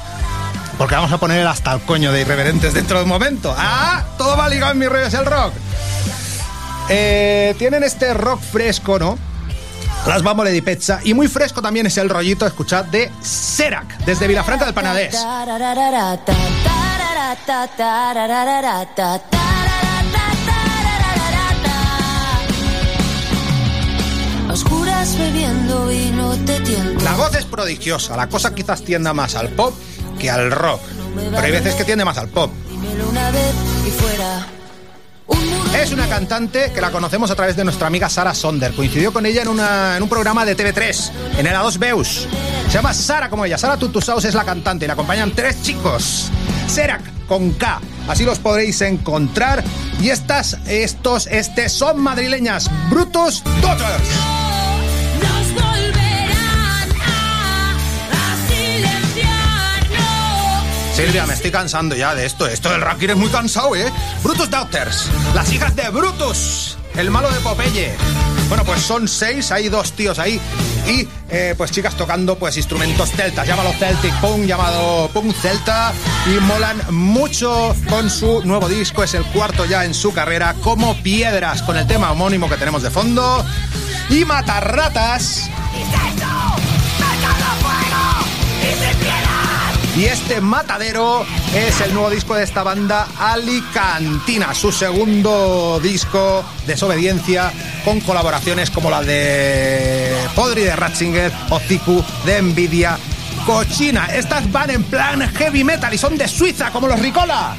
Porque 0.78 0.96
vamos 0.96 1.12
a 1.12 1.18
poner 1.18 1.46
hasta 1.46 1.72
el 1.72 1.80
coño 1.82 2.10
de 2.10 2.22
irreverentes 2.22 2.74
dentro 2.74 2.98
de 2.98 3.04
un 3.04 3.08
momento. 3.08 3.54
¡Ah! 3.56 4.02
Todo 4.18 4.36
va 4.36 4.48
ligado 4.48 4.72
en 4.72 4.78
mi 4.78 4.86
rollo 4.86 5.06
es 5.06 5.14
el 5.14 5.24
rock. 5.24 5.52
Eh, 6.88 7.54
tienen 7.58 7.82
este 7.82 8.12
rock 8.14 8.40
fresco, 8.40 8.98
¿no? 8.98 9.18
Las 10.06 10.22
Bambole 10.22 10.50
di 10.50 10.60
Pezza. 10.60 11.00
Y 11.02 11.14
muy 11.14 11.28
fresco 11.28 11.62
también 11.62 11.86
es 11.86 11.96
el 11.96 12.10
rollito, 12.10 12.46
escuchad, 12.46 12.84
de 12.84 13.10
Serac, 13.22 13.98
desde 14.04 14.28
Vilafranca 14.28 14.66
del 14.66 14.74
Panadés. 14.74 15.16
Oscuras 24.50 25.18
bebiendo 25.18 25.88
te. 26.44 27.02
La 27.02 27.14
voz 27.14 27.34
es 27.34 27.44
prodigiosa, 27.46 28.16
la 28.16 28.28
cosa 28.28 28.54
quizás 28.54 28.84
tienda 28.84 29.12
más 29.14 29.34
al 29.34 29.48
pop 29.48 29.74
que 30.18 30.30
al 30.30 30.50
rock. 30.50 30.80
Pero 31.16 31.38
hay 31.38 31.50
veces 31.50 31.74
que 31.74 31.84
tiende 31.84 32.04
más 32.04 32.18
al 32.18 32.28
pop. 32.28 32.52
Dímelo 32.68 33.08
una 33.08 33.30
vez 33.30 33.54
y 33.86 33.90
fuera. 33.90 34.46
Es 35.82 35.92
una 35.92 36.08
cantante 36.08 36.72
que 36.72 36.80
la 36.80 36.90
conocemos 36.90 37.30
a 37.30 37.34
través 37.34 37.56
de 37.56 37.64
nuestra 37.64 37.86
amiga 37.88 38.08
Sara 38.08 38.34
Sonder. 38.34 38.72
Coincidió 38.74 39.12
con 39.12 39.26
ella 39.26 39.42
en, 39.42 39.48
una- 39.48 39.96
en 39.96 40.02
un 40.02 40.08
programa 40.08 40.44
de 40.46 40.56
TV3, 40.56 41.10
en 41.38 41.46
el 41.46 41.54
A2 41.54 41.78
Beus. 41.78 42.26
Se 42.68 42.72
llama 42.72 42.94
Sara 42.94 43.28
como 43.28 43.44
ella. 43.44 43.58
Sara 43.58 43.76
Tutusaus 43.76 44.24
es 44.24 44.34
la 44.34 44.44
cantante 44.44 44.84
y 44.84 44.88
la 44.88 44.94
acompañan 44.94 45.32
tres 45.32 45.60
chicos. 45.62 46.28
Serac 46.68 47.02
con 47.26 47.50
K. 47.52 47.80
Así 48.08 48.24
los 48.24 48.38
podréis 48.38 48.80
encontrar. 48.80 49.62
Y 50.00 50.08
estas, 50.10 50.58
estos, 50.66 51.26
este 51.26 51.68
son 51.68 52.00
madrileñas. 52.00 52.70
Brutus 52.88 53.42
Daughters. 53.60 54.08
Silvia, 60.94 61.26
me 61.26 61.34
estoy 61.34 61.50
cansando 61.50 61.96
ya 61.96 62.14
de 62.14 62.24
esto. 62.24 62.46
Esto 62.46 62.70
del 62.70 62.80
Rankir 62.80 63.10
es 63.10 63.16
muy 63.16 63.28
cansado, 63.28 63.74
¿eh? 63.74 63.92
Brutus 64.22 64.48
Daughters, 64.48 65.08
las 65.34 65.52
hijas 65.52 65.74
de 65.74 65.88
Brutus, 65.90 66.78
el 66.94 67.10
malo 67.10 67.28
de 67.32 67.40
Popeye. 67.40 67.96
Bueno, 68.48 68.64
pues 68.64 68.80
son 68.80 69.08
seis, 69.08 69.50
hay 69.50 69.68
dos 69.68 69.92
tíos 69.92 70.20
ahí. 70.20 70.40
Y 70.86 71.08
eh, 71.30 71.54
pues 71.56 71.72
chicas 71.72 71.96
tocando 71.96 72.36
pues 72.38 72.56
instrumentos 72.56 73.10
celtas, 73.10 73.44
llámalo 73.44 73.72
Celtic 73.72 74.14
Punk, 74.20 74.46
llamado 74.46 75.08
Punk 75.08 75.34
Celta. 75.34 75.92
Y 76.26 76.40
molan 76.44 76.80
mucho 76.90 77.74
con 77.88 78.08
su 78.08 78.44
nuevo 78.44 78.68
disco, 78.68 79.02
es 79.02 79.14
el 79.14 79.24
cuarto 79.24 79.64
ya 79.64 79.84
en 79.84 79.94
su 79.94 80.12
carrera, 80.12 80.54
como 80.62 80.94
piedras, 81.02 81.62
con 81.62 81.76
el 81.76 81.88
tema 81.88 82.12
homónimo 82.12 82.48
que 82.48 82.56
tenemos 82.56 82.84
de 82.84 82.90
fondo. 82.90 83.44
Y 84.10 84.24
Matarratas. 84.24 85.50
Y 89.96 90.06
este 90.06 90.40
matadero 90.40 91.24
es 91.54 91.80
el 91.80 91.94
nuevo 91.94 92.10
disco 92.10 92.34
de 92.34 92.42
esta 92.42 92.64
banda 92.64 93.06
Alicantina, 93.16 94.52
su 94.52 94.72
segundo 94.72 95.78
disco, 95.80 96.44
Desobediencia, 96.66 97.52
con 97.84 98.00
colaboraciones 98.00 98.70
como 98.70 98.90
la 98.90 99.02
de 99.02 100.12
Podri 100.34 100.62
de 100.62 100.74
Ratzinger 100.74 101.32
o 101.50 101.60
Ziku 101.60 102.04
de 102.24 102.42
Nvidia 102.42 102.98
Cochina. 103.46 104.06
Estas 104.06 104.50
van 104.50 104.70
en 104.70 104.82
plan 104.82 105.32
heavy 105.32 105.62
metal 105.62 105.94
y 105.94 105.98
son 105.98 106.16
de 106.16 106.26
Suiza, 106.26 106.72
como 106.72 106.88
los 106.88 106.98
Ricola. 106.98 107.54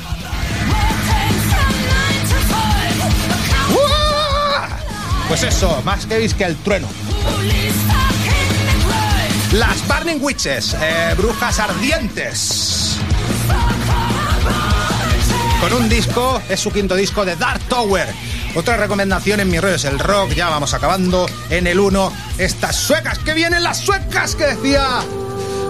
Pues 5.30 5.42
eso, 5.44 5.82
más 5.86 6.06
heavy 6.06 6.28
que 6.30 6.44
el 6.44 6.56
trueno. 6.58 6.88
Burning 10.06 10.24
Witches, 10.24 10.76
eh, 10.80 11.16
brujas 11.18 11.58
ardientes. 11.58 12.98
Con 15.60 15.74
un 15.74 15.90
disco, 15.90 16.40
es 16.48 16.60
su 16.60 16.72
quinto 16.72 16.96
disco 16.96 17.26
de 17.26 17.36
Dark 17.36 17.62
Tower. 17.62 18.08
Otra 18.54 18.78
recomendación 18.78 19.40
en 19.40 19.50
mi 19.50 19.60
rollo 19.60 19.74
es 19.74 19.86
el 19.86 19.98
rock, 19.98 20.34
ya 20.34 20.50
vamos 20.50 20.76
acabando 20.76 21.26
en 21.50 21.66
el 21.66 21.80
1. 21.80 22.12
Estas 22.38 22.76
suecas, 22.76 23.18
que 23.18 23.34
vienen 23.34 23.64
las 23.64 23.80
suecas 23.80 24.36
que 24.36 24.46
decía 24.46 25.02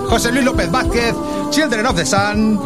José 0.09 0.33
Luis 0.33 0.43
López 0.43 0.69
Vázquez, 0.69 1.15
Children 1.51 1.85
of 1.85 1.95
the 1.95 2.05
Sun. 2.05 2.59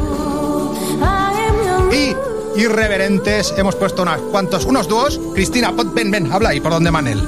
Y 1.91 2.15
irreverentes, 2.59 3.53
hemos 3.57 3.76
puesto 3.76 4.01
unos 4.01 4.20
cuantos, 4.32 4.65
unos 4.65 4.88
dúos. 4.88 5.20
Cristina, 5.36 5.72
ven, 5.93 6.09
ven, 6.09 6.32
habla 6.32 6.49
ahí 6.49 6.61
por 6.61 6.72
donde 6.72 6.89
Manel. 6.89 7.22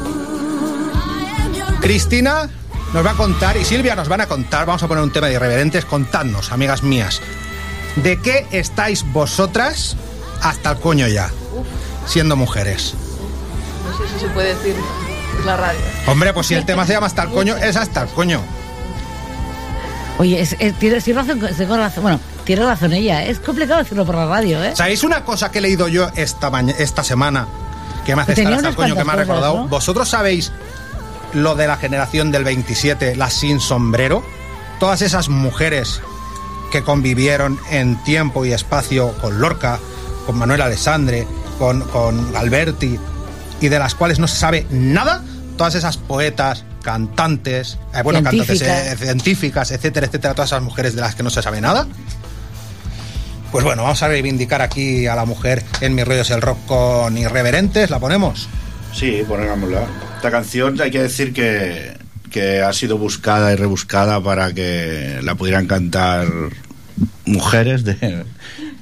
Cristina 1.80 2.50
nos 2.94 3.06
va 3.06 3.12
a 3.12 3.16
contar, 3.16 3.58
y 3.58 3.66
Silvia 3.66 3.96
nos 3.96 4.08
van 4.10 4.22
a 4.22 4.28
contar, 4.28 4.66
vamos 4.66 4.84
a 4.84 4.88
poner 4.88 5.04
un 5.04 5.12
tema 5.12 5.28
de 5.28 5.34
irreverentes, 5.34 5.86
contadnos, 5.86 6.52
amigas 6.52 6.84
mías, 6.84 7.22
¿de 7.96 8.18
qué 8.20 8.48
estáis 8.52 9.04
vosotras 9.12 9.96
hasta 10.42 10.72
el 10.72 10.80
coño 10.80 11.08
ya, 11.08 11.30
siendo 12.06 12.36
mujeres? 12.36 12.94
No 13.90 13.98
sé 13.98 14.14
si 14.14 14.20
se 14.20 14.28
puede 14.30 14.56
decir 14.56 14.76
la 15.46 15.58
radio. 15.58 15.80
Hombre, 16.08 16.34
pues 16.34 16.48
si 16.48 16.54
el 16.56 16.66
tema 16.66 16.86
se 16.86 16.94
llama 16.94 17.08
hasta 17.08 17.24
el 17.24 17.30
coño, 17.30 17.56
es 17.58 17.76
hasta 17.76 18.02
el 18.04 18.10
coño. 18.10 18.42
Oye, 20.18 20.40
es, 20.42 20.56
es- 20.60 20.78
tiene, 20.78 21.02
tiene 21.02 21.22
razón, 21.22 21.40
tengo 21.58 21.78
razón, 21.78 22.04
bueno, 22.04 22.20
tiene 22.44 22.64
razón 22.66 22.94
ella. 22.94 23.24
Es 23.24 23.40
complicado 23.40 23.80
decirlo 23.80 24.06
por 24.06 24.16
la 24.16 24.26
radio, 24.28 24.64
¿eh? 24.64 24.76
¿Sabéis 24.76 25.04
una 25.04 25.24
cosa 25.24 25.50
que 25.52 25.58
he 25.60 25.62
leído 25.62 25.88
yo 25.88 26.10
esta, 26.16 26.52
esta 26.78 27.04
semana? 27.04 27.48
Que 28.06 28.16
me 28.16 28.22
hace 28.24 28.34
estar 28.34 28.54
hasta 28.54 28.70
el 28.70 28.76
coño, 28.76 28.96
que 28.96 29.04
me 29.04 29.12
ha 29.14 29.16
recordado. 29.16 29.58
¿no? 29.60 29.68
¿Vosotros 29.68 30.10
sabéis 30.10 30.52
lo 31.34 31.56
de 31.56 31.68
la 31.68 31.78
generación 31.78 32.32
del 32.32 32.44
27, 32.44 33.16
las 33.16 33.34
sin 33.34 33.60
sombrero? 33.60 34.24
Todas 34.80 35.02
esas 35.02 35.30
mujeres 35.30 36.02
que 36.72 36.84
convivieron 36.84 37.60
en 37.70 38.02
tiempo 38.04 38.46
y 38.46 38.54
espacio 38.54 39.14
con 39.20 39.40
Lorca, 39.40 39.80
con 40.26 40.38
Manuel 40.38 40.62
Alessandre, 40.62 41.28
con, 41.60 41.82
con 41.82 42.36
Alberti, 42.36 42.98
y 43.60 43.68
de 43.68 43.80
las 43.80 43.94
cuales 43.96 44.20
no 44.20 44.28
se 44.28 44.38
sabe 44.38 44.66
nada. 44.72 45.24
Todas 45.58 45.76
esas 45.76 45.98
poetas, 45.98 46.64
cantantes, 46.82 47.78
eh, 47.94 48.02
bueno, 48.04 48.24
cantantes 48.24 48.60
Científicas. 48.60 48.94
eh, 48.94 49.06
científicas, 49.06 49.72
etcétera, 49.72 50.08
etcétera, 50.08 50.34
todas 50.34 50.50
esas 50.50 50.64
mujeres 50.64 50.96
de 50.96 51.02
las 51.02 51.14
que 51.14 51.22
no 51.24 51.30
se 51.30 51.42
sabe 51.44 51.62
nada. 51.62 51.86
Pues 53.52 53.66
bueno, 53.66 53.84
vamos 53.84 54.02
a 54.02 54.08
reivindicar 54.08 54.62
aquí 54.62 55.08
a 55.08 55.16
la 55.16 55.26
mujer 55.26 55.64
en 55.82 55.94
Mis 55.94 56.08
rollos 56.08 56.30
el 56.32 56.42
rock 56.42 56.58
con 56.68 57.18
irreverentes. 57.18 57.90
¿La 57.90 58.00
ponemos? 58.00 58.48
Sí, 58.94 59.24
ponémosla. 59.28 59.82
Esta 60.22 60.30
canción 60.30 60.80
hay 60.80 60.92
que 60.92 61.02
decir 61.02 61.34
que, 61.34 61.98
que 62.30 62.62
ha 62.62 62.72
sido 62.74 63.00
buscada 63.00 63.52
y 63.54 63.56
rebuscada 63.56 64.22
para 64.22 64.54
que 64.54 65.20
la 65.24 65.34
pudieran 65.34 65.66
cantar 65.66 66.28
mujeres 67.26 67.84
de, 67.84 68.24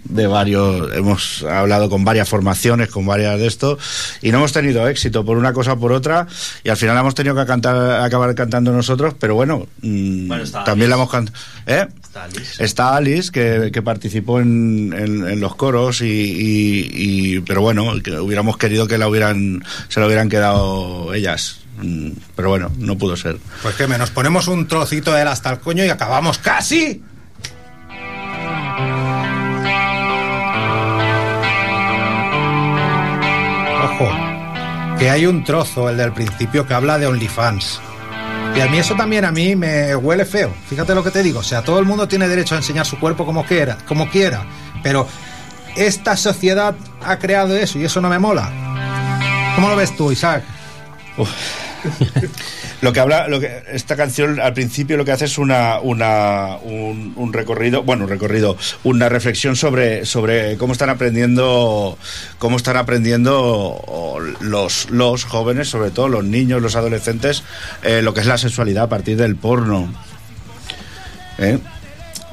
de 0.03 0.27
varios. 0.27 0.93
Hemos 0.93 1.43
hablado 1.43 1.89
con 1.89 2.03
varias 2.03 2.27
formaciones, 2.27 2.89
con 2.89 3.05
varias 3.05 3.39
de 3.39 3.47
esto, 3.47 3.77
y 4.21 4.31
no 4.31 4.39
hemos 4.39 4.51
tenido 4.51 4.85
éxito 4.89 5.23
por 5.23 5.37
una 5.37 5.53
cosa 5.53 5.73
o 5.73 5.79
por 5.79 5.93
otra, 5.93 6.27
y 6.65 6.69
al 6.69 6.75
final 6.75 6.95
la 6.95 7.01
hemos 7.01 7.15
tenido 7.15 7.35
que 7.35 7.45
cantar, 7.45 8.01
acabar 8.01 8.35
cantando 8.35 8.73
nosotros, 8.73 9.13
pero 9.17 9.35
bueno, 9.35 9.65
mm, 9.81 10.27
Bueno, 10.27 10.43
también 10.65 10.89
la 10.89 10.97
hemos 10.97 11.09
cantado. 11.09 11.39
¿Eh? 11.67 11.87
Está 12.10 12.24
Alice. 12.24 12.64
Está 12.64 12.95
Alice, 12.95 13.32
que, 13.32 13.70
que 13.72 13.82
participó 13.84 14.39
en, 14.39 14.93
en- 14.97 15.28
en 15.30 15.39
los 15.39 15.55
coros, 15.55 16.01
y, 16.01 16.05
y- 16.07 16.89
y- 17.36 17.39
pero 17.41 17.62
bueno, 17.62 17.86
que 18.03 18.18
hubiéramos 18.20 18.57
querido 18.57 18.88
que 18.88 18.97
la 18.97 19.07
hubieran, 19.07 19.64
se 19.89 19.99
la 19.99 20.07
hubieran 20.07 20.28
quedado 20.28 21.14
ellas. 21.14 21.60
Mm, 21.82 22.10
Pero 22.36 22.49
bueno, 22.49 22.72
no 22.78 22.97
pudo 22.97 23.16
ser. 23.16 23.38
Pues 23.62 23.76
que 23.76 23.88
me 23.88 23.97
nos 23.97 24.10
ponemos 24.10 24.47
un 24.47 24.68
trocito 24.68 25.14
de 25.14 25.22
él 25.22 25.28
hasta 25.28 25.51
el 25.51 25.60
coño 25.60 25.86
y 25.86 25.89
acabamos 25.89 26.39
casi. 26.39 27.01
Ojo, 33.84 34.10
que 34.97 35.10
hay 35.10 35.26
un 35.26 35.43
trozo, 35.43 35.89
el 35.89 35.97
del 35.97 36.12
principio, 36.12 36.66
que 36.68 36.74
habla 36.74 36.97
de 36.97 37.07
OnlyFans. 37.07 37.80
Y 38.56 38.62
a 38.62 38.68
mí 38.68 38.78
eso 38.78 38.95
también 38.95 39.26
a 39.26 39.32
mí 39.32 39.56
me 39.56 39.95
huele 39.95 40.26
feo. 40.26 40.54
Fíjate 40.68 40.93
lo 40.93 41.04
que 41.04 41.12
te 41.12 41.24
digo. 41.24 41.39
O 41.39 41.43
sea, 41.43 41.62
todo 41.62 41.80
el 41.80 41.86
mundo 41.86 42.08
tiene 42.08 42.28
derecho 42.28 42.56
a 42.56 42.58
enseñar 42.58 42.86
su 42.86 43.00
cuerpo 43.00 43.26
como 43.26 43.45
quiera, 43.45 43.78
como 43.88 44.10
quiera. 44.10 44.45
Pero 44.84 45.08
esta 45.76 46.18
sociedad 46.18 46.76
ha 47.04 47.20
creado 47.20 47.56
eso 47.56 47.80
y 47.80 47.86
eso 47.86 48.02
no 48.02 48.10
me 48.10 48.20
mola. 48.20 48.52
¿Cómo 49.56 49.70
lo 49.70 49.76
ves 49.76 49.95
tú, 49.95 50.12
Isaac? 50.12 50.43
Lo 52.82 52.93
que 52.93 52.99
habla, 53.01 53.27
lo 53.27 53.39
que 53.39 53.63
esta 53.73 53.97
canción 53.97 54.39
al 54.39 54.53
principio 54.53 54.95
lo 54.95 55.03
que 55.03 55.11
hace 55.11 55.25
es 55.25 55.38
una, 55.38 55.80
una 55.82 56.57
un, 56.63 57.13
un 57.17 57.34
recorrido, 57.34 57.84
bueno, 57.84 58.05
un 58.05 58.09
recorrido, 58.09 58.55
una 58.84 59.09
reflexión 59.09 59.55
sobre 59.57 60.05
sobre 60.05 60.57
cómo 60.57 60.71
están 60.73 60.89
aprendiendo, 60.89 61.97
cómo 62.38 62.57
están 62.57 62.77
aprendiendo 62.77 64.17
los 64.39 64.89
los 64.91 65.25
jóvenes, 65.25 65.67
sobre 65.67 65.91
todo 65.91 66.07
los 66.07 66.23
niños, 66.23 66.61
los 66.61 66.75
adolescentes, 66.75 67.43
eh, 67.84 68.01
lo 68.01 68.13
que 68.13 68.21
es 68.21 68.27
la 68.27 68.38
sexualidad 68.38 68.86
a 68.86 68.89
partir 68.89 69.17
del 69.17 69.36
porno. 69.36 69.91
¿Eh? 71.38 71.59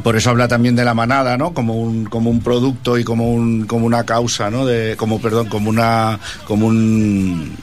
Por 0.03 0.15
eso 0.17 0.31
habla 0.31 0.47
también 0.47 0.77
de 0.77 0.85
la 0.85 0.95
manada, 0.95 1.37
¿no? 1.37 1.55
Como 1.55 1.75
un, 1.75 2.05
como 2.05 2.31
un 2.31 2.41
producto 2.41 2.99
y 2.99 3.05
como 3.05 3.33
un, 3.33 3.67
como 3.67 3.87
una 3.87 4.05
causa, 4.05 4.51
¿no? 4.51 4.67
De, 4.67 4.95
como, 4.97 5.21
perdón, 5.21 5.49
como 5.49 5.71
una, 5.71 6.21
como 6.47 6.67
un, 6.67 7.57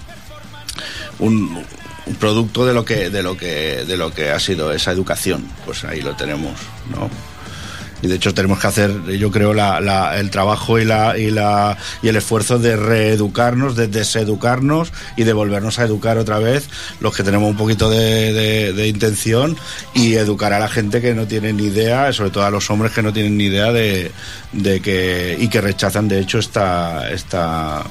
un, 1.20 1.64
producto 2.20 2.66
de 2.66 2.74
lo 2.74 2.84
que, 2.84 3.10
de 3.10 3.24
lo 3.24 3.38
que, 3.38 3.86
de 3.86 3.96
lo 3.98 4.14
que 4.14 4.30
ha 4.32 4.40
sido 4.40 4.72
esa 4.74 4.92
educación. 4.92 5.46
Pues 5.66 5.84
ahí 5.86 6.02
lo 6.02 6.16
tenemos, 6.16 6.54
¿no? 6.92 7.10
Y 8.02 8.08
de 8.08 8.16
hecho 8.16 8.34
tenemos 8.34 8.60
que 8.60 8.68
hacer, 8.68 8.92
yo 9.18 9.32
creo, 9.32 9.54
la, 9.54 9.80
la- 9.80 10.20
el 10.20 10.30
trabajo 10.30 10.78
y, 10.78 10.84
la, 10.84 11.18
y, 11.18 11.32
la, 11.32 11.78
y 12.02 12.10
el 12.10 12.18
esfuerzo 12.18 12.60
de 12.60 12.76
reeducarnos, 12.76 13.78
de 13.78 13.88
deseducarnos 13.88 14.92
y 15.16 15.24
de 15.24 15.32
volvernos 15.32 15.80
a 15.80 15.84
educar 15.86 16.18
otra 16.18 16.38
vez, 16.40 16.68
los 17.00 17.16
que 17.16 17.24
tenemos 17.24 17.50
un 17.50 17.56
poquito 17.56 17.90
de, 17.90 18.34
de- 18.34 18.74
de 18.74 18.88
intención, 18.90 19.56
y 19.94 20.16
educar 20.16 20.52
a 20.52 20.60
la 20.60 20.68
gente 20.68 21.00
que 21.00 21.14
no 21.16 21.28
tiene 21.28 21.54
ni 21.54 21.64
idea, 21.68 22.12
sobre 22.12 22.32
todo 22.32 22.44
a 22.46 22.50
los 22.52 22.70
hombres 22.70 22.92
que 22.92 23.02
no 23.02 23.14
tienen 23.14 23.38
ni 23.38 23.46
idea 23.46 23.72
de, 23.72 24.12
de 24.52 24.82
que, 24.82 25.38
y 25.40 25.48
que 25.48 25.62
rechazan 25.62 26.10
de 26.10 26.20
hecho 26.20 26.40
esta, 26.40 27.10
esta, 27.10 27.84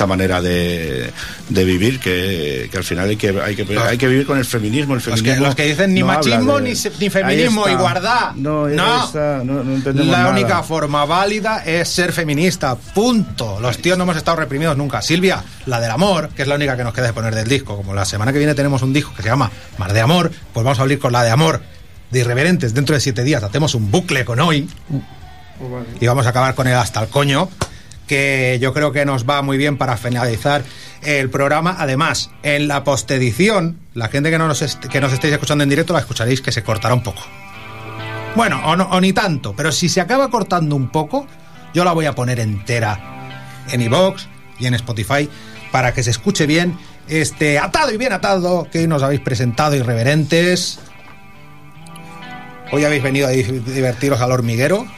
esta 0.00 0.06
manera 0.06 0.40
de, 0.40 1.12
de 1.50 1.64
vivir, 1.64 2.00
que, 2.00 2.70
que 2.72 2.78
al 2.78 2.84
final 2.84 3.06
hay 3.10 3.16
que, 3.16 3.38
hay, 3.38 3.54
que, 3.54 3.78
hay 3.78 3.98
que 3.98 4.08
vivir 4.08 4.24
con 4.24 4.38
el 4.38 4.46
feminismo. 4.46 4.94
El 4.94 5.00
Los 5.00 5.04
que, 5.04 5.14
feminismo 5.16 5.44
los 5.44 5.54
que 5.54 5.64
dicen 5.66 5.92
ni 5.92 6.00
no 6.00 6.06
machismo 6.06 6.56
de- 6.58 6.62
ni, 6.62 6.72
ni 6.98 7.10
feminismo, 7.10 7.68
igualdad. 7.68 8.32
No, 8.34 8.66
no. 8.66 9.04
está, 9.04 9.42
no, 9.44 9.62
no 9.62 9.74
entendemos 9.74 10.10
La 10.10 10.18
nada. 10.22 10.30
única 10.30 10.62
forma 10.62 11.04
válida 11.04 11.62
es 11.66 11.86
ser 11.90 12.12
feminista. 12.14 12.76
Punto. 12.76 13.60
Los 13.60 13.76
tíos 13.76 13.98
no 13.98 14.04
hemos 14.04 14.16
estado 14.16 14.38
reprimidos 14.38 14.74
nunca. 14.74 15.02
Silvia, 15.02 15.44
la 15.66 15.78
del 15.80 15.90
amor, 15.90 16.30
que 16.34 16.40
es 16.42 16.48
la 16.48 16.54
única 16.54 16.78
que 16.78 16.84
nos 16.84 16.94
queda 16.94 17.08
de 17.08 17.12
poner 17.12 17.34
del 17.34 17.46
disco. 17.46 17.76
Como 17.76 17.92
la 17.94 18.06
semana 18.06 18.32
que 18.32 18.38
viene 18.38 18.54
tenemos 18.54 18.80
un 18.80 18.94
disco 18.94 19.12
que 19.14 19.22
se 19.22 19.28
llama 19.28 19.50
Mar 19.76 19.92
de 19.92 20.00
Amor, 20.00 20.30
pues 20.54 20.64
vamos 20.64 20.78
a 20.78 20.82
abrir 20.82 20.98
con 20.98 21.12
la 21.12 21.22
de 21.24 21.30
amor 21.30 21.60
de 22.10 22.20
Irreverentes. 22.20 22.72
Dentro 22.72 22.94
de 22.94 23.00
siete 23.02 23.22
días 23.22 23.42
hacemos 23.42 23.74
un 23.74 23.90
bucle 23.90 24.24
con 24.24 24.40
hoy 24.40 24.66
y 26.00 26.06
vamos 26.06 26.24
a 26.24 26.30
acabar 26.30 26.54
con 26.54 26.66
el 26.68 26.74
hasta 26.74 27.02
el 27.02 27.08
coño, 27.08 27.50
que 28.10 28.58
yo 28.60 28.74
creo 28.74 28.90
que 28.90 29.04
nos 29.04 29.24
va 29.24 29.40
muy 29.40 29.56
bien 29.56 29.76
para 29.76 29.96
finalizar 29.96 30.64
el 31.04 31.30
programa. 31.30 31.76
Además, 31.78 32.32
en 32.42 32.66
la 32.66 32.82
postedición, 32.82 33.78
la 33.94 34.08
gente 34.08 34.32
que 34.32 34.38
no 34.38 34.48
nos, 34.48 34.78
que 34.90 35.00
nos 35.00 35.12
estéis 35.12 35.34
escuchando 35.34 35.62
en 35.62 35.70
directo 35.70 35.92
la 35.92 36.00
escucharéis 36.00 36.40
que 36.40 36.50
se 36.50 36.64
cortará 36.64 36.92
un 36.92 37.04
poco. 37.04 37.22
Bueno, 38.34 38.60
o, 38.64 38.72
o 38.72 39.00
ni 39.00 39.12
tanto, 39.12 39.54
pero 39.54 39.70
si 39.70 39.88
se 39.88 40.00
acaba 40.00 40.28
cortando 40.28 40.74
un 40.74 40.88
poco, 40.88 41.28
yo 41.72 41.84
la 41.84 41.92
voy 41.92 42.06
a 42.06 42.12
poner 42.16 42.40
entera 42.40 42.98
en 43.70 43.80
iVoox 43.80 44.24
y 44.58 44.66
en 44.66 44.74
Spotify 44.74 45.30
para 45.70 45.94
que 45.94 46.02
se 46.02 46.10
escuche 46.10 46.46
bien 46.46 46.76
este 47.06 47.60
atado 47.60 47.92
y 47.92 47.96
bien 47.96 48.12
atado 48.12 48.66
que 48.72 48.88
nos 48.88 49.04
habéis 49.04 49.20
presentado 49.20 49.76
irreverentes. 49.76 50.80
Hoy 52.72 52.84
habéis 52.84 53.02
venido 53.02 53.26
a 53.26 53.30
di- 53.30 53.42
divertiros 53.42 54.20
al 54.20 54.32
hormiguero. 54.32 54.86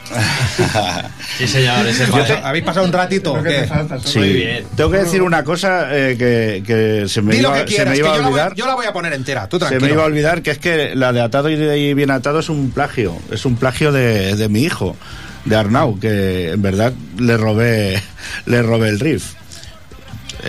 Sí, 1.37 1.47
señor, 1.47 1.87
ese 1.87 2.05
¿Habéis 2.43 2.63
pasado 2.63 2.85
un 2.85 2.93
ratito? 2.93 3.41
qué? 3.41 3.67
Sí. 4.05 4.45
Tengo 4.75 4.91
que 4.91 4.97
decir 4.97 5.21
una 5.23 5.43
cosa 5.43 5.87
eh, 5.89 6.15
que, 6.17 6.61
que 6.65 7.07
se 7.09 7.23
me 7.23 7.35
Di 7.35 7.41
lo 7.41 7.49
iba, 7.49 7.59
se 7.59 7.65
que 7.65 7.97
yo 7.97 8.05
a 8.05 8.17
la, 8.17 8.21
voy, 8.21 8.27
olvidar. 8.27 8.53
yo 8.55 8.67
la 8.67 8.75
voy 8.75 8.85
a 8.85 8.93
poner 8.93 9.13
entera, 9.13 9.49
tú 9.49 9.59
Se 9.59 9.79
me 9.79 9.89
iba 9.89 10.03
a 10.03 10.05
olvidar 10.05 10.43
que 10.43 10.51
es 10.51 10.59
que 10.59 10.93
la 10.95 11.11
de 11.11 11.21
atado 11.21 11.49
y 11.49 11.55
de 11.55 11.79
y 11.79 11.93
bien 11.95 12.11
atado 12.11 12.39
es 12.39 12.49
un 12.49 12.69
plagio. 12.69 13.17
Es 13.31 13.45
un 13.45 13.55
plagio 13.55 13.91
de, 13.91 14.35
de 14.35 14.47
mi 14.49 14.61
hijo, 14.61 14.95
de 15.45 15.55
Arnau, 15.55 15.99
que 15.99 16.51
en 16.51 16.61
verdad 16.61 16.93
le 17.17 17.35
robé, 17.37 17.99
le 18.45 18.61
robé 18.61 18.89
el 18.89 18.99
riff. 18.99 19.33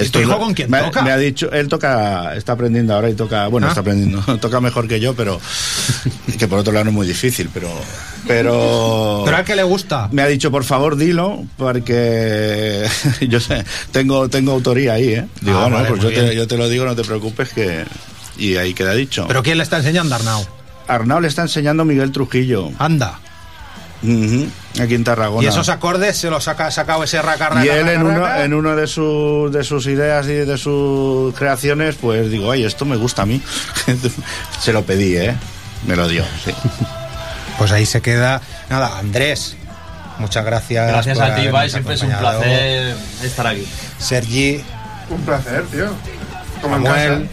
¿Y 0.01 0.09
tu 0.09 0.18
hijo 0.20 0.39
con 0.39 0.55
quién 0.55 0.70
me, 0.70 0.78
toca? 0.80 1.03
Me 1.03 1.11
ha 1.12 1.16
dicho, 1.16 1.51
él 1.53 1.68
toca, 1.68 2.35
está 2.35 2.53
aprendiendo 2.53 2.95
ahora 2.95 3.11
y 3.11 3.14
toca, 3.14 3.47
bueno, 3.49 3.66
Ah. 3.66 3.70
está 3.70 3.80
aprendiendo, 3.80 4.20
toca 4.41 4.61
mejor 4.61 4.89
que 4.89 5.01
yo, 5.01 5.14
pero 5.14 5.41
que 6.39 6.49
por 6.49 6.59
otro 6.59 6.72
lado 6.72 6.85
no 6.85 6.91
es 6.91 6.95
muy 6.95 7.07
difícil, 7.07 7.49
pero, 7.53 7.68
pero. 8.26 9.22
Pero 9.24 9.37
al 9.37 9.45
que 9.45 9.57
le 9.57 9.62
gusta. 9.62 10.09
Me 10.12 10.22
ha 10.22 10.26
dicho, 10.26 10.51
por 10.51 10.64
favor, 10.64 10.97
dilo, 10.97 11.45
porque 11.57 12.87
yo 13.28 13.41
sé, 13.41 13.64
tengo, 13.93 14.28
tengo 14.28 14.53
autoría 14.53 14.95
ahí, 14.95 15.14
¿eh? 15.14 15.26
Digo, 15.41 15.59
Ah, 15.59 15.62
bueno, 15.62 15.76
vale, 15.76 15.89
pues 15.91 16.03
yo 16.03 16.09
te, 16.12 16.35
yo 16.35 16.47
te 16.47 16.57
lo 16.57 16.68
digo, 16.68 16.85
no 16.85 16.95
te 16.97 17.05
preocupes, 17.05 17.51
que. 17.53 17.85
Y 18.37 18.57
ahí 18.57 18.74
queda 18.74 18.95
dicho. 18.95 19.26
¿Pero 19.28 19.43
quién 19.43 19.59
le 19.59 19.62
está 19.62 19.76
enseñando, 19.76 20.14
Arnau? 20.16 20.45
Arnau 20.89 21.20
le 21.20 21.28
está 21.28 21.43
enseñando 21.43 21.85
Miguel 21.85 22.11
Trujillo. 22.12 22.72
Anda. 22.78 23.20
Uh 24.05 24.07
-huh. 24.07 24.83
Aquí 24.83 24.95
en 24.95 25.05
Tarragona. 25.05 25.45
Y 25.45 25.49
esos 25.49 25.69
acordes 25.69 26.17
se 26.17 26.29
los 26.31 26.47
ha 26.47 26.71
sacado 26.71 27.05
ese 27.05 27.23
raca, 27.23 27.49
raca 27.49 27.65
Y 27.65 27.69
él 27.69 27.89
en, 27.89 28.03
uno, 28.03 28.37
en 28.37 28.53
uno 28.53 28.77
de, 28.77 28.87
sus 28.87 29.53
de 29.53 29.65
sus 29.65 29.87
ideas 29.87 30.27
y 30.27 30.35
de 30.35 30.59
sus 30.59 31.35
creaciones, 31.35 31.97
pues 31.97 32.31
digo, 32.31 32.51
ay, 32.51 32.65
esto 32.65 32.85
me 32.85 32.97
gusta 32.97 33.23
a 33.23 33.27
mí. 33.27 33.41
se 34.61 34.73
lo 34.73 34.85
pedí, 34.85 35.17
¿eh? 35.17 35.35
Me 35.87 35.97
lo 35.97 36.09
dio, 36.09 36.25
sí. 36.45 36.53
Pues 37.59 37.71
ahí 37.71 37.87
se 37.87 38.03
queda. 38.03 38.43
Nada, 38.69 38.99
Andrés, 38.99 39.57
muchas 40.19 40.45
gracias. 40.45 40.89
Gracias 40.89 41.21
a 41.21 41.37
ti, 41.37 41.43
Ibai, 41.43 41.71
siempre 41.71 41.95
es 41.95 42.03
un 42.03 42.11
placer 42.11 42.97
estar 43.23 43.47
aquí. 43.47 43.65
Sergi. 43.99 44.61
Un 45.09 45.21
placer, 45.21 45.65
tío. 45.67 45.87
Como 46.61 46.81
Manuel. 46.81 47.29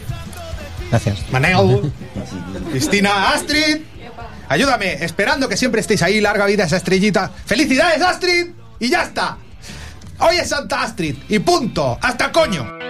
Gracias. 0.91 1.19
Manel. 1.31 1.91
Cristina 2.71 3.31
Astrid. 3.31 3.77
Ayúdame, 4.51 5.01
esperando 5.01 5.47
que 5.47 5.55
siempre 5.55 5.79
estéis 5.79 6.01
ahí. 6.01 6.19
Larga 6.19 6.45
vida 6.45 6.65
esa 6.65 6.75
estrellita. 6.75 7.31
¡Felicidades, 7.45 8.01
Astrid! 8.01 8.47
Y 8.79 8.89
ya 8.89 9.03
está. 9.03 9.37
Hoy 10.19 10.39
es 10.39 10.49
Santa 10.49 10.81
Astrid. 10.81 11.15
Y 11.29 11.39
punto. 11.39 11.97
¡Hasta 12.01 12.33
coño! 12.33 12.80